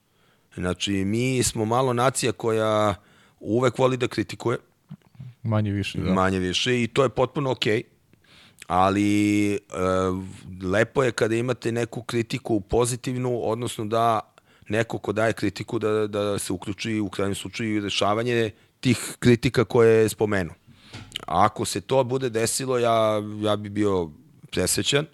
[0.58, 2.94] Znači, mi smo malo nacija koja
[3.40, 4.58] uvek voli da kritikuje.
[5.42, 6.12] Manje više, da.
[6.12, 7.76] Manje više i to je potpuno okej.
[7.76, 7.82] Okay.
[8.66, 9.58] Ali e,
[10.62, 14.20] lepo je kada imate neku kritiku pozitivnu, odnosno da
[14.68, 19.64] neko ko daje kritiku da, da se uključi u krajnjem slučaju i rešavanje tih kritika
[19.64, 20.54] koje je spomenuo.
[21.26, 24.10] Ako se to bude desilo, ja, ja bi bio
[24.50, 25.06] presvećan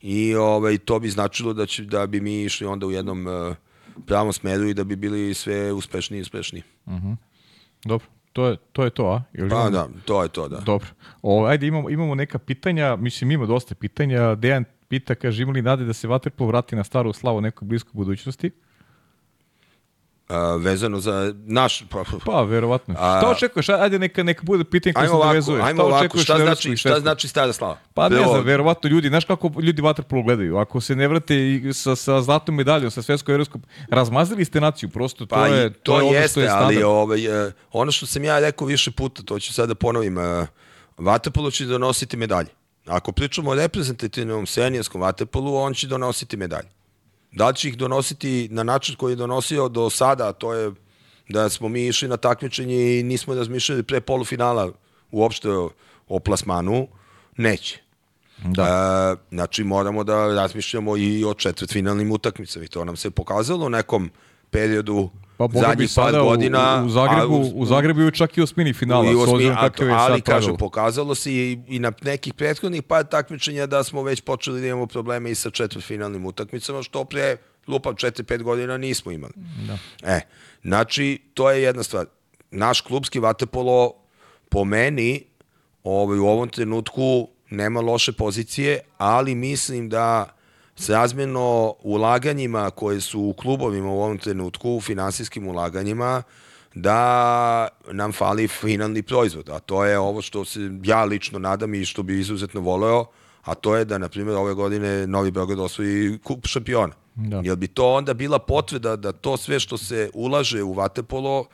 [0.00, 3.56] i ovaj, to bi značilo da, će, da bi mi išli onda u jednom uh,
[4.06, 6.62] pravom smeru i da bi bili sve uspešniji i uspešniji.
[6.86, 7.06] Uh mhm.
[7.06, 7.16] -huh.
[7.84, 8.06] Dobro.
[8.32, 9.22] To je, to je to, a?
[9.32, 9.70] Ili pa imamo...
[9.70, 10.60] da, to je to, da.
[10.60, 10.88] Dobro.
[11.22, 14.34] O, ajde, imamo, imamo neka pitanja, mislim ima dosta pitanja.
[14.34, 17.92] Dejan pita, kaže, ima li nade da se Vaterpol vrati na staru slavu nekoj bliskoj
[17.94, 18.50] budućnosti?
[20.28, 21.84] Uh, vezano za naš...
[21.90, 22.94] Pa, pa verovatno.
[22.98, 23.68] A, šta očekuješ?
[23.68, 25.62] Ajde, neka, neka bude pitanje koje se dovezuje.
[25.62, 27.78] Ajmo šta ovako, šta, znači, šta znači stara slava?
[27.94, 30.56] Pa ne znam, verovatno ljudi, znaš kako ljudi vaterpolo gledaju.
[30.56, 35.26] Ako se ne vrate sa, sa zlatom medaljom, sa svetskom evropskom, razmazili ste naciju, prosto
[35.26, 36.76] to pa je, to, to je što je standard.
[36.76, 40.16] ali ovaj, uh, ono što sam ja rekao više puta, to ću sada da ponovim,
[40.98, 42.48] vaterpolo će donositi medalje.
[42.86, 46.68] Ako pričamo o reprezentativnom senijarskom vaterpolu, on će donositi medalje.
[47.38, 50.72] Da li će ih donositi na način koji je donosio do sada, to je
[51.28, 54.72] da smo mi išli na takmičenje i nismo razmišljali pre polufinala
[55.10, 55.70] uopšte o,
[56.08, 56.88] o plasmanu,
[57.36, 57.78] neće.
[58.44, 58.64] Da.
[58.64, 63.70] E, znači moramo da razmišljamo i o četvrtfinalnim utakmicama i to nam se pokazalo u
[63.70, 64.10] nekom
[64.50, 68.42] periodu Pa zadnji bi sada godina, u, u Zagrebu, u, u Zagrebu je čak i
[68.42, 72.34] osmini finala, i osmi, s a, je ali kažem, pokazalo se i, i na nekih
[72.34, 77.04] prethodnih par takmičenja da smo već počeli da imamo probleme i sa četvrtfinalnim utakmicama, što
[77.04, 77.36] pre
[77.68, 79.32] lupam 4-5 godina nismo imali.
[79.66, 79.78] Da.
[80.12, 80.20] E,
[80.62, 82.06] znači, to je jedna stvar.
[82.50, 83.92] Naš klubski vatepolo
[84.48, 85.24] po meni
[85.84, 90.37] ovaj, u ovom trenutku nema loše pozicije, ali mislim da
[90.78, 96.22] srazmjerno ulaganjima koje su u klubovima u ovom trenutku, u finansijskim ulaganjima,
[96.74, 101.84] da nam fali finalni proizvod, a to je ovo što se ja lično nadam i
[101.84, 103.04] što bi izuzetno voleo,
[103.42, 106.94] a to je da, na primjer, ove godine Novi Beograd osvoji kup šampiona.
[107.14, 107.40] Da.
[107.44, 111.46] Jel bi to onda bila potvrda da to sve što se ulaže u Vatepolo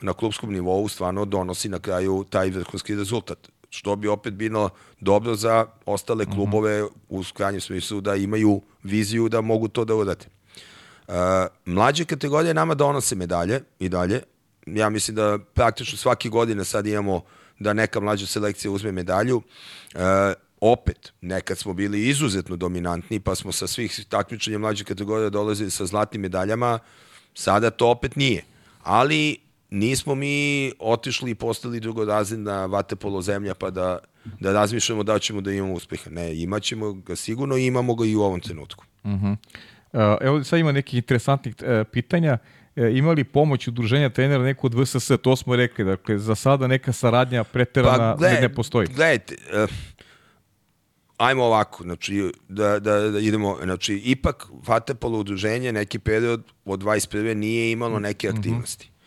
[0.00, 4.70] na klubskom nivou stvarno donosi na kraju taj vrhunski rezultat što bi opet bilo
[5.00, 6.34] dobro za ostale mhm.
[6.34, 6.90] klubove mm -hmm.
[7.08, 10.26] u krajnjem smislu da imaju viziju da mogu to da urade.
[11.08, 11.14] Uh,
[11.64, 14.22] mlađe kategorije nama donose medalje i dalje.
[14.66, 17.22] Ja mislim da praktično svake godine sad imamo
[17.58, 19.36] da neka mlađa selekcija uzme medalju.
[19.36, 20.00] Uh,
[20.60, 25.86] opet, nekad smo bili izuzetno dominantni, pa smo sa svih takmičenja mlađe kategorije dolazili sa
[25.86, 26.78] zlatnim medaljama,
[27.34, 28.44] sada to opet nije.
[28.82, 29.38] Ali
[29.70, 33.98] nismo mi otišli i postali drugorazredna vatepolo zemlja pa da,
[34.40, 36.10] da razmišljamo da ćemo da imamo uspeha.
[36.10, 38.84] Ne, imaćemo ga sigurno i imamo ga i u ovom trenutku.
[39.02, 39.36] Uh -huh.
[39.92, 42.38] uh, evo sad ima nekih interesantnih uh, pitanja.
[42.76, 45.10] Uh, ima li pomoć udruženja trenera neko od VSS?
[45.22, 45.84] To smo rekli.
[45.84, 48.86] Dakle, za sada neka saradnja preterana pa, gled, ne postoji.
[48.86, 49.70] Gledajte, uh,
[51.16, 57.34] ajmo ovako, znači, da, da, da idemo, znači, ipak Vatepolo udruženje neki period od 21.
[57.34, 58.38] nije imalo neke mhm.
[58.38, 58.86] aktivnosti.
[58.86, 58.99] -huh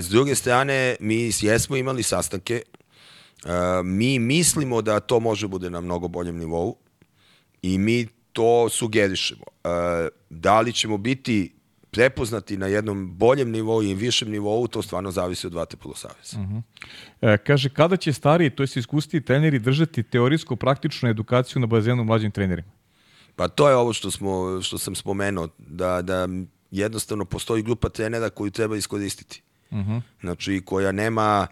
[0.00, 2.62] s druge strane, mi jesmo imali sastanke,
[3.84, 6.76] mi mislimo da to može bude na mnogo boljem nivou
[7.62, 9.44] i mi to sugerišemo.
[10.30, 11.52] Da li ćemo biti
[11.90, 16.40] prepoznati na jednom boljem nivou i višem nivou, to stvarno zavisi od Vatepolo saveza.
[16.40, 16.62] Uh -huh.
[17.20, 22.30] e, kaže, kada će stariji, to je iskustiti treneri, držati teorijsko-praktičnu edukaciju na bazenu mlađim
[22.30, 22.70] trenerima?
[23.36, 26.28] Pa to je ovo što, smo, što sam spomenuo, da, da
[26.70, 29.42] jednostavno postoji grupa trenera koju treba iskoristiti.
[29.70, 30.00] Uh -huh.
[30.20, 31.46] Znači, koja nema,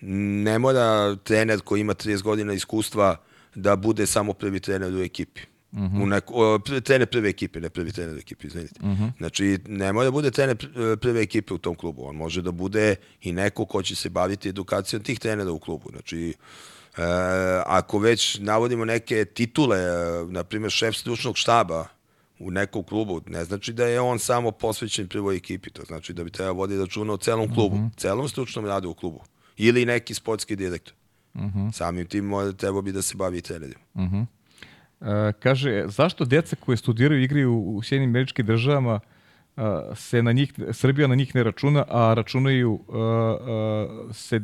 [0.00, 3.16] ne mora trener koji ima 30 godina iskustva
[3.54, 5.40] da bude samo prvi trener u ekipi.
[5.72, 6.02] Uh -huh.
[6.02, 8.80] u neko, o, trener prve ekipe, ne prvi trener u ekipi, izvinite.
[8.82, 9.10] Uh -huh.
[9.18, 10.56] Znači, ne mora da bude trener
[11.00, 14.48] prve ekipe u tom klubu, on može da bude i neko ko će se baviti
[14.48, 15.90] edukacijom tih trenera u klubu.
[15.90, 16.34] Znači, e,
[17.66, 19.90] ako već navodimo neke titule, e,
[20.28, 21.93] na primjer šef stručnog štaba
[22.44, 26.24] u nekom klubu, ne znači da je on samo posvećen prvoj ekipi, to znači da
[26.24, 27.96] bi treba voditi računa o celom klubu, uh -huh.
[27.96, 29.20] celom stručnom radu u klubu.
[29.56, 30.94] Ili neki sportski direktor.
[31.34, 31.72] Uh -huh.
[31.72, 33.80] Samim tim treba bi da se bavi trenerima.
[33.94, 34.26] Uh -huh.
[35.00, 35.08] Uh,
[35.40, 39.00] kaže, zašto deca koje studiraju i igraju u Sjedinim američkim državama
[39.56, 39.64] uh,
[39.94, 44.42] se na njih, Srbija na njih ne računa, a računaju uh, uh, se, uh,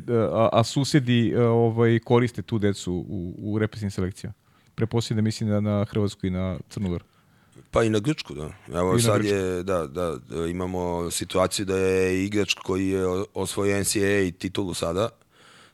[0.52, 4.34] a susedi uh, ovaj, koriste tu decu u, u represivnim selekcijama?
[4.74, 7.04] Preposljedno mislim da na Hrvatsku i na Crnogoru.
[7.70, 8.50] Pa i na Grčku, da.
[8.78, 13.80] Evo I sad je, da, da, da, imamo situaciju da je igrač koji je osvojio
[13.80, 15.08] NCAA titulu sada,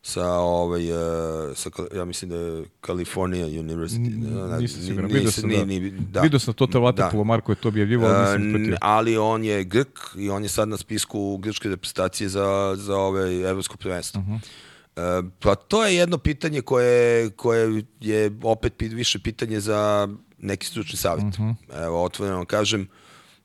[0.07, 4.09] sa ovaj uh, sa ja mislim da je California University
[4.49, 7.25] da, nisam siguran vidio sam da, ni, da, vidio sam to Waterpolo da.
[7.25, 10.77] Marko je to objavljivao nisam uh, ali on je Grk i on je sad na
[10.77, 15.21] spisku grčke reprezentacije za za ove evropsko prvenstvo uh -huh.
[15.21, 20.09] uh, pa to je jedno pitanje koje koje je opet više pitanje za
[20.39, 21.25] neki stručni savjet.
[21.25, 21.85] Uh -huh.
[21.85, 22.89] Evo otvoreno kažem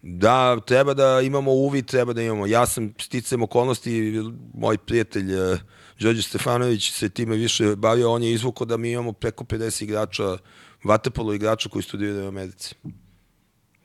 [0.01, 2.47] da treba da imamo uvid, treba da imamo.
[2.47, 4.21] Ja sam sticam okolnosti,
[4.53, 5.59] moj prijatelj uh,
[5.99, 10.37] Đorđe Stefanović se time više bavio, on je izvukao da mi imamo preko 50 igrača,
[10.83, 12.75] vatepolo igrača koji studiraju u Americi.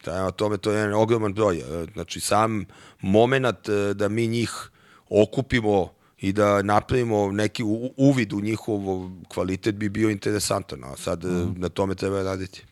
[0.05, 1.57] Da, o tome to je jedan ogroman broj.
[1.57, 2.65] E, znači, sam
[3.01, 4.71] moment e, da mi njih
[5.09, 7.63] okupimo i da napravimo neki
[7.97, 8.81] uvid u njihov
[9.29, 11.55] kvalitet bi bio interesantan, a sad mm.
[11.57, 12.65] na tome treba raditi.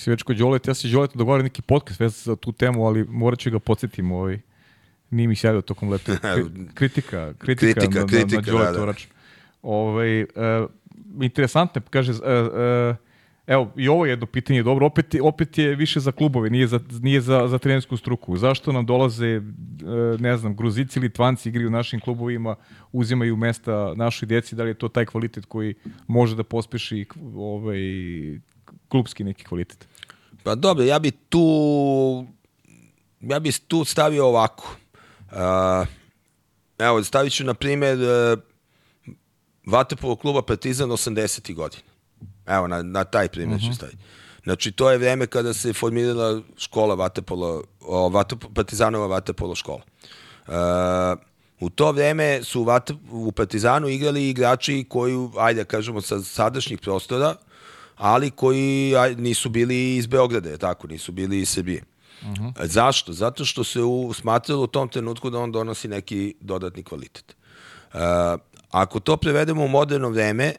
[0.00, 3.04] Si već kod Đoleta, ja se Đoleta dogovorio neki podcast vezan za tu temu, ali
[3.04, 4.40] morat ću ga podsjetiti ovaj,
[5.10, 6.16] Nije mi sjavio tokom leta.
[6.74, 8.84] Kritika, kritika, kritika, na, kritika, na, na da, da.
[8.84, 9.10] račun.
[9.62, 10.28] Ovaj, uh,
[11.20, 12.96] interesantno, kaže, uh, uh,
[13.46, 16.80] evo, i ovo je jedno pitanje dobro, opet, opet je više za klubove, nije za,
[17.02, 18.36] nije za, za trenersku struku.
[18.36, 22.56] Zašto nam dolaze, uh, ne znam, Gruzici, Litvanci igraju u našim klubovima,
[22.92, 25.74] uzimaju mesta našoj djeci, da li je to taj kvalitet koji
[26.06, 27.80] može da pospeši ovaj,
[28.88, 29.89] klubski neki kvalitet?
[30.42, 32.26] Pa dobro, ja bi tu
[33.20, 34.76] ja bi tu stavio ovako.
[35.32, 35.86] Uh,
[36.78, 38.38] evo, stavit ću na primjer uh,
[39.66, 41.54] Vatepolo kluba Partizan 80.
[41.54, 41.82] godina.
[42.46, 43.64] Evo, na, na taj primjer uh -huh.
[43.64, 43.76] ću mhm.
[43.76, 43.98] staviti.
[44.42, 49.82] Znači, to je vreme kada se formirala škola Vatepolo, o, Vatepolo, Partizanova Vatepolo škola.
[50.46, 50.54] Uh,
[51.60, 57.34] u to vreme su vate, u Partizanu igrali igrači koji, ajde kažemo, sa sadašnjih prostora,
[58.00, 61.82] ali koji nisu bili iz Beograda, tako, nisu bili iz Srbije.
[62.22, 62.66] Uh -huh.
[62.66, 63.12] Zašto?
[63.12, 67.36] Zato što se u, smatralo u tom trenutku da on donosi neki dodatni kvalitet.
[67.92, 68.00] Uh,
[68.70, 70.54] ako to prevedemo u moderno vreme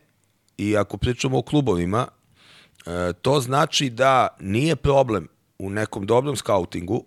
[0.58, 2.92] i ako pričamo o klubovima, uh,
[3.22, 5.28] to znači da nije problem
[5.60, 7.06] u nekom dobrom skautingu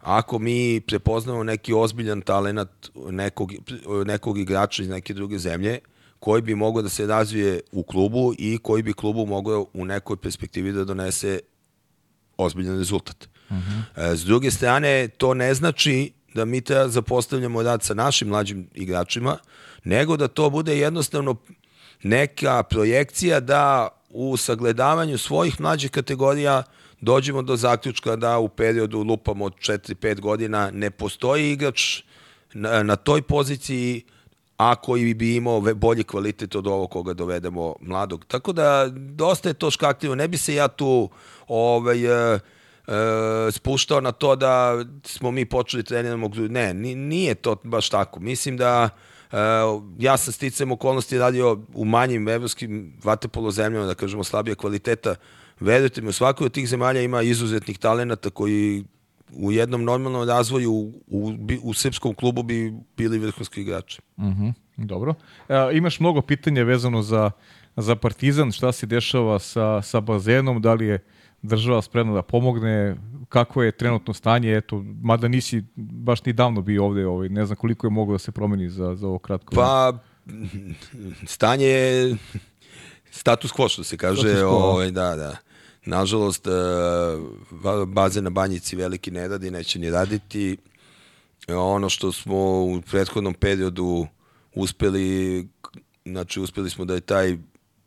[0.00, 2.70] ako mi prepoznamo neki ozbiljan talent
[3.10, 3.52] nekog,
[4.06, 5.78] nekog igrača iz neke druge zemlje,
[6.18, 10.16] koji bi mogao da se razvije u klubu i koji bi klubu mogao u nekoj
[10.16, 11.40] perspektivi da donese
[12.36, 13.28] ozbiljan rezultat.
[13.50, 14.16] Uh -huh.
[14.16, 19.38] S druge strane, to ne znači da mi treba zapostavljamo rad sa našim mlađim igračima,
[19.84, 21.36] nego da to bude jednostavno
[22.02, 26.62] neka projekcija da u sagledavanju svojih mlađih kategorija
[27.00, 32.02] dođemo do zaključka da u periodu lupamo od 4-5 godina ne postoji igrač
[32.52, 34.02] na, na toj poziciji
[34.58, 38.24] a koji bi imao bolji kvalitet od ovog koga dovedemo mladog.
[38.24, 40.14] Tako da dosta je to škakljivo.
[40.14, 41.08] Ne bi se ja tu
[41.48, 42.40] ovaj, uh,
[42.88, 46.30] e, spuštao na to da smo mi počeli treniramo.
[46.48, 48.20] Ne, nije to baš tako.
[48.20, 48.88] Mislim da
[49.32, 49.36] e,
[49.98, 55.14] ja sam sticam okolnosti radio u manjim evropskim vatepolo zemljama, da kažemo slabija kvaliteta.
[55.60, 58.84] Verujte mi, u svakoj od tih zemalja ima izuzetnih talenata koji
[59.32, 61.32] u jednom normalnom razvoju u, u,
[61.62, 64.00] u srpskom klubu bi bili vrhunski igrači.
[64.16, 65.14] Mm -hmm, dobro.
[65.48, 67.30] E, imaš mnogo pitanja vezano za,
[67.76, 71.04] za Partizan, šta se dešava sa, sa bazenom, da li je
[71.42, 72.96] država spremna da pomogne,
[73.28, 77.56] kako je trenutno stanje, eto, mada nisi baš ni davno bio ovde, ovaj, ne znam
[77.56, 79.54] koliko je moglo da se promeni za, za ovo kratko.
[79.54, 79.92] Pa,
[81.26, 82.16] stanje je
[83.10, 85.36] status quo, što se kaže, ovaj, da, da.
[85.86, 86.50] Nažalost, e,
[87.86, 90.56] baze na banjici veliki ne radi, neće ni raditi.
[91.48, 94.06] ono što smo u prethodnom periodu
[94.54, 95.48] uspeli,
[96.06, 97.36] znači uspeli smo da je taj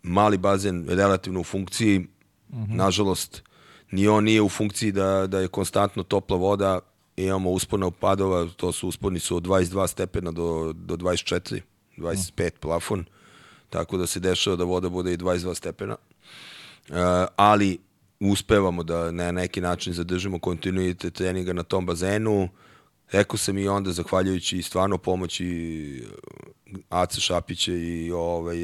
[0.03, 2.07] mali bazen relativno u funkciji, mm
[2.49, 2.75] -hmm.
[2.75, 3.43] nažalost,
[3.91, 6.79] ni on nije u funkciji da, da je konstantno topla voda,
[7.15, 11.61] imamo uspona upadova, to su usponi su od 22 stepena do, do 24,
[11.97, 12.59] 25 mm.
[12.59, 13.05] plafon,
[13.69, 15.95] tako da se dešava da voda bude i 22 stepena.
[15.95, 16.10] Uh,
[17.35, 17.77] ali
[18.19, 22.49] uspevamo da na neki način zadržimo kontinuitet treninga na tom bazenu.
[23.11, 26.07] Rekao sam i onda, zahvaljujući stvarno pomoći
[26.89, 28.57] Ace Šapića i ovaj,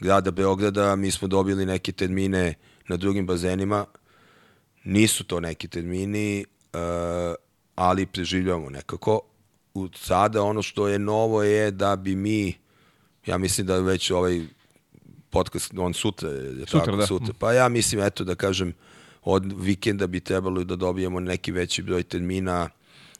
[0.00, 2.54] grada Beograda, mi smo dobili neke termine
[2.88, 3.86] na drugim bazenima.
[4.84, 6.44] Nisu to neki termini,
[7.74, 9.20] ali preživljavamo nekako.
[9.96, 12.54] Sada ono što je novo je da bi mi,
[13.26, 14.42] ja mislim da već ovaj
[15.32, 17.06] podcast, on sutra je sutra, tako, da.
[17.06, 17.34] sutra.
[17.38, 18.72] Pa ja mislim, eto da kažem,
[19.22, 22.68] od vikenda bi trebalo da dobijemo neki veći broj termina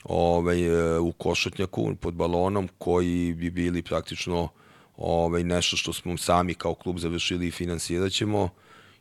[0.04, 4.48] ovaj, u Košutnjaku pod balonom koji bi bili praktično
[4.96, 8.48] ovaj, nešto što smo sami kao klub završili i finansirat ćemo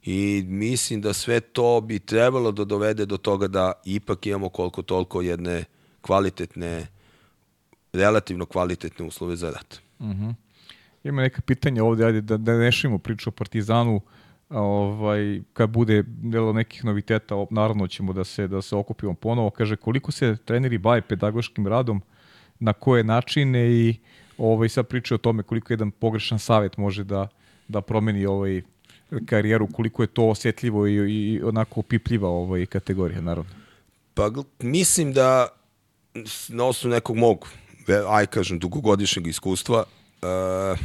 [0.04, 4.82] i mislim da sve to bi trebalo da dovede do toga da ipak imamo koliko
[4.82, 5.64] toliko jedne
[6.02, 6.88] kvalitetne,
[7.94, 9.80] relativno kvalitetne uslove za rad.
[10.00, 10.12] Mhm.
[10.12, 10.34] -huh.
[11.04, 14.02] Ima neka pitanja ovde, ajde da, da ne šimo priču o Partizanu,
[14.50, 19.50] ovaj, kad bude delo nekih noviteta, naravno ćemo da se, da se okupimo ponovo.
[19.50, 22.02] Kaže, koliko se treneri baje pedagoškim radom,
[22.60, 23.96] na koje načine i
[24.38, 27.28] ovaj, sad priča o tome koliko jedan pogrešan savet može da,
[27.68, 28.62] da promeni ovaj,
[29.26, 33.52] karijeru, koliko je to osjetljivo i, i onako pipljiva ovaj kategorija, naravno.
[34.14, 35.48] Pa mislim da
[36.50, 37.48] na osnovu nekog mog,
[38.10, 39.84] aj kažem, dugogodišnjeg iskustva,
[40.22, 40.80] uh,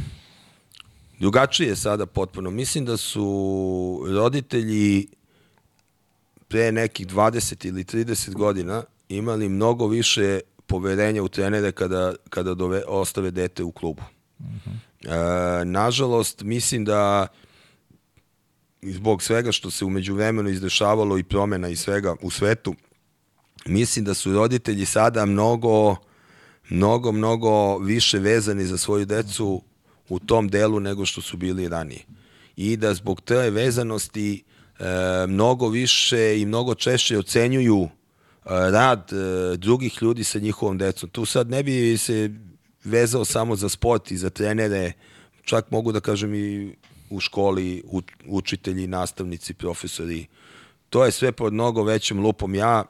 [1.19, 2.51] drugačije je sada potpuno.
[2.51, 5.07] Mislim da su roditelji
[6.47, 12.83] pre nekih 20 ili 30 godina imali mnogo više poverenja u trenere kada, kada dove,
[12.87, 14.03] ostave dete u klubu.
[14.39, 15.61] Uh -huh.
[15.61, 17.27] e, nažalost, mislim da
[18.81, 22.75] zbog svega što se umeđu vremenu izdešavalo i promena i svega u svetu,
[23.65, 25.95] mislim da su roditelji sada mnogo,
[26.69, 29.61] mnogo, mnogo više vezani za svoju decu
[30.09, 32.01] u tom delu nego što su bili ranije.
[32.55, 34.43] I da zbog te vezanosti
[34.79, 34.83] e,
[35.27, 37.89] mnogo više i mnogo češće ocenjuju e,
[38.49, 41.09] rad e, drugih ljudi sa njihovom decom.
[41.09, 42.29] Tu sad ne bi se
[42.83, 44.93] vezao samo za sport i za trenere,
[45.43, 46.75] čak mogu da kažem i
[47.09, 47.83] u školi,
[48.25, 50.27] učitelji, nastavnici, profesori.
[50.89, 52.55] To je sve pod mnogo većom lupom.
[52.55, 52.83] Ja,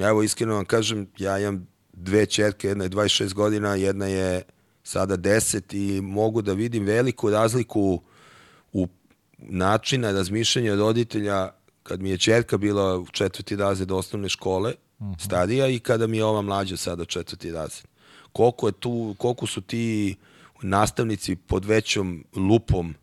[0.00, 1.66] evo iskreno vam kažem, ja imam
[1.98, 4.42] dve čerke, jedna je 26 godina, jedna je
[4.82, 8.02] sada 10 i mogu da vidim veliku razliku
[8.72, 8.88] u
[9.38, 11.50] načina razmišljanja roditelja
[11.82, 15.12] kad mi je čerka bila u četvrti razred osnovne škole, uh mhm.
[15.12, 15.24] -huh.
[15.24, 17.86] starija, i kada mi je ova mlađa sada četvrti razred.
[18.32, 20.16] Koliko, je tu, koliko su ti
[20.62, 22.94] nastavnici pod većom lupom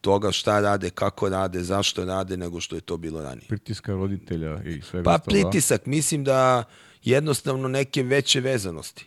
[0.00, 3.48] toga šta rade, kako rade, zašto rade, nego što je to bilo ranije.
[3.48, 6.64] Pritiska roditelja i svega Pa pritisak, mislim da
[7.04, 9.06] jednostavno neke veće vezanosti.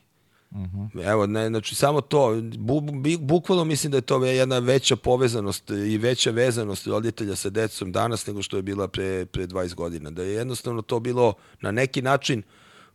[0.51, 0.57] Uh.
[0.57, 1.11] -huh.
[1.11, 5.69] Evo, ne, znači samo to, bu, bu, bukvalno mislim da je to jedna veća povezanost
[5.69, 10.11] i veća vezanost roditelja sa decom danas nego što je bila pre, pre 20 godina.
[10.11, 12.43] Da je jednostavno to bilo na neki način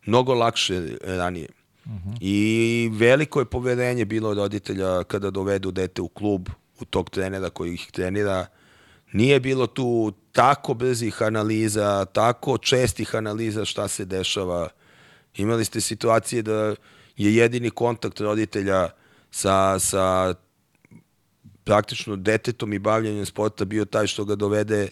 [0.06, 1.48] mnogo lakše ranije.
[1.84, 1.90] Uh.
[1.92, 2.16] -huh.
[2.20, 6.48] I veliko je poverenje bilo roditelja kada dovedu dete u klub,
[6.80, 8.46] u tog trenera koji ih trenira,
[9.12, 14.68] nije bilo tu tako brzih analiza, tako čestih analiza šta se dešava.
[15.36, 16.74] Imali ste situacije da
[17.16, 18.88] je jedini kontakt roditelja
[19.30, 20.34] sa, sa
[21.64, 24.88] praktično detetom i bavljanjem sporta bio taj što ga dovede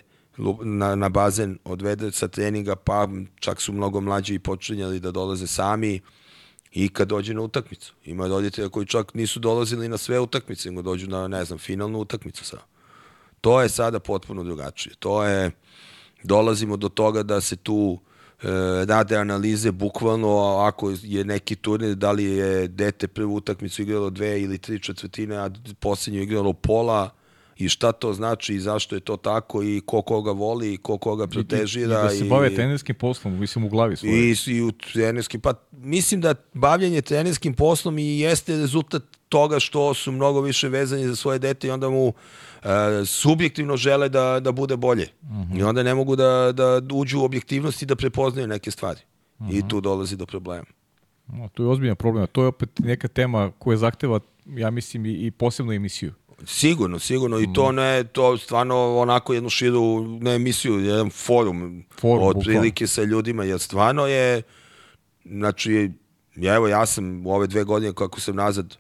[0.63, 3.09] na, na bazen, odvede sa treninga, pa
[3.41, 6.01] čak su mnogo mlađi i počinjali da dolaze sami
[6.73, 7.95] i kad dođe na utakmicu.
[8.05, 11.99] Ima roditelja koji čak nisu dolazili na sve utakmice, nego dođu na, ne znam, finalnu
[11.99, 12.59] utakmicu sa.
[13.41, 14.95] To je sada potpuno drugačije.
[14.99, 15.51] To je,
[16.23, 18.01] dolazimo do toga da se tu
[18.87, 24.43] rade analize bukvalno ako je neki turnir, da li je dete prvu utakmicu igralo dve
[24.43, 25.51] ili tri četvrtine, a
[25.81, 27.11] poslednju igralo pola,
[27.59, 30.99] i šta to znači i zašto je to tako i ko koga voli i ko
[30.99, 31.97] koga protežira.
[31.97, 34.31] I, i da se bave trenerskim poslom, mislim u glavi svoje.
[34.31, 39.95] I, i u trenerskim, pa mislim da bavljanje trenerskim poslom i jeste rezultat toga što
[39.95, 42.13] su mnogo više vezani za svoje dete i onda mu e,
[43.07, 45.07] subjektivno žele da, da bude bolje.
[45.23, 45.53] Uh mhm.
[45.53, 45.61] -huh.
[45.61, 49.01] I onda ne mogu da, da uđu u objektivnost i da prepoznaju neke stvari.
[49.39, 49.55] Uh -huh.
[49.55, 49.69] I mhm.
[49.69, 50.67] tu dolazi do problema.
[51.27, 52.27] No, to je ozbiljan problem.
[52.33, 56.13] To je opet neka tema koja zahteva, ja mislim, i, i posebnu emisiju.
[56.45, 57.41] Sigurno, sigurno.
[57.41, 57.75] I to mm.
[57.75, 63.45] ne, to stvarno onako jednu širu, ne emisiju, jedan forum, forum od prilike sa ljudima,
[63.45, 64.43] jer stvarno je,
[65.25, 65.91] znači,
[66.37, 68.77] ja, evo, ja sam u ove dve godine kako sam nazad,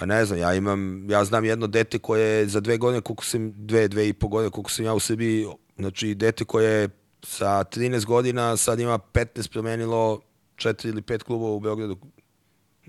[0.00, 3.24] pa ne znam, ja imam, ja znam jedno dete koje je za dve godine, koliko
[3.24, 5.46] sam, dve, dve i po godine, koliko sam ja u Srbiji,
[5.76, 6.88] znači dete koje je
[7.22, 10.20] sa 13 godina sad ima 15 promenilo
[10.56, 11.96] četiri ili pet klubova u Beogradu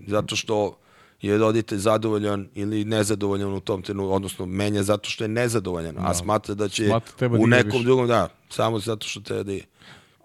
[0.07, 0.77] zato što
[1.21, 6.13] je roditelj zadovoljan ili nezadovoljan u tom trenutku, odnosno menja zato što je nezadovoljan, a
[6.13, 7.83] smatra da će Smatra treba da u nekom više.
[7.83, 9.65] drugom, da, samo zato što treba da je.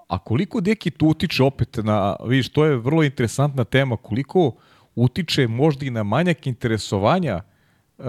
[0.09, 4.53] A koliko deki tu utiče opet na, vidiš, to je vrlo interesantna tema, koliko
[4.97, 7.41] utiče možda i na manjak interesovanja
[7.99, 8.05] uh,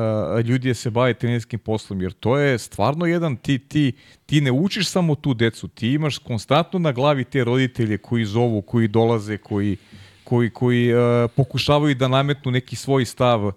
[0.45, 3.93] ljudi da se bave trenerskim poslom, jer to je stvarno jedan, ti, ti,
[4.25, 8.61] ti ne učiš samo tu decu, ti imaš konstantno na glavi te roditelje koji zovu,
[8.61, 9.77] koji dolaze, koji,
[10.23, 10.99] koji, koji uh,
[11.35, 13.51] pokušavaju da nametnu neki svoj stav,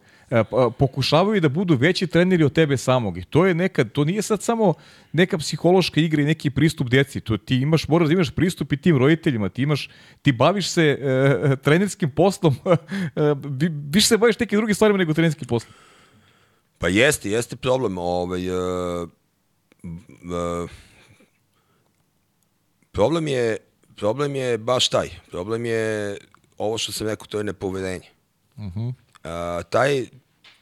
[0.78, 3.19] pokušavaju da budu veći treneri od tebe samog.
[3.19, 4.74] I to je nekad, to nije sad samo
[5.12, 7.20] neka psihološka igra i neki pristup djeci.
[7.20, 9.48] To ti imaš, moraš da imaš pristup i tim roditeljima.
[9.48, 9.90] Ti imaš,
[10.23, 12.78] ti baviš se uh, trenerskim poslom, uh,
[13.93, 15.73] više se baviš nekim drugim stvarima nego trenerskim poslom.
[16.78, 17.98] Pa jeste, jeste problem.
[17.98, 19.09] Ovaj, uh,
[19.82, 20.70] uh,
[22.93, 23.57] problem, je,
[23.97, 25.09] problem je baš taj.
[25.31, 26.16] Problem je
[26.59, 28.09] ovo što sam rekao, to je nepoverenje.
[28.57, 28.89] Uh -huh.
[28.89, 30.07] uh, taj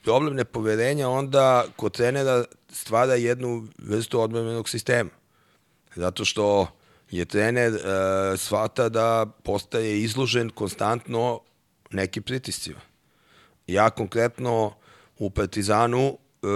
[0.08, 5.10] problem nepoverenja onda kod trenera stvara jednu vrstu odmrvenog sistema.
[5.96, 6.66] Zato što
[7.10, 7.80] je trener uh,
[8.40, 11.40] shvata da postaje izložen konstantno
[11.90, 12.80] nekim pritiscima.
[13.66, 14.72] Ja konkretno
[15.18, 16.46] u Partizanu e,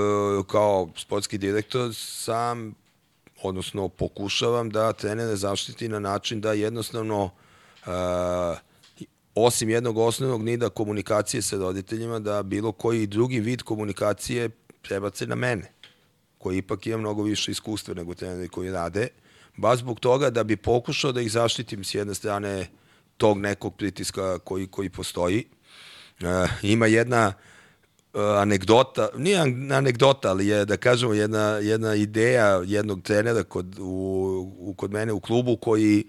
[0.51, 2.75] kao sportski direktor sam
[3.43, 7.31] odnosno pokušavam da trenere zaštiti na način da jednostavno
[7.87, 7.91] e,
[9.35, 14.49] osim jednog osnovnog nida komunikacije sa roditeljima da bilo koji drugi vid komunikacije
[14.83, 15.73] prebace na mene
[16.39, 19.09] koji ipak ima mnogo više iskustva nego treneri koji rade
[19.57, 22.67] baš zbog toga da bi pokušao da ih zaštitim s jedne strane
[23.17, 25.45] tog nekog pritiska koji, koji postoji.
[26.21, 27.33] E, ima jedna
[28.13, 29.39] uh, anegdota, nije
[29.73, 35.13] anegdota, ali je, da kažemo, jedna, jedna ideja jednog trenera kod, u, u, kod mene
[35.13, 36.05] u klubu koji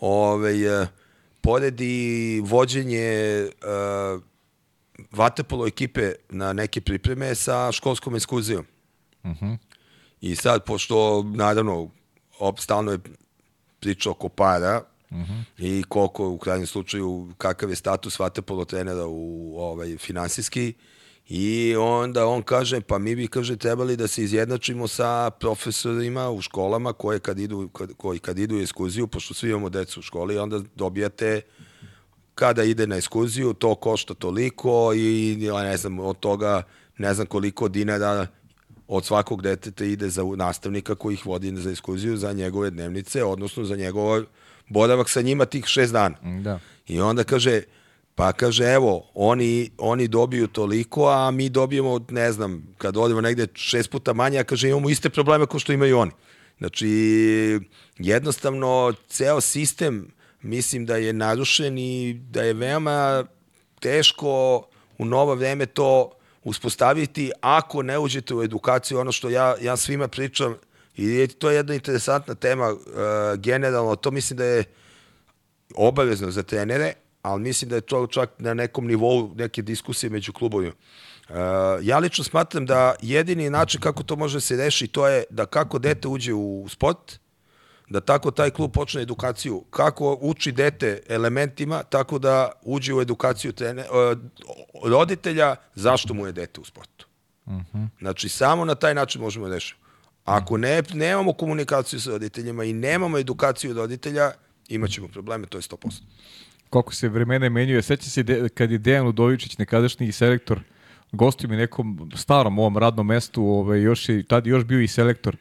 [0.00, 0.88] ovaj, uh,
[1.44, 4.22] poredi vođenje uh,
[5.12, 8.66] vatepolo ekipe na neke pripreme sa školskom ekskurzijom.
[9.24, 9.56] Uh -huh.
[10.20, 11.90] I sad, pošto, naravno,
[12.38, 12.98] op, stalno je
[13.80, 15.42] priča oko para, Uh -huh.
[15.58, 20.74] i koliko u krajnjem slučaju kakav je status vatepolo trenera u ovaj finansijski
[21.28, 26.40] i onda on kaže pa mi bi kaže trebali da se izjednačimo sa profesorima u
[26.40, 30.38] školama koje kad idu koji kad idu u ekskurziju pošto svi imamo decu u školi
[30.38, 31.40] onda dobijate
[32.34, 36.62] kada ide na ekskurziju to košta toliko i ne znam od toga
[36.98, 38.26] ne znam koliko dinara
[38.88, 43.64] od svakog deteta ide za nastavnika koji ih vodi za ekskurziju za njegove dnevnice odnosno
[43.64, 44.22] za njegov
[44.68, 46.16] boravak sa njima tih šest dana.
[46.42, 46.60] Da.
[46.86, 47.62] I onda kaže,
[48.14, 53.46] pa kaže, evo, oni, oni dobiju toliko, a mi dobijemo, ne znam, kad odemo negde
[53.54, 56.10] šest puta manje, a kaže, imamo iste probleme kao što imaju oni.
[56.58, 56.88] Znači,
[57.98, 60.12] jednostavno, ceo sistem,
[60.42, 63.24] mislim da je narušen i da je veoma
[63.80, 64.62] teško
[64.98, 66.10] u novo vreme to
[66.44, 70.54] uspostaviti ako ne uđete u edukaciju, ono što ja, ja svima pričam,
[70.96, 72.78] I to je jedna interesantna tema uh,
[73.38, 74.64] generalno, to mislim da je
[75.74, 76.92] obavezno za trenere,
[77.24, 80.72] ali mislim da je to čak na nekom nivou neke diskusije među klubovima.
[81.28, 81.36] Uh,
[81.82, 85.78] ja lično smatram da jedini način kako to može se reši to je da kako
[85.78, 87.18] dete uđe u sport,
[87.88, 93.52] da tako taj klub počne edukaciju, kako uči dete elementima, tako da uđe u edukaciju
[93.52, 94.18] trener, uh,
[94.84, 97.06] roditelja zašto mu je dete u sportu.
[97.46, 97.88] Uh -huh.
[97.98, 99.80] Znači, samo na taj način možemo rešiti.
[100.24, 104.32] Ako ne, nemamo komunikaciju sa roditeljima i nemamo edukaciju roditelja,
[104.68, 106.02] imaćemo probleme, to je 100%.
[106.74, 110.60] Koliko se vremena menjuje, seća se de, kad je Dejan Udovičić, nekadašnji selektor,
[111.12, 115.36] gostio mi nekom starom ovom radnom mestu, ovaj, još je, tad još bio i selektor,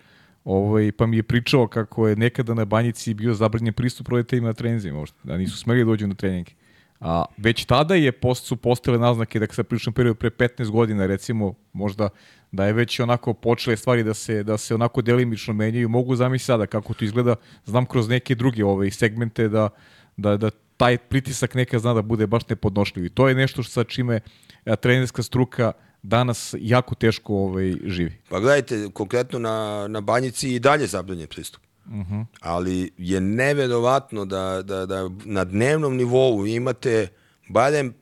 [0.46, 4.54] ovaj, pa mi je pričao kako je nekada na banjici bio zabranjen pristup roditeljima na
[4.54, 6.52] trenizima, da nisu smeli da dođu na treninge.
[7.00, 11.06] A već tada je post, su postale naznake, da se pričam period pre 15 godina,
[11.06, 12.10] recimo, možda
[12.52, 15.90] da je već onako počele stvari da se da se onako delimično menjaju.
[15.90, 17.36] Mogu zamisliti sada kako to izgleda.
[17.66, 19.70] Znam kroz neke druge ove segmente da
[20.18, 23.06] da da taj pritisak neka zna da bude baš nepodnošljiv.
[23.06, 24.20] I to je nešto što sa čime
[24.66, 25.72] a, trenerska struka
[26.04, 28.22] danas jako teško ovaj živi.
[28.30, 31.62] Pa gledajte, konkretno na, na banjici i dalje zabranjen pristup.
[31.86, 32.26] Uh -huh.
[32.40, 37.08] Ali je neverovatno da, da, da na dnevnom nivou imate
[37.50, 37.94] barem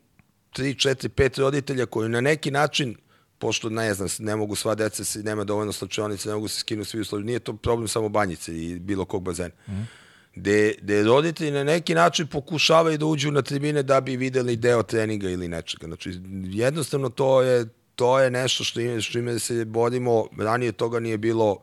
[0.53, 2.95] 3, 4, 5 roditelja koji na neki način
[3.41, 6.99] pošto ne znam, ne mogu sva deca, nema dovoljno slačionice, ne mogu se skinu svi
[6.99, 9.53] uslovi, nije to problem samo banjice i bilo kog bazena.
[9.67, 9.87] Mm.
[10.35, 14.83] Gde, gde roditelji na neki način pokušavaju da uđu na tribine da bi videli deo
[14.83, 15.87] treninga ili nečega.
[15.87, 20.99] Znači, jednostavno to je, to je nešto što, ime, što ime se borimo, ranije toga
[20.99, 21.57] nije bilo,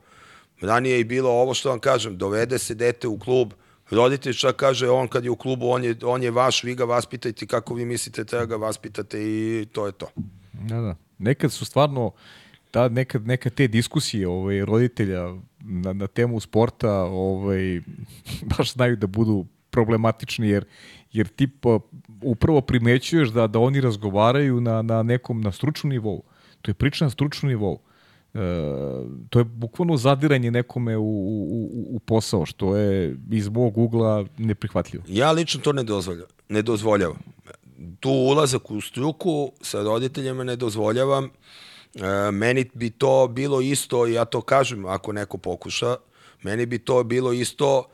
[0.60, 3.52] ranije je bilo ovo što vam kažem, dovede se dete u klub,
[3.90, 6.84] roditelj čak kaže, on kad je u klubu, on je, on je vaš, vi ga
[6.84, 10.08] vaspitajte kako vi mislite, treba ga vaspitate i to je to.
[10.52, 10.96] Da, da.
[11.18, 12.12] Nekad su stvarno
[12.70, 17.80] ta nekad neka te diskusije ovaj roditelja na, na temu sporta ovaj
[18.58, 20.64] baš znaju da budu problematični jer
[21.12, 21.78] jer ti pa,
[22.22, 26.22] upravo primećuješ da da oni razgovaraju na na nekom na stručnom nivou.
[26.62, 27.80] To je priča na stručnom nivou.
[28.34, 28.38] E,
[29.30, 35.04] to je bukvalno zadiranje nekome u, u, u posao, što je iz mog ugla neprihvatljivo.
[35.08, 36.30] Ja lično to ne dozvoljavam.
[36.48, 37.18] Ne dozvoljavam.
[38.00, 41.30] Tu ulazak u struku sa roditeljima ne dozvoljavam.
[41.94, 45.96] E, meni bi to bilo isto, ja to kažem ako neko pokuša,
[46.42, 47.88] meni bi to bilo isto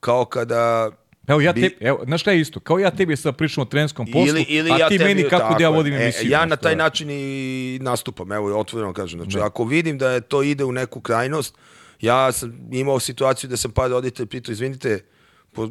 [0.00, 0.90] kao kada
[1.26, 2.60] Evo ja tebi, evo, znaš šta je isto?
[2.60, 5.42] Kao ja tebi sad pričam o trenerskom poslu, ili, ili a ja ti meni kako
[5.42, 6.26] tako, da ja vodim emisiju.
[6.26, 9.20] E, ja na taj način i nastupam, evo otvoreno kažem.
[9.20, 9.46] Znači, da.
[9.46, 11.54] ako vidim da je to ide u neku krajnost,
[12.00, 15.04] ja sam imao situaciju da sam par roditelj pitao, izvinite,
[15.52, 15.70] po,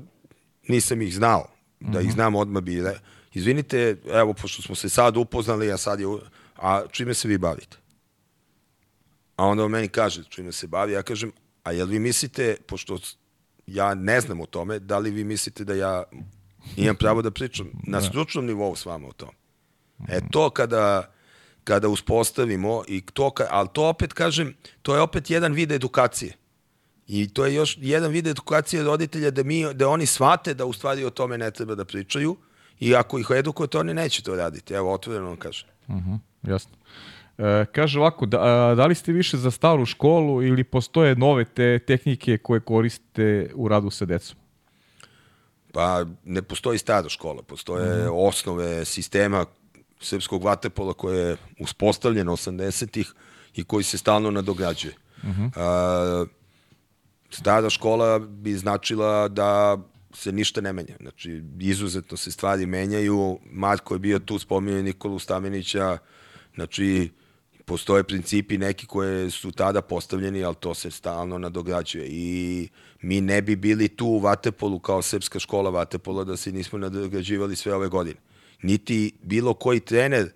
[0.68, 1.48] nisam ih znao,
[1.80, 2.14] da ih mhm.
[2.14, 2.84] znam odmah bi,
[3.34, 6.08] izvinite, evo, pošto smo se sad upoznali, a sad je,
[6.64, 7.78] a čime se vi bavite?
[9.36, 11.32] A onda on meni kaže, čime se bavi, ja kažem,
[11.64, 13.00] a jel vi mislite, pošto
[13.68, 16.04] ja ne znam o tome, da li vi mislite da ja
[16.76, 18.06] imam pravo da pričam na da.
[18.06, 19.30] stručnom nivou s vama o tom?
[20.08, 21.12] E to kada,
[21.64, 26.34] kada uspostavimo, i to, ali to opet kažem, to je opet jedan vid edukacije.
[27.08, 30.74] I to je još jedan vid edukacije roditelja da, mi, da oni shvate da u
[30.74, 32.38] stvari o tome ne treba da pričaju
[32.80, 34.74] i ako ih edukujete, oni neće to raditi.
[34.74, 35.70] Evo, otvoreno vam kažem.
[35.88, 36.78] Uh mhm, -huh, jasno.
[37.38, 41.80] E, kaže ovako, da, da li ste više za staru školu ili postoje nove te
[41.80, 44.38] tehnike koje koriste u radu sa decom?
[45.74, 48.10] Pa ne postoji stara škola, postoje mm.
[48.14, 49.46] osnove sistema
[50.02, 53.14] srpskog vaterpola koje je uspostavljeno 80-ih
[53.56, 54.94] i koji se stalno nadograđuje.
[55.24, 55.52] Mm -hmm.
[55.56, 56.26] A,
[57.30, 59.78] stara škola bi značila da
[60.14, 60.96] se ništa ne menja.
[61.02, 63.40] Znači, izuzetno se stvari menjaju.
[63.52, 65.98] Marko je bio tu, spominio Nikolu Stamenića,
[66.56, 67.12] znači,
[67.66, 72.08] postoje principi neki koje su tada postavljeni, ali to se stalno nadograđuje.
[72.10, 72.70] I
[73.02, 77.56] mi ne bi bili tu u Vatepolu kao srpska škola Vatepola da se nismo nadograđivali
[77.56, 78.20] sve ove godine.
[78.62, 80.32] Niti bilo koji trener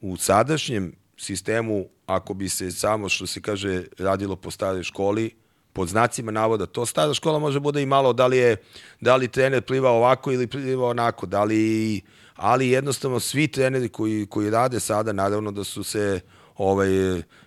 [0.00, 5.30] u sadašnjem sistemu, ako bi se samo, što se kaže, radilo po staroj školi,
[5.72, 8.56] pod znacima navoda, to stara škola može bude i malo da li je
[9.00, 12.00] da li trener pliva ovako ili pliva onako, da li
[12.42, 16.20] ali jednostavno svi treneri koji koji rade sada naravno da su se
[16.56, 16.88] ovaj,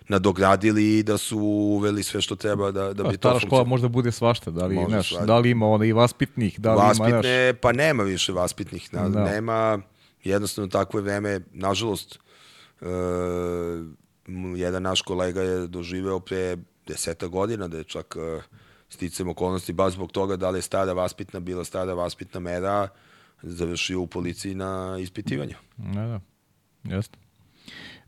[0.08, 3.40] nadogradili i da su uveli sve što treba da, da pa, bi to funkcionalno.
[3.40, 6.78] škola možda bude svašta, da li, znaš, da li ima ona i vaspitnih, da li
[6.78, 7.56] Vaspitne, ima, naš...
[7.60, 9.08] pa nema više vaspitnih, da.
[9.08, 9.78] nema,
[10.24, 12.18] jednostavno takvo je vreme, nažalost,
[12.80, 12.88] uh,
[14.56, 16.56] jedan naš kolega je doživeo pre
[16.86, 18.42] deseta godina da je čak uh,
[18.88, 22.88] sticam okolnosti baš zbog toga da li je stara vaspitna bila stara vaspitna mera
[23.42, 25.54] završio u policiji na ispitivanju.
[25.76, 26.20] Da, da,
[26.94, 27.18] jasno.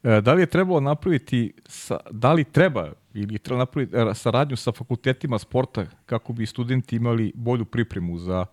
[0.02, 4.14] E, da li je trebalo napraviti, sa, da li treba ili je trebalo napraviti e,
[4.14, 8.46] saradnju sa fakultetima sporta kako bi studenti imali bolju pripremu za,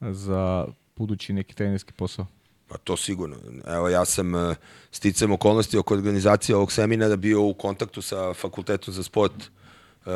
[0.00, 0.66] za
[0.96, 2.26] budući neki trenerski posao?
[2.68, 3.36] Pa to sigurno.
[3.66, 4.54] Evo ja sam e,
[4.90, 9.50] sticam okolnosti oko organizacije ovog seminara bio u kontaktu sa fakultetom za sport
[10.06, 10.12] uh,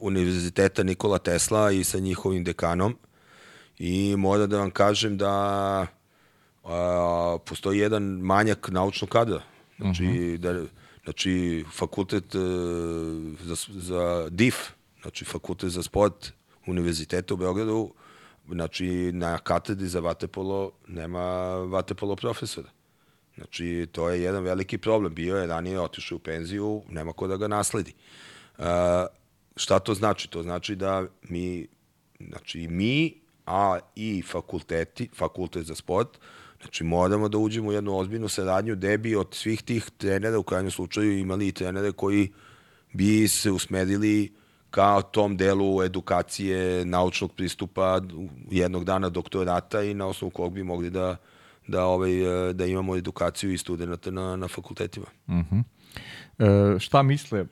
[0.00, 2.96] Univerziteta Nikola Tesla i sa njihovim dekanom
[3.80, 5.86] i moram da vam kažem da
[6.62, 6.70] uh,
[7.46, 9.42] postoji jedan manjak naučnog kadra
[9.80, 10.18] Znači, uh mhm.
[10.18, 10.36] -huh.
[10.36, 10.64] da,
[11.04, 12.42] znači fakultet uh,
[13.40, 14.56] za, za DIF,
[15.02, 16.32] znači fakultet za sport
[16.66, 17.92] Univerziteta u Beogradu,
[18.48, 22.68] znači na katedri za vatepolo nema vatepolo profesora.
[23.34, 25.14] Znači, to je jedan veliki problem.
[25.14, 27.92] Bio je ranije otišao u penziju, nema ko da ga nasledi.
[28.58, 28.64] Uh,
[29.56, 30.28] šta to znači?
[30.30, 31.66] To znači da mi,
[32.20, 36.18] znači mi, a i fakulteti, fakultet za sport,
[36.60, 40.42] Znači, moramo da uđemo u jednu ozbiljnu saradnju gde bi od svih tih trenera u
[40.42, 42.32] krajnjem slučaju imali i trenere koji
[42.92, 44.32] bi se usmerili
[44.70, 48.00] ka tom delu edukacije, naučnog pristupa,
[48.50, 51.16] jednog dana doktorata i na osnovu kog bi mogli da,
[51.66, 52.12] da, ovaj,
[52.52, 55.06] da imamo edukaciju i studenta na, na fakultetima.
[55.26, 55.60] Uh mhm.
[56.40, 57.44] E, šta misle,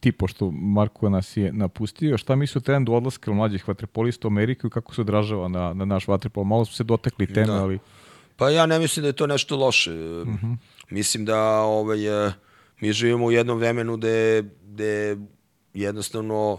[0.00, 4.66] ti pošto Marko nas je napustio, šta misle o trendu odlaska mlađih vaterpolista u Ameriku
[4.66, 6.44] i kako se odražava na, na naš vaterpol?
[6.44, 7.62] Malo smo se dotekli teme, da.
[7.62, 7.78] ali...
[8.36, 9.92] Pa ja ne mislim da je to nešto loše.
[9.92, 10.46] Uh mhm.
[10.46, 10.56] -huh.
[10.90, 12.32] Mislim da ovaj, e,
[12.80, 15.16] mi živimo u jednom vremenu gde, gde
[15.74, 16.58] jednostavno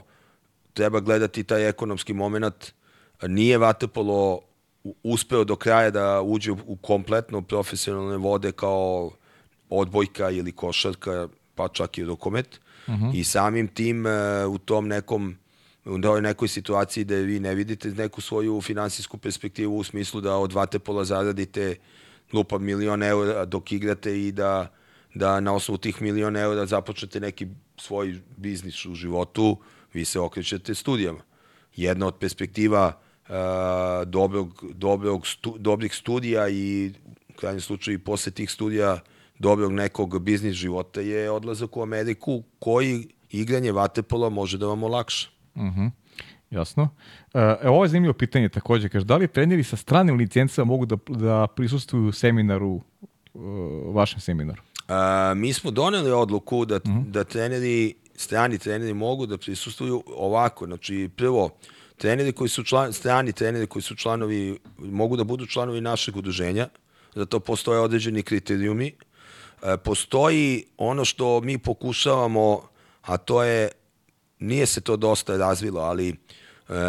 [0.73, 2.73] treba gledati taj ekonomski moment
[3.23, 4.39] nije Vatepolo
[5.03, 9.11] uspeo do kraja da uđe u kompletno profesionalne vode kao
[9.69, 11.27] odbojka ili košarka,
[11.57, 12.59] pa čak i rukomet.
[12.87, 13.15] Uh -huh.
[13.15, 14.05] I samim tim
[14.49, 15.35] u tom nekom
[15.87, 20.53] u nekoj situaciji da vi ne vidite neku svoju finansijsku perspektivu u smislu da od
[20.53, 21.75] Vatepola zaradite
[22.33, 24.67] lupa milion eura dok igrate i da,
[25.13, 27.47] da na osnovu tih milion eura započnete neki
[27.77, 29.57] svoj biznis u životu,
[29.93, 31.19] vi se okrećete studijama.
[31.75, 32.93] Jedna od perspektiva
[33.29, 33.35] uh,
[34.05, 36.91] dobrog, dobrog stu, dobrih studija i
[37.29, 38.99] u krajnjem slučaju i posle tih studija
[39.39, 45.29] dobrog nekog biznis života je odlazak u Ameriku koji igranje vaterpola može da vam olakša.
[45.55, 45.67] Mhm.
[45.67, 45.91] Uh -huh.
[46.49, 46.89] Jasno.
[47.33, 48.89] E, ovo je zanimljivo pitanje takođe.
[48.89, 52.81] Kaže, da li treneri sa stranim licencama mogu da, da prisustuju seminaru,
[53.33, 54.61] uh, vašem seminaru?
[54.87, 57.11] A, mi smo doneli odluku da, uh -huh.
[57.11, 60.65] da treneri, strani treneri mogu da prisustuju ovako.
[60.65, 61.49] Znači, prvo,
[61.97, 66.67] treneri koji su član, strani treneri koji su članovi, mogu da budu članovi našeg udruženja,
[67.15, 68.91] za to postoje određeni kriterijumi.
[69.63, 72.61] E, postoji ono što mi pokušavamo,
[73.01, 73.69] a to je
[74.39, 76.15] nije se to dosta razvilo, ali e,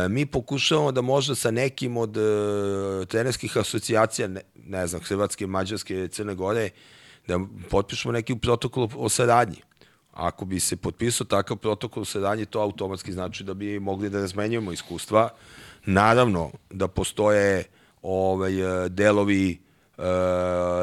[0.09, 2.21] mi pokušavamo da možda sa nekim od e,
[3.07, 6.71] trenerskih asocijacija, ne, ne znam, Hrvatske, Mađarske, Crne Gore,
[7.27, 7.41] da
[7.71, 9.63] potpišemo neki protokol o saradnji.
[10.13, 14.21] Ako bi se potpisao takav protokol o saradnji, to automatski znači da bi mogli da
[14.21, 15.29] razmenjujemo iskustva.
[15.87, 17.65] Naravno da postoje
[18.03, 18.53] ovaj,
[18.89, 19.59] delovi e,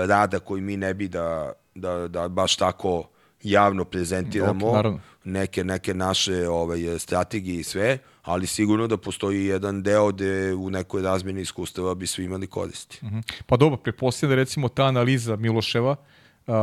[0.07, 3.03] rada koji mi ne bi da, da, da baš tako
[3.43, 4.65] javno prezentiramo.
[4.65, 10.53] Okay, neke, neke naše ovaj, strategije i sve, ali sigurno da postoji jedan deo gde
[10.53, 12.99] u nekoj razmjeni iskustava bi svi imali koristi.
[13.01, 13.17] Uh mhm.
[13.17, 13.41] -huh.
[13.45, 15.95] Pa dobro, prepostavljam da recimo ta analiza Miloševa,
[16.47, 16.55] uh,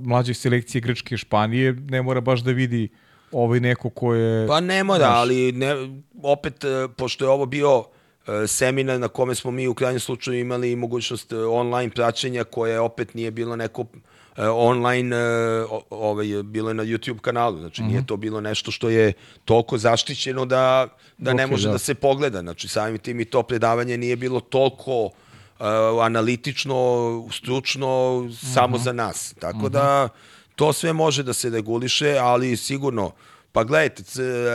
[0.00, 2.88] mlađe selekcije Grčke i Španije, ne mora baš da vidi
[3.32, 4.46] ovaj neko ko je...
[4.46, 5.16] Pa ne mora, naš...
[5.16, 5.74] ali ne,
[6.22, 7.84] opet, e, pošto je ovo bio
[8.26, 12.80] e, seminar na kome smo mi u krajnjem slučaju imali mogućnost e, online praćenja koje
[12.80, 13.98] opet nije bilo neko E,
[14.36, 17.58] online e, ovaj, bilo je na YouTube kanalu.
[17.58, 17.88] Znači, mm -hmm.
[17.88, 18.06] nije mhm.
[18.06, 19.12] to bilo nešto što je
[19.44, 20.88] toliko zaštićeno da,
[21.18, 21.72] da okay, ne može da.
[21.72, 22.40] da se pogleda.
[22.40, 25.10] Znači, samim tim i to predavanje nije bilo toliko uh,
[26.02, 28.54] analitično, stručno, mm -hmm.
[28.54, 29.34] samo za nas.
[29.38, 29.70] Tako mm -hmm.
[29.70, 30.08] da,
[30.56, 33.10] to sve može da se reguliše, ali sigurno,
[33.52, 34.02] pa gledajte,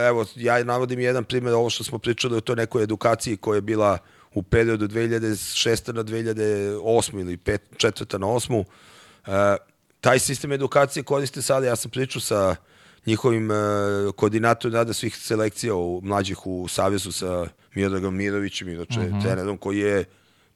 [0.08, 3.60] evo, ja navodim jedan primjer, ovo što smo pričali o toj nekoj edukaciji koja je
[3.60, 3.98] bila
[4.34, 5.92] u periodu 2006.
[5.92, 7.20] na 2008.
[7.20, 8.18] ili 5, 4.
[8.18, 8.64] na 8.
[9.26, 9.71] Uh,
[10.02, 12.56] taj sistem edukacije koriste sada, ja sam pričao sa
[13.06, 13.56] njihovim uh,
[14.16, 19.14] koordinatorom rada svih selekcija u, mlađih u Savezu sa Miodragom Mirovićem, inače uh mhm.
[19.14, 19.22] -huh.
[19.22, 20.04] trenerom koji je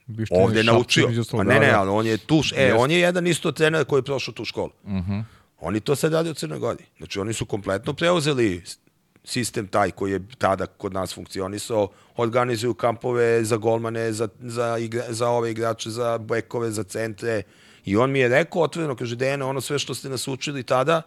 [0.07, 1.09] Bište ovde naučio.
[1.31, 4.05] Pa ne, ne, ali on je tu, e, on je jedan isto trener koji je
[4.05, 4.71] prošao tu školu.
[4.85, 5.13] Uh mhm.
[5.13, 5.25] -huh.
[5.61, 6.85] Oni to sad radi u Crnoj Gori.
[6.99, 8.63] Znači, oni su kompletno preuzeli
[9.25, 15.05] sistem taj koji je tada kod nas funkcionisao, organizuju kampove za golmane, za, za, igra,
[15.09, 17.43] za ove igrače, za bekove, za centre,
[17.87, 21.03] I on mi je rekao otvoreno, kaže, Dejana, ono sve što ste nas učili tada,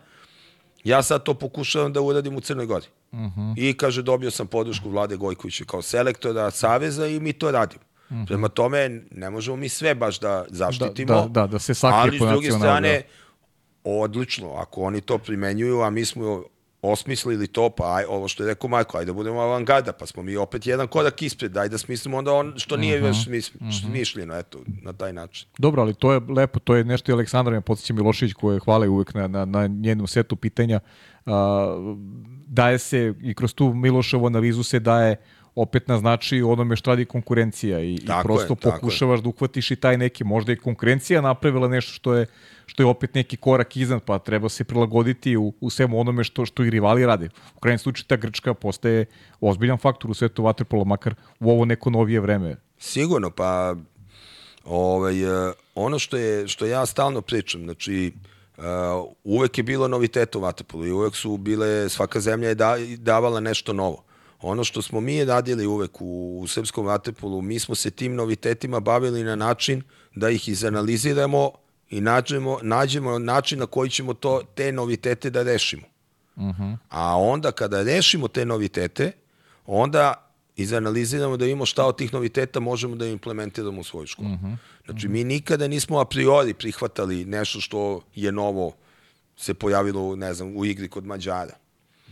[0.84, 2.86] ja sad to pokušavam da uradim u Crnoj Gori.
[3.12, 3.42] Uh mhm.
[3.42, 3.54] -huh.
[3.58, 7.82] I kaže, dobio sam podršku Vlade Gojkovića kao selektora Saveza i mi to radimo.
[7.84, 8.22] Uh mhm.
[8.22, 8.28] -huh.
[8.28, 12.22] Prema tome, ne možemo mi sve baš da zaštitimo, da, da, da, da se sakrije
[12.22, 13.02] ali s druge strane,
[13.84, 16.44] odlično, ako oni to primenjuju, a mi smo
[16.82, 20.24] osmislili to, pa aj, ovo što je rekao Marko, ajde da budemo avangarda, pa smo
[20.24, 23.08] mi opet jedan korak ispred, daj da smislimo onda on što nije uh -huh.
[23.08, 23.82] već smis, uh -huh.
[23.82, 25.48] smišljeno, eto, na taj način.
[25.58, 28.90] Dobro, ali to je lepo, to je nešto i Aleksandar me podsjeća Milošević koje hvale
[28.90, 30.80] uvek na, na, na njenom setu pitanja.
[31.26, 31.34] Uh,
[32.48, 35.16] daje se i kroz tu Miloševu analizu se daje
[35.56, 39.76] opet naznači onome što radi konkurencija i, tako i prosto je, pokušavaš da uhvatiš i
[39.76, 42.26] taj neki, možda i konkurencija napravila nešto što je
[42.70, 46.46] što je opet neki korak iznad, pa treba se prilagoditi u, u svemu onome što,
[46.46, 47.30] što i rivali rade.
[47.56, 49.06] U krajnjem slučaju ta Grčka postaje
[49.42, 52.56] ozbiljan faktor u svetu vaterpola, makar u ovo neko novije vreme.
[52.78, 53.76] Sigurno, pa
[54.66, 58.14] ovaj, e, ono što, je, što ja stalno pričam, znači,
[58.60, 58.66] Uh,
[59.24, 63.40] uvek je bilo novitet u vaterpolu i uvek su bile, svaka zemlja je da, davala
[63.40, 64.04] nešto novo.
[64.42, 68.80] Ono što smo mi radili uvek u, u srpskom vaterpolu, mi smo se tim novitetima
[68.80, 69.82] bavili na način
[70.16, 71.52] da ih izanaliziramo
[71.90, 75.84] i nađemo, nađemo način na koji ćemo to, te novitete da rešimo.
[76.36, 76.64] Uh mhm.
[76.64, 76.78] -huh.
[76.90, 79.12] A onda kada rešimo te novitete,
[79.66, 84.30] onda izanaliziramo da imamo šta od tih noviteta možemo da implementiramo u svoju školu.
[84.30, 84.46] Uh mhm.
[84.46, 84.58] -huh.
[84.86, 88.76] Znači, mi nikada nismo a priori prihvatali nešto što je novo
[89.38, 91.54] se pojavilo, ne znam, u igri kod Mađara.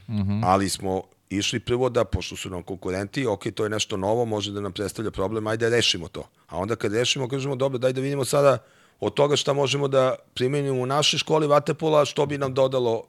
[0.07, 0.31] Uh mhm.
[0.31, 0.41] -huh.
[0.45, 4.51] Ali smo išli prvo da, pošto su nam konkurenti, ok, to je nešto novo, može
[4.51, 6.23] da nam predstavlja problem, ajde rešimo to.
[6.47, 8.57] A onda kad rešimo, kažemo, dobro, daj da vidimo sada
[8.99, 13.03] od toga šta možemo da primenimo u našoj školi vaterpola, što bi nam dodalo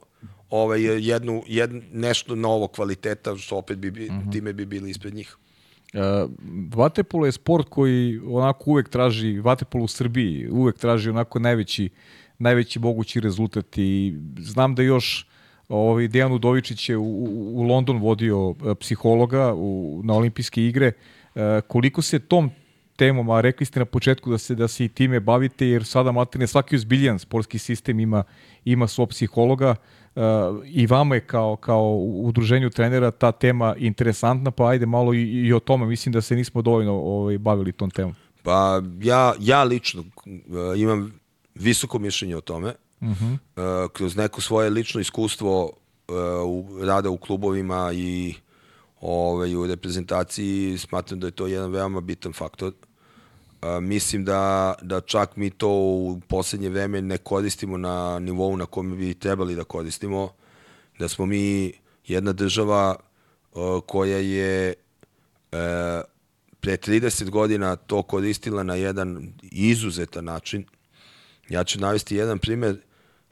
[0.49, 4.27] ovaj, jednu, jed, nešto novo kvaliteta, što opet bi, uh mhm.
[4.27, 4.31] -huh.
[4.31, 5.37] time bi bili ispred njih.
[5.93, 6.29] Uh,
[6.75, 11.89] vaterpolo je sport koji onako uvek traži, vaterpolo u Srbiji uvek traži onako najveći,
[12.37, 15.27] najveći mogući rezultat i znam da još
[15.69, 20.91] ovaj, Dejan Udovičić je u, u, u London vodio psihologa u, na olimpijske igre.
[21.35, 22.51] Uh, koliko se tom
[22.99, 26.11] temom, a rekli ste na početku da se da se i time bavite, jer sada
[26.11, 28.23] materne svaki uzbiljan sportski sistem ima,
[28.65, 29.75] ima svog psihologa
[30.15, 30.23] uh,
[30.65, 35.53] i vama je kao, kao udruženju trenera ta tema interesantna, pa ajde malo i, i
[35.53, 38.15] o tome, mislim da se nismo dovoljno ovaj, bavili tom temom.
[38.43, 41.13] Pa ja, ja lično uh, imam
[41.55, 43.33] visoko mišljenje o tome, uh -huh.
[43.33, 46.15] uh, kroz neko svoje lično iskustvo uh,
[46.45, 48.33] u, rada u klubovima i
[49.01, 52.73] ovaj, u reprezentaciji smatram da je to jedan veoma bitan faktor.
[53.61, 58.65] A, mislim da, da čak mi to u poslednje vreme ne koristimo na nivou na
[58.65, 60.33] kome bi trebali da koristimo,
[60.99, 61.73] da smo mi
[62.07, 62.95] jedna država
[63.55, 64.73] a, koja je
[65.51, 66.01] a,
[66.59, 70.65] pre 30 godina to koristila na jedan izuzetan način.
[71.49, 72.77] Ja ću navesti jedan primer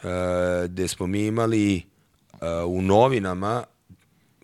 [0.04, 1.84] a, gde smo mi imali
[2.42, 3.64] a, u novinama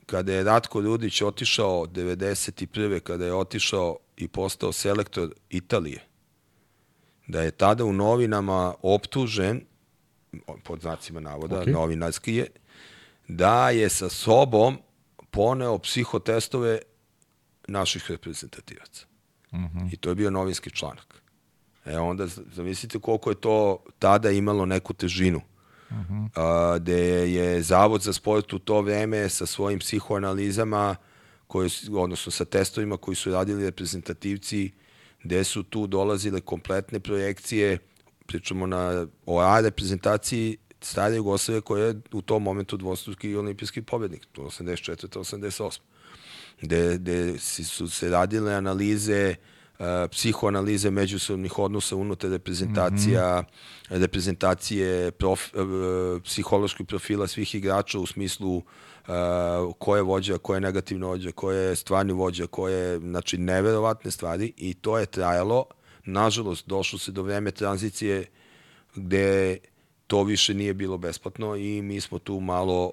[0.06, 3.00] kada je Ratko Rudić otišao 91.
[3.00, 6.04] kada je otišao i postao selektor Italije,
[7.28, 9.62] da je tada u novinama optužen,
[10.64, 11.72] pod znacima navoda, okay.
[11.72, 12.48] novinarski je,
[13.28, 14.78] da je sa sobom
[15.32, 16.80] poneo psihotestove
[17.68, 19.06] naših reprezentativaca.
[19.52, 19.80] Uh mhm.
[19.80, 19.94] -huh.
[19.94, 21.22] I to je bio novinski članak.
[21.86, 25.42] E onda zamislite koliko je to tada imalo neku težinu.
[25.90, 26.30] Uh -huh.
[26.36, 31.13] a, gde je Zavod za sport u to vreme sa svojim psihoanalizama uh,
[31.54, 34.72] koje, odnosno sa testovima koji su radili reprezentativci,
[35.24, 37.78] gde su tu dolazile kompletne projekcije,
[38.26, 44.28] pričamo na o A reprezentaciji stare Jugoslavije koja je u tom momentu dvostruki olimpijski pobednik,
[44.36, 45.08] 84.
[45.20, 45.80] 88.
[46.62, 49.36] Gde, gde su se radile analize,
[49.80, 54.00] uh, psihoanalize međusobnih odnosa unutar reprezentacija, mm -hmm.
[54.00, 58.64] reprezentacije prof, uh, psihološkog profila svih igrača u smislu uh,
[59.08, 63.38] uh, ko je vođa, ko je negativno vođa, ko je stvarni vođa, ko je, znači,
[63.38, 65.66] neverovatne stvari i to je trajalo.
[66.06, 68.26] Nažalost, došlo se do vreme tranzicije
[68.96, 69.58] gde
[70.08, 72.92] to više nije bilo besplatno i mi smo tu malo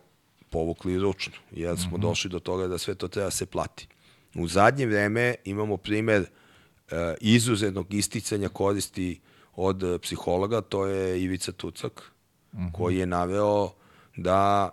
[0.51, 2.03] povukli ručno, jer smo mm -hmm.
[2.03, 3.89] došli do toga da sve to treba se plati.
[4.35, 9.21] U zadnje vreme imamo primer uh, izuzetnog isticanja koristi
[9.57, 12.13] od psihologa, to je Ivica Tucak,
[12.53, 12.73] mm -hmm.
[12.73, 13.71] koji je naveo
[14.17, 14.71] da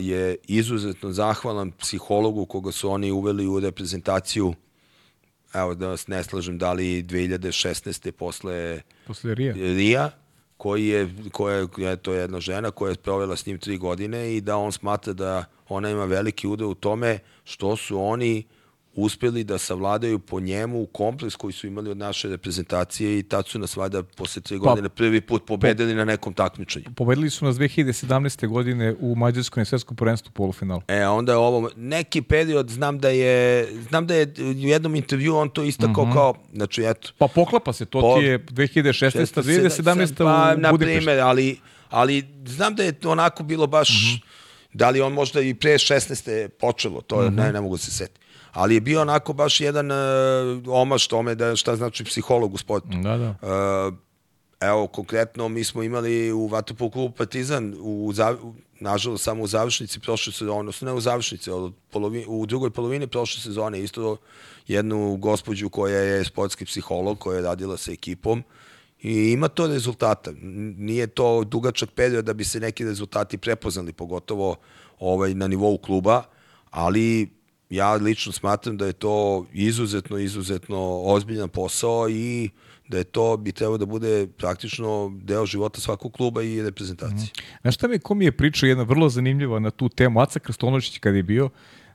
[0.00, 4.54] je izuzetno zahvalan psihologu koga su oni uveli u reprezentaciju
[5.54, 8.10] evo da vas ne slažem da li 2016.
[8.10, 9.54] posle, posle Rija.
[9.54, 10.10] Rija
[10.56, 14.36] koji je, koja je, to je jedna žena koja je provela s njim tri godine
[14.36, 18.44] i da on smatra da ona ima veliki udeo u tome što su oni
[18.96, 23.58] uspeli da savladaju po njemu kompleks koji su imali od naše reprezentacije i tad su
[23.58, 26.84] nas vada posle tri pa, godine prvi put pobedili po, na nekom takmičenju.
[26.96, 28.46] Pobedili su nas 2017.
[28.48, 30.82] godine u Mađarskom i svetskom prvenstvu polufinalu.
[30.88, 35.36] E, onda je ovo, neki period, znam da je, znam da je u jednom intervju
[35.36, 36.12] on to istakao mm -hmm.
[36.12, 37.10] kao, znači eto.
[37.18, 39.42] Pa poklapa se, to po, ti je 2016.
[39.42, 40.14] 2017.
[40.16, 41.58] Pa, u na primer, ali,
[41.90, 44.20] ali znam da je onako bilo baš, mm -hmm.
[44.72, 46.48] da li on možda i pre 16.
[46.48, 47.36] počelo, to mm -hmm.
[47.36, 48.25] ne, ne mogu se setiti
[48.56, 49.96] ali je bio onako baš jedan uh,
[50.68, 52.88] omaš tome da šta znači psiholog u sportu.
[53.02, 53.28] Da, da.
[53.28, 53.94] Uh,
[54.60, 58.12] evo, konkretno, mi smo imali u Vatopol klubu Partizan, u,
[58.42, 62.70] u, nažalost, samo u završnici prošle sezone, odnosno ne u završnici, ali polovi, u drugoj
[62.70, 64.16] polovini prošle sezone isto
[64.66, 68.42] jednu gospođu koja je sportski psiholog, koja je radila sa ekipom
[69.02, 70.32] i ima to rezultata.
[70.76, 74.56] Nije to dugačak period da bi se neki rezultati prepoznali, pogotovo
[74.98, 76.22] ovaj, na nivou kluba,
[76.70, 77.36] ali
[77.70, 82.50] ja lično smatram da je to izuzetno, izuzetno ozbiljan posao i
[82.88, 87.26] da je to bi trebalo da bude praktično deo života svakog kluba i reprezentacije.
[87.26, 87.60] Mm.
[87.62, 90.98] Znaš šta mi, ko mi je pričao jedna vrlo zanimljiva na tu temu, Aca Krstonović
[90.98, 91.50] kad je bio,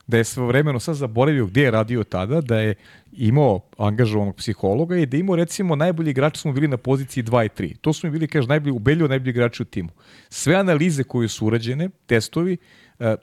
[0.06, 2.74] da je svojevremeno sad zaboravio gdje je radio tada, da je
[3.12, 7.48] imao angažovanog psihologa i da imao recimo najbolji igrači smo bili na poziciji 2 i
[7.48, 7.76] 3.
[7.80, 9.88] To su mi bili, kaže, najbolji, ubeljivo najbolji igrači u timu.
[10.28, 12.56] Sve analize koje su urađene, testovi,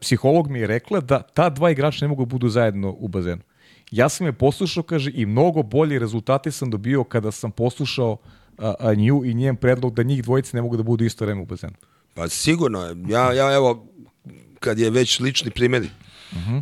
[0.01, 3.41] psiholog mi je rekla da ta dva igrača ne mogu da budu zajedno u bazenu.
[3.91, 8.17] Ja sam je poslušao, kaže, i mnogo bolje rezultate sam dobio kada sam poslušao
[8.57, 11.41] a, a nju i njen predlog da njih dvojice ne mogu da budu isto vreme
[11.41, 11.73] u bazenu.
[12.13, 12.95] Pa sigurno.
[13.07, 13.87] Ja, ja evo,
[14.59, 16.57] kad je već lični primjer, uh -huh.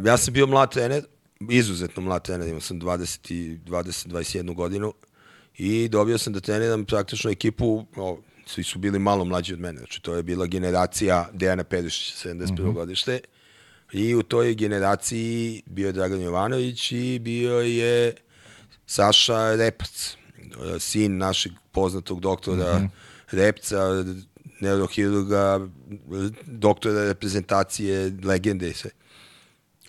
[0.00, 1.04] uh, ja sam bio mlad trener,
[1.50, 4.92] izuzetno mlad trener, imao sam 20, 20 21 godinu
[5.58, 9.78] i dobio sam da treniram praktično ekipu, o, svi su bili malo mlađi od mene,
[9.78, 12.52] znači to je bila generacija Dejana Perišića, 71.
[12.52, 12.72] Mm -hmm.
[12.72, 13.20] godište,
[13.92, 18.14] I u toj generaciji bio je Dragan Jovanović i bio je
[18.86, 20.16] Saša Repac,
[20.78, 22.88] sin našeg poznatog doktora mm -hmm.
[23.30, 24.04] Repca,
[24.60, 25.68] neurohirurga,
[26.46, 28.90] doktora reprezentacije, legende i sve.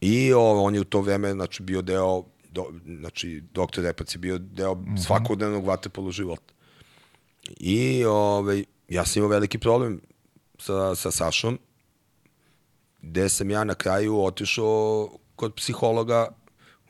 [0.01, 2.65] I o, on je u to vreme znači, bio deo, do,
[2.99, 5.05] znači doktor Repac je bio deo mm -hmm.
[5.05, 6.53] svakodnevnog vatepolu života.
[7.57, 10.01] I ovaj, ja sam imao veliki problem
[10.59, 11.59] sa, sa Sašom,
[13.01, 16.27] gde sam ja na kraju otišao kod psihologa,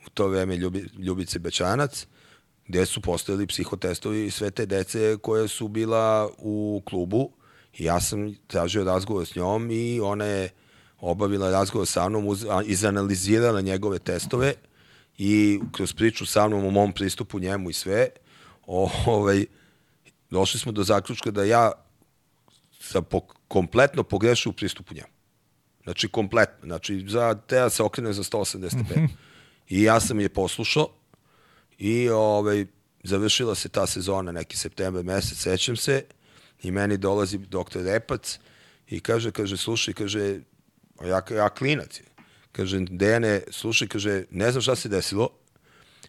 [0.06, 2.06] u to vreme Ljubi, Ljubice Bečanac,
[2.68, 7.30] gde su postojali psihotestovi sve te dece koje su bila u klubu.
[7.78, 10.50] Ja sam tražio razgovor s njom i ona je
[11.00, 14.54] obavila razgovor sa mnom, uz, izanalizirala njegove testove
[15.18, 18.08] i kroz priču sa mnom o mom pristupu njemu i sve,
[18.66, 19.46] o, ovaj,
[20.30, 21.72] došli smo do zaključka da ja
[22.80, 25.08] sam po, kompletno pogrešio u pristupu njemu.
[25.82, 26.66] Znači, kompletno.
[26.66, 28.62] Znači, za, te se okrene za 185.
[28.62, 29.08] Mm -hmm.
[29.68, 30.88] I ja sam je poslušao
[31.78, 32.66] i ovaj,
[33.02, 36.04] završila se ta sezona, neki september mesec, sećam se,
[36.62, 38.38] i meni dolazi doktor Repac
[38.88, 40.40] i kaže, kaže, slušaj, kaže,
[41.04, 42.04] ja, ja klinac je.
[42.52, 45.30] Kaže, Dejane, slušaj, kaže, ne znam šta se desilo,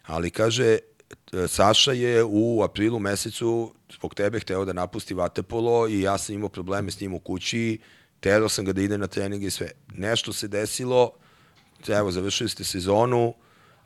[0.06, 0.78] ali kaže,
[1.48, 6.48] Saša je u aprilu mesecu zbog tebe hteo da napusti Vatepolo i ja sam imao
[6.48, 7.78] probleme s njim u kući,
[8.20, 9.70] terao sam ga da ide na trening i sve.
[9.94, 11.12] Nešto se desilo,
[11.88, 13.34] evo, završili ste sezonu,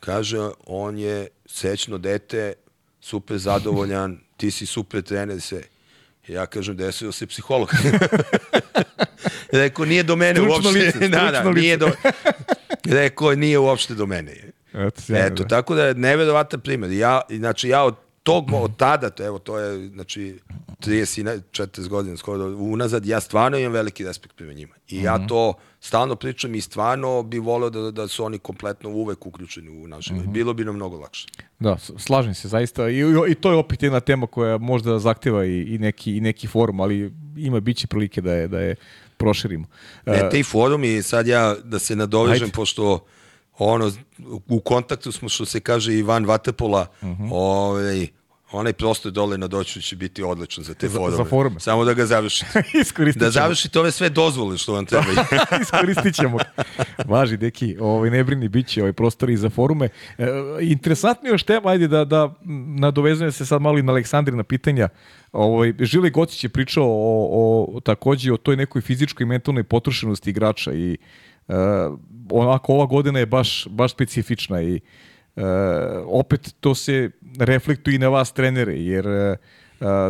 [0.00, 2.52] kaže, on je sećno dete,
[3.00, 5.62] super zadovoljan, ti si super trener, sve.
[6.28, 7.72] Ja kažem, desio se psiholog.
[9.52, 10.84] Rekao, nije do mene stručno uopšte.
[10.84, 11.60] Lice, da, da, lice.
[11.60, 11.90] nije do...
[12.84, 14.53] Rekao, nije uopšte do mene.
[14.76, 15.48] Eto, Eto, da.
[15.48, 16.92] tako da je neverovatan primjer.
[16.92, 20.38] Ja, znači, ja od tog, od tada, to, evo, to je, znači,
[20.78, 24.74] 30, 40 godina skoro unazad, ja stvarno imam veliki respekt prema njima.
[24.88, 25.26] I ja Mhm.
[25.26, 29.88] to stalno pričam i stvarno bi voleo da, da su oni kompletno uvek uključeni u
[29.88, 30.16] naš Mhm.
[30.16, 30.32] život.
[30.32, 31.26] Bilo bi nam mnogo lakše.
[31.58, 35.44] Da, slažem se zaista I, i, i to je opet jedna tema koja možda zahteva
[35.44, 38.74] i, i, neki, i neki forum, ali ima biće prilike da je, da je
[39.16, 39.66] proširimo.
[40.06, 42.52] Ne, E, te i forumi, sad ja da se nadovežem, Ajde.
[42.52, 43.04] pošto
[43.58, 43.92] ono,
[44.48, 47.22] u kontaktu smo, što se kaže, i van Vatepola, uh Mhm.
[47.22, 47.28] -huh.
[47.32, 48.06] ovaj,
[48.52, 51.16] onaj prostor dole na doću će biti odličan za te Za- forume.
[51.16, 51.60] za forume.
[51.60, 52.62] Samo da ga završite.
[52.80, 55.16] iskoristit da završite ove sve dozvole što vam trebaju.
[55.62, 56.38] Iskoristit ćemo.
[57.04, 59.88] Važi, deki, ovaj, ne brini, bit će ovaj prostor i za forume.
[60.18, 60.26] E,
[60.62, 62.34] interesantno još tema, ajde da, da
[62.76, 64.88] nadovezujem se sad malo i na Aleksandrina pitanja.
[65.32, 67.28] Ovaj, Žile Gocić je pričao o,
[67.68, 70.96] o, takođe o toj nekoj fizičkoj i mentalnoj potrošenosti igrača i
[72.30, 74.80] onako ova godina je baš, baš specifična i
[75.36, 75.42] e,
[76.06, 79.36] opet to se reflektuje i na vas trenere, jer e,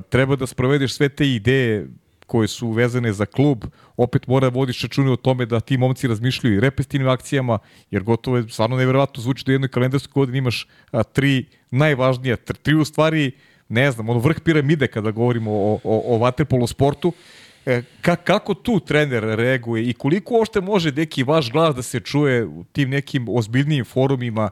[0.09, 1.89] treba da sprovedeš sve te ideje
[2.27, 3.65] koje su vezane za klub,
[3.97, 7.59] opet mora da vodiš račune o tome da ti momci razmišljaju i repestivnim akcijama,
[7.91, 12.37] jer gotovo je stvarno neverovatno zvuči da u jednoj kalendarskoj godini imaš a, tri najvažnija,
[12.37, 13.33] tr- tri u stvari,
[13.69, 17.13] ne znam, ono vrh piramide kada govorimo o, o, o vaterpolo sportu,
[18.01, 22.45] ka, kako tu trener reaguje i koliko uopšte može neki vaš glas da se čuje
[22.47, 24.51] u tim nekim ozbiljnijim forumima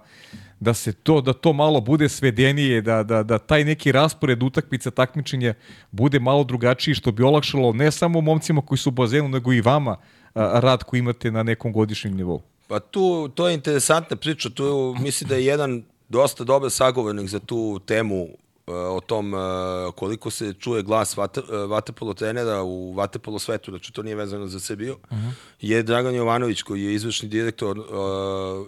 [0.61, 4.91] da se to da to malo bude svedenije, da, da, da taj neki raspored utakmica
[4.91, 5.55] takmičenja
[5.91, 9.61] bude malo drugačiji što bi olakšalo ne samo momcima koji su u bazenu nego i
[9.61, 9.97] vama
[10.35, 12.43] rad koji imate na nekom godišnjem nivou.
[12.69, 17.39] Pa tu, to je interesantna priča, tu mislim da je jedan dosta dobar sagovornik za
[17.39, 18.29] tu temu
[18.67, 19.41] o tom uh,
[19.95, 24.47] koliko se čuje glas vate, uh, vatepolo trenera u vatepolo svetu, znači to nije vezano
[24.47, 25.33] za Srbiju, uh -huh.
[25.61, 27.87] je Dragan Jovanović koji je izvršni direktor uh,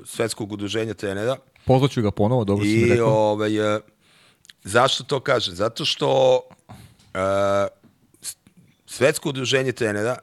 [0.05, 3.09] svetskog udruženja trenera Pozvaću ga ponovo, dobro si mi i rekao.
[3.09, 3.51] ovaj,
[4.65, 5.55] zašto to kažem?
[5.55, 6.41] Zato što
[7.15, 7.21] uh,
[8.87, 10.19] svetsko udruženje trenera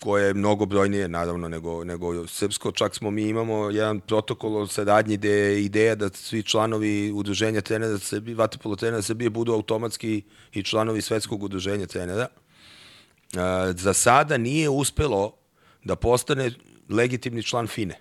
[0.00, 4.66] koje je mnogo brojnije naravno nego, nego srpsko, čak smo mi imamo jedan protokol o
[4.66, 10.22] saradnji gde je ideja da svi članovi udruženja trenera Srbije, Vatapolo trenera Srbije budu automatski
[10.52, 12.28] i članovi svetskog udruženja trenera.
[12.28, 15.36] E, za sada nije uspelo
[15.84, 16.50] da postane
[16.88, 18.00] legitimni član FINE.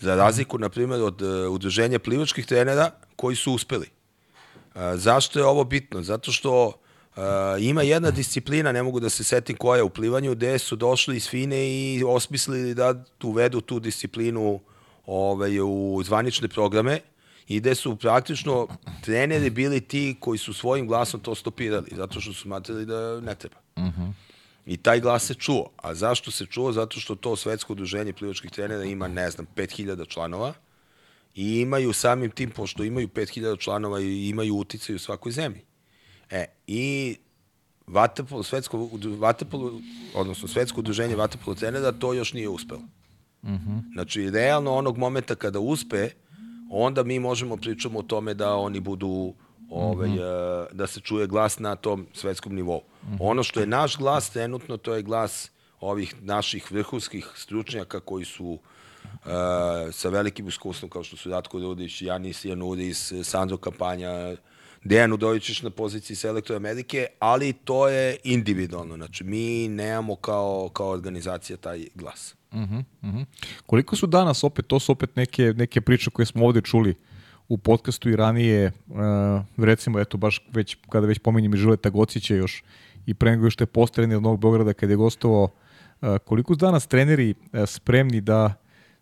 [0.00, 3.86] Za razliku, na primjer, od e, udruženja plivačkih trenera koji su uspeli.
[4.74, 6.02] A, zašto je ovo bitno?
[6.02, 6.79] Zato što
[7.16, 10.76] a, ima jedna disciplina, ne mogu da se setim koja je u plivanju, gde su
[10.76, 14.60] došli iz FINE i osmislili da uvedu tu disciplinu
[15.06, 17.00] ovaj, u zvanične programe
[17.48, 18.68] i gde su praktično
[19.02, 23.34] treneri bili ti koji su svojim glasom to stopirali, zato što su smatrali da ne
[23.34, 23.56] treba.
[24.66, 25.70] I taj glas se čuo.
[25.76, 26.72] A zašto se čuo?
[26.72, 30.52] Zato što to svetsko udruženje plivačkih trenera ima, ne znam, 5000 članova
[31.34, 35.60] i imaju samim tim, pošto imaju 5000 članova i imaju uticaj u svakoj zemlji.
[36.30, 37.16] E, i
[37.86, 39.80] Vatapolo, svetsko, Vatapolo,
[40.14, 42.80] odnosno svetsko udruženje Vatapolo trenera, to još nije uspelo.
[43.42, 43.92] Uh -huh.
[43.92, 46.10] Znači, realno onog momenta kada uspe,
[46.70, 49.34] onda mi možemo pričamo o tome da oni budu
[49.70, 50.72] ovaj, uh -huh.
[50.72, 52.76] da se čuje glas na tom svetskom nivou.
[53.02, 53.16] Uh -huh.
[53.20, 55.50] Ono što je naš glas trenutno, to je glas
[55.80, 58.60] ovih naših vrhunskih stručnjaka koji su uh,
[59.92, 64.36] sa velikim iskustvom kao što su Ratko Rudić, Janis Janudis, Sandro Kampanja,
[64.84, 68.96] Dejan Udovićić na poziciji Selektora Amerike, ali to je individualno.
[68.96, 72.34] Znači, mi nemamo kao, kao organizacija taj glas.
[72.52, 73.24] Uh -huh, uh -huh.
[73.66, 76.94] Koliko su danas opet, to su opet neke, neke priče koje smo ovde čuli
[77.48, 78.96] u podcastu i ranije, uh,
[79.56, 82.62] recimo, eto, baš već, kada već pominjem i Žileta Gocića još
[83.06, 86.58] i pre nego što je postavljen od Novog Beograda kada je gostovao, uh, koliko su
[86.58, 88.54] danas treneri uh, spremni da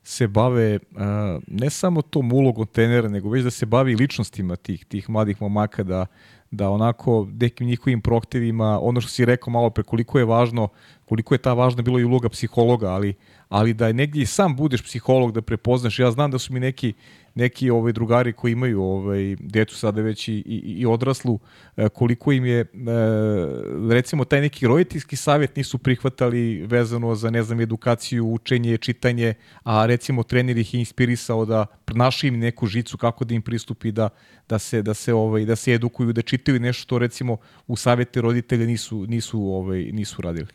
[0.08, 1.00] se bave uh,
[1.46, 5.82] ne samo tom ulogom trenera, nego već da se bavi ličnostima tih, tih mladih momaka,
[5.82, 6.06] da,
[6.50, 10.68] da onako nekim njihovim prohtevima, ono što si rekao malo pre, koliko je važno,
[11.08, 13.14] koliko je ta važna bilo i uloga psihologa, ali,
[13.48, 15.98] ali da negdje i sam budeš psiholog, da prepoznaš.
[15.98, 16.92] Ja znam da su mi neki
[17.38, 21.38] neki ovaj drugari koji imaju ovaj decu sada već i, i, i odraslu
[21.76, 22.66] e, koliko im je e,
[23.90, 29.86] recimo taj neki roditeljski savjet nisu prihvatali vezano za ne znam edukaciju, učenje, čitanje, a
[29.86, 34.08] recimo trener ih je inspirisao da pronaši im neku žicu kako da im pristupi da
[34.48, 37.36] da se da se ovaj da se edukuju, da čitaju nešto što recimo
[37.66, 40.46] u savete roditelja nisu nisu ovaj nisu radili.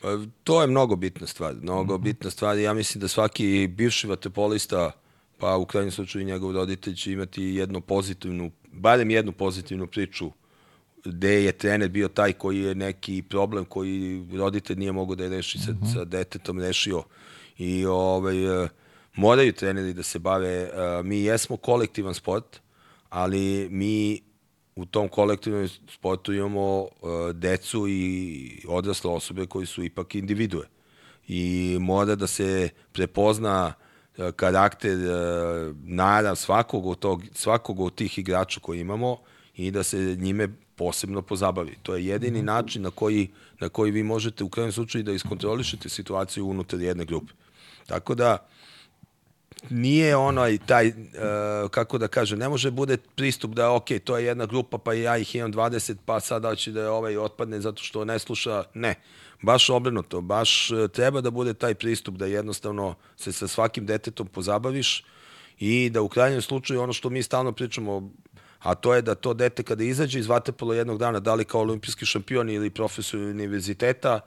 [0.00, 2.04] Pa, to je mnogo bitna stvar, mnogo mm -hmm.
[2.04, 2.58] bitna stvar.
[2.58, 4.92] Ja mislim da svaki bivši vaterpolista
[5.38, 10.30] pa u krajnjem slučaju njegov roditelj će imati jednu pozitivnu, barem jednu pozitivnu priču
[11.04, 15.30] gde je trener bio taj koji je neki problem koji roditelj nije mogao da je
[15.30, 15.84] reši sa, mhm.
[15.84, 15.94] -huh.
[15.94, 17.02] sa detetom rešio
[17.58, 18.68] i ovaj, e,
[19.14, 20.70] moraju treneri da se bave, e,
[21.02, 22.60] mi jesmo kolektivan sport,
[23.08, 24.20] ali mi
[24.76, 30.66] u tom kolektivnom sportu imamo e, decu i odrasle osobe koji su ipak individue
[31.28, 38.18] i mora da se prepozna uh, karakter, e, narav svakog od, tog, svakog od tih
[38.18, 39.16] igrača koji imamo
[39.56, 41.76] i da se njime posebno pozabavi.
[41.82, 42.46] To je jedini mhm.
[42.46, 43.28] način na koji,
[43.60, 47.32] na koji vi možete u krajnjem slučaju da iskontrolišete situaciju unutar jedne grupe.
[47.86, 48.46] Tako da,
[49.68, 50.94] nije onaj taj, uh,
[51.70, 55.18] kako da kažem, ne može bude pristup da, ok, to je jedna grupa, pa ja
[55.18, 58.64] ih imam 20, pa sada će da je ovaj otpadne zato što ne sluša.
[58.74, 58.94] Ne,
[59.42, 64.26] baš obrnuto, baš e, treba da bude taj pristup da jednostavno se sa svakim detetom
[64.26, 65.04] pozabaviš
[65.58, 68.10] i da u krajnjem slučaju ono što mi stalno pričamo,
[68.58, 71.60] a to je da to dete kada izađe iz vaterpola jednog dana, da li kao
[71.60, 74.20] olimpijski šampion ili profesor univerziteta,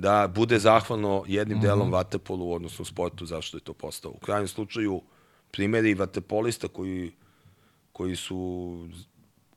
[0.00, 1.64] da bude zahvalno jednim mm -hmm.
[1.64, 4.10] delom vaterpolu, odnosno sportu, zašto je to postao.
[4.10, 5.02] U krajnjem slučaju,
[5.50, 7.12] primjeri vaterpolista koji,
[7.92, 8.88] koji su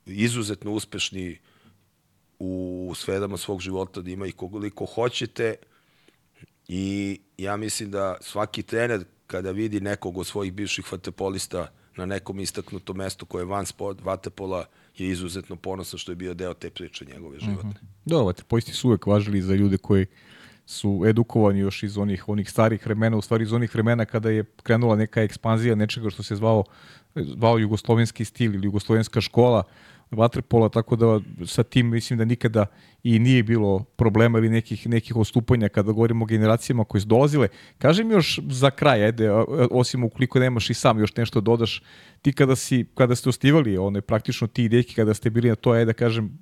[0.06, 1.38] izuzetno uspešni
[2.38, 5.56] u sferama svog života, da ima ih koliko hoćete
[6.68, 12.40] i ja mislim da svaki trener kada vidi nekog od svojih bivših vaterpolista na nekom
[12.40, 14.66] istaknutom mestu koje je van sport, vaterpola,
[14.96, 17.70] je izuzetno ponosan što je bio deo te priče njegove životne.
[17.70, 18.04] Mm -hmm.
[18.04, 20.06] Da, vaterpolisti su uvek važili za ljude koji
[20.66, 24.44] su edukovani još iz onih onih starih vremena, u stvari iz onih vremena kada je
[24.62, 26.64] krenula neka ekspanzija nečega što se zvao
[27.14, 29.62] zvao jugoslovenski stil ili jugoslovenska škola,
[30.10, 32.66] vaterpola, tako da sa tim mislim da nikada
[33.02, 37.48] i nije bilo problema ili nekih, nekih ostupanja kada govorimo o generacijama koje su dolazile.
[37.78, 39.30] Kažem još za kraj, ajde,
[39.70, 41.82] osim ukoliko nemaš i sam još nešto dodaš,
[42.22, 45.70] ti kada, si, kada ste ostivali, one, praktično ti deki kada ste bili na to,
[45.70, 46.38] ajde da kažem,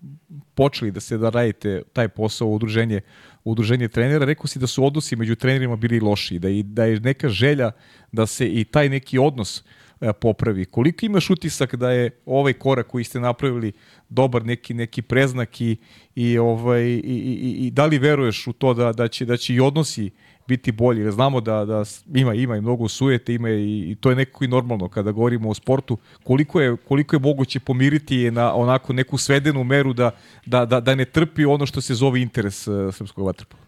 [0.54, 3.00] počeli da se da radite taj posao udruženje,
[3.44, 7.00] udruženje trenera, rekao si da su odnosi među trenerima bili loši, da, i, da je
[7.00, 7.70] neka želja
[8.12, 9.64] da se i taj neki odnos
[10.02, 10.64] E, popravi.
[10.64, 13.72] Koliko imaš utisak da je ovaj korak koji ste napravili
[14.08, 15.76] dobar neki neki preznak i
[16.14, 19.54] i ovaj i, i, i da li veruješ u to da da će da će
[19.54, 20.10] i odnosi
[20.48, 21.12] biti bolji.
[21.12, 24.48] Znamo da da ima ima i mnogo sujete, ima i, i to je nekako i
[24.48, 25.98] normalno kada govorimo o sportu.
[26.24, 30.10] Koliko je koliko je moguće pomiriti je na onako neku svedenu meru da
[30.46, 33.62] da da, da ne trpi ono što se zove interes uh, srpskog vaterpola.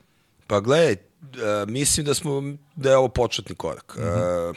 [0.47, 2.43] Pa gledaj, uh, mislim da smo
[2.77, 3.97] da je ovo početni korak.
[3.99, 4.55] Mm -hmm.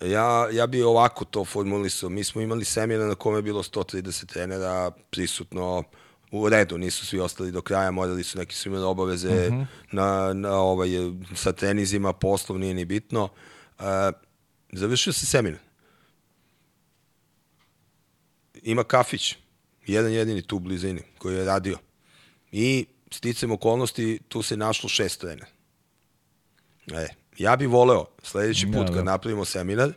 [0.00, 2.08] Ja, ja bi ovako to formulisao.
[2.08, 5.84] Mi smo imali semina na kome je bilo 130 trenera prisutno
[6.30, 9.60] u redu, nisu svi ostali do kraja, morali su neki su imali obaveze uh mhm.
[9.60, 9.66] -huh.
[9.92, 10.88] na, na ovaj,
[11.34, 13.28] sa trenizima, poslov nije ni bitno.
[13.78, 13.84] Uh,
[14.72, 15.60] završio se seminar.
[18.62, 19.36] Ima kafić,
[19.86, 21.78] jedan jedini tu u blizini, koji je radio.
[22.52, 25.46] I sticam okolnosti, tu se našlo šest trenera.
[26.92, 27.08] E,
[27.38, 29.02] Ja bih voleo sledeći put da, kad da.
[29.02, 29.92] napravimo seminar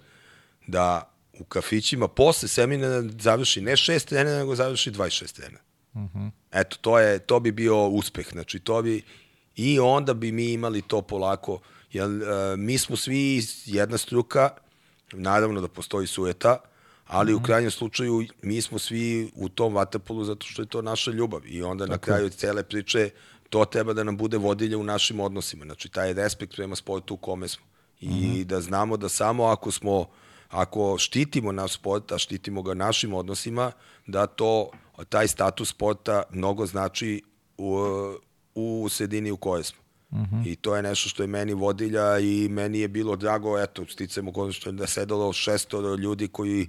[0.67, 5.63] da u kafićima posle seminara završi ne šest trenera, nego završi 26 trenera.
[5.93, 6.31] -huh.
[6.51, 8.27] Eto, to, je, to bi bio uspeh.
[8.31, 9.01] Znači, to bi,
[9.55, 11.59] I onda bi mi imali to polako,
[11.93, 12.19] Jer uh,
[12.57, 14.49] mi smo svi jedna struka,
[15.11, 16.57] naravno da postoji sueta,
[17.07, 17.37] ali mm -hmm.
[17.37, 17.45] u mhm.
[17.45, 21.63] krajnjem slučaju mi smo svi u tom vatapolu zato što je to naša ljubav i
[21.63, 21.91] onda Tako.
[21.91, 23.09] na kraju cele priče
[23.49, 25.65] to treba da nam bude vodilje u našim odnosima.
[25.65, 27.65] Znači, taj respekt prema sportu u kome smo.
[28.01, 28.43] I mm -hmm.
[28.43, 30.05] da znamo da samo ako smo
[30.49, 33.71] ako štitimo naš sport, a štitimo ga našim odnosima,
[34.07, 34.71] da to,
[35.09, 37.21] taj status sporta mnogo znači
[37.57, 37.77] u,
[38.55, 39.83] u sredini u kojoj smo.
[40.11, 40.35] Uh mhm.
[40.35, 40.51] -huh.
[40.51, 44.31] I to je nešto što je meni vodilja i meni je bilo drago, eto, sticamo
[44.31, 46.67] kod što je da sedalo šestoro ljudi koji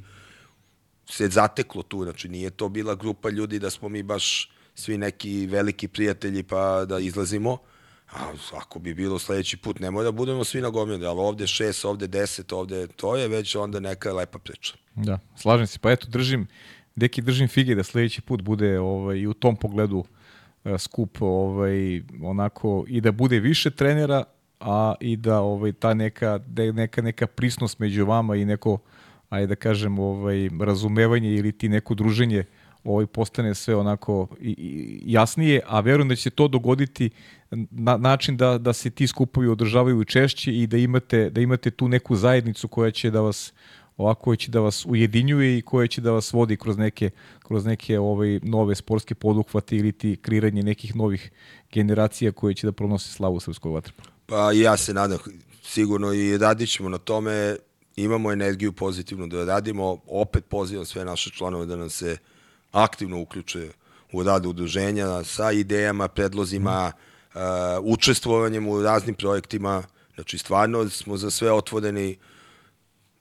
[1.11, 5.47] se zateklo tu, znači nije to bila grupa ljudi da smo mi baš svi neki
[5.47, 7.59] veliki prijatelji pa da izlazimo,
[8.13, 11.85] a ako bi bilo sledeći put, nemoj da budemo svi na gomili, ali ovde šest,
[11.85, 14.75] ovde deset, ovde to je već onda neka lepa priča.
[14.95, 16.47] Da, slažem se, pa eto držim,
[16.97, 22.03] deki držim fige da sledeći put bude ovaj, i u tom pogledu uh, skup ovaj,
[22.23, 24.25] onako i da bude više trenera,
[24.61, 28.79] a i da ovaj ta neka da neka neka prisnost među vama i neko
[29.29, 32.45] ajde da kažem ovaj razumevanje ili ti neko druženje
[32.85, 37.11] ovaj postane sve onako i, i jasnije, a verujem da će se to dogoditi
[37.71, 41.89] na način da da se ti skupovi održavaju češće i da imate da imate tu
[41.89, 43.53] neku zajednicu koja će da vas
[43.97, 47.11] ovako će da vas ujedinjuje i koja će da vas vodi kroz neke
[47.43, 51.31] kroz neke ovaj nove sportske poduhvate ili ti kreiranje nekih novih
[51.73, 54.09] generacija koje će da pronose slavu srpskog vaterpola.
[54.27, 55.19] Pa ja se nadam
[55.63, 57.57] sigurno i radit ćemo na tome
[57.97, 62.17] imamo energiju pozitivno da radimo opet pozivam sve naše članove da nam se
[62.73, 63.69] aktivno uključe
[64.13, 66.93] u rad udruženja sa idejama, predlozima,
[67.35, 67.41] uh,
[67.83, 69.83] učestvovanjem u raznim projektima.
[70.15, 72.17] Znači, stvarno smo za sve otvoreni.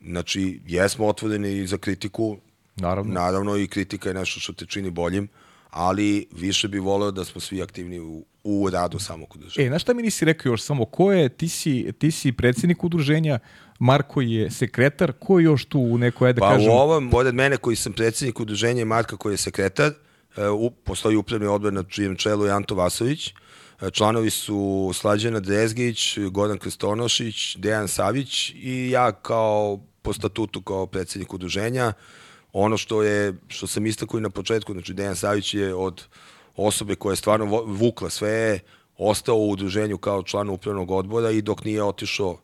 [0.05, 2.38] Znači, jesmo otvoreni za kritiku.
[2.75, 3.13] Naravno.
[3.13, 5.27] Naravno i kritika je nešto što te čini boljim,
[5.69, 9.65] ali više bi voleo da smo svi aktivni u, u radu samog udruženja.
[9.65, 12.84] E, znaš šta mi nisi rekao još samo, ko je, ti si, ti si predsednik
[12.84, 13.39] udruženja,
[13.80, 16.67] Marko je sekretar, ko je još tu u nekoj, da pa kažem...
[16.67, 19.91] Pa u ovom, pored mene koji sam predsednik udruženja i Marka koji je sekretar,
[20.38, 23.34] uh, postoji upravni odbor na čijem čelu je Anto Vasović,
[23.81, 30.85] uh, članovi su Slađana Drezgić, Goran Krestonošić, Dejan Savić i ja kao po statutu kao
[30.85, 31.93] predsednik udruženja.
[32.53, 36.03] Ono što je što sam istakao i na početku, znači Dejan Savić je od
[36.55, 38.59] osobe koja je stvarno vukla sve,
[38.97, 42.38] ostao u udruženju kao član upravnog odbora i dok nije otišao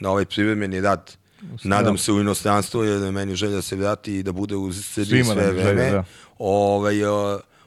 [0.00, 1.16] na ovaj privremeni rad
[1.64, 4.72] Nadam se u inostranstvo, jer je meni želja da se vrati i da bude u
[4.72, 5.62] sredi sve vreme.
[5.62, 6.04] Želja, da.
[6.38, 6.96] ovaj,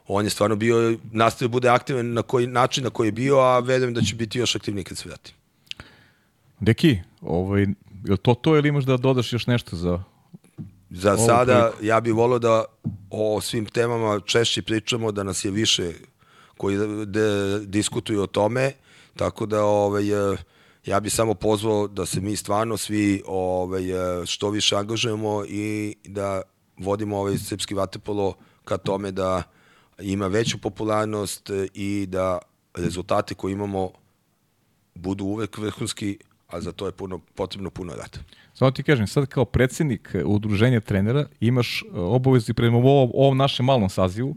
[0.08, 3.40] on je stvarno bio, nastavio da bude aktivan na koji način na koji je bio,
[3.40, 5.34] a verujem da će biti još aktivniji kad se vrati.
[6.60, 7.66] Deki, ovaj,
[8.04, 10.04] je to to ili imaš da dodaš još nešto za
[10.90, 11.86] Za sada priliku?
[11.86, 12.66] ja bih volio da
[13.10, 15.94] o svim temama češće pričamo, da nas je više
[16.58, 18.72] koji da diskutuju o tome,
[19.16, 20.06] tako da ovaj,
[20.86, 23.84] ja bih samo pozvao da se mi stvarno svi ovaj,
[24.26, 26.42] što više angažujemo i da
[26.78, 28.34] vodimo ovaj srpski vatepolo
[28.66, 29.44] ka tome da
[30.00, 32.40] ima veću popularnost i da
[32.74, 33.92] rezultate koje imamo
[34.96, 36.18] budu uvek vrhunski,
[36.48, 38.20] a za to je puno, potrebno puno rada.
[38.54, 43.66] Samo ti kažem, sad kao predsednik udruženja trenera imaš e, obavezu prema ovom, ovom našem
[43.66, 44.30] malom sazivu,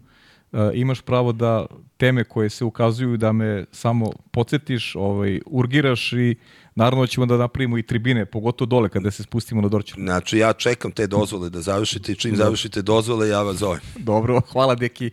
[0.52, 1.66] uh, imaš pravo da
[1.96, 6.36] teme koje se ukazuju da me samo podsjetiš, ovaj, urgiraš i
[6.74, 9.98] naravno ćemo da napravimo i tribine, pogotovo dole kada se spustimo na Dorčar.
[9.98, 12.36] Znači ja čekam te dozvole da završite i čim da.
[12.36, 13.80] završite dozvole ja vas zovem.
[13.96, 15.10] Dobro, hvala deki.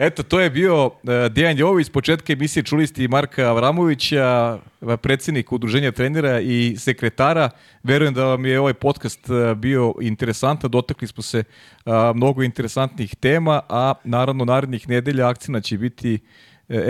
[0.00, 0.92] Eto, to je bio uh,
[1.30, 4.58] Dejan Jovović, s početka emisije čuli ste i Marka Avramovića,
[5.02, 7.50] predsednik udruženja trenera i sekretara.
[7.82, 9.20] Verujem da vam je ovaj podcast
[9.56, 15.78] bio interesantan, dotakli smo se uh, mnogo interesantnih tema, a naravno narednih nedelja akcina će
[15.78, 16.18] biti e,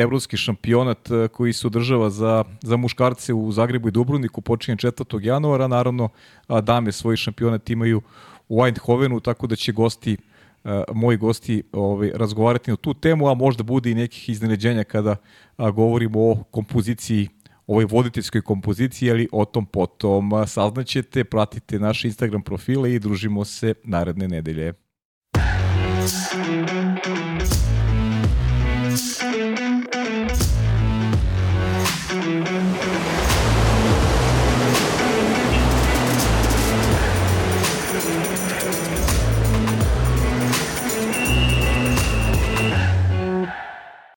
[0.02, 5.24] evropski šampionat koji se održava za, za muškarce u Zagrebu i Dubrovniku, počinje 4.
[5.24, 6.08] januara, naravno
[6.62, 8.02] dame svoj šampionat imaju
[8.48, 10.16] u Eindhovenu, tako da će gosti
[10.92, 15.16] moji gosti ovaj, razgovarati na tu temu, a možda bude i nekih iznenađenja kada
[15.56, 17.28] a, govorimo o kompoziciji
[17.66, 23.74] ovoj voditeljskoj kompoziciji, ali o tom potom saznaćete, pratite naše Instagram profile i družimo se
[23.84, 24.72] naredne nedelje.
[26.32, 27.19] Thank you.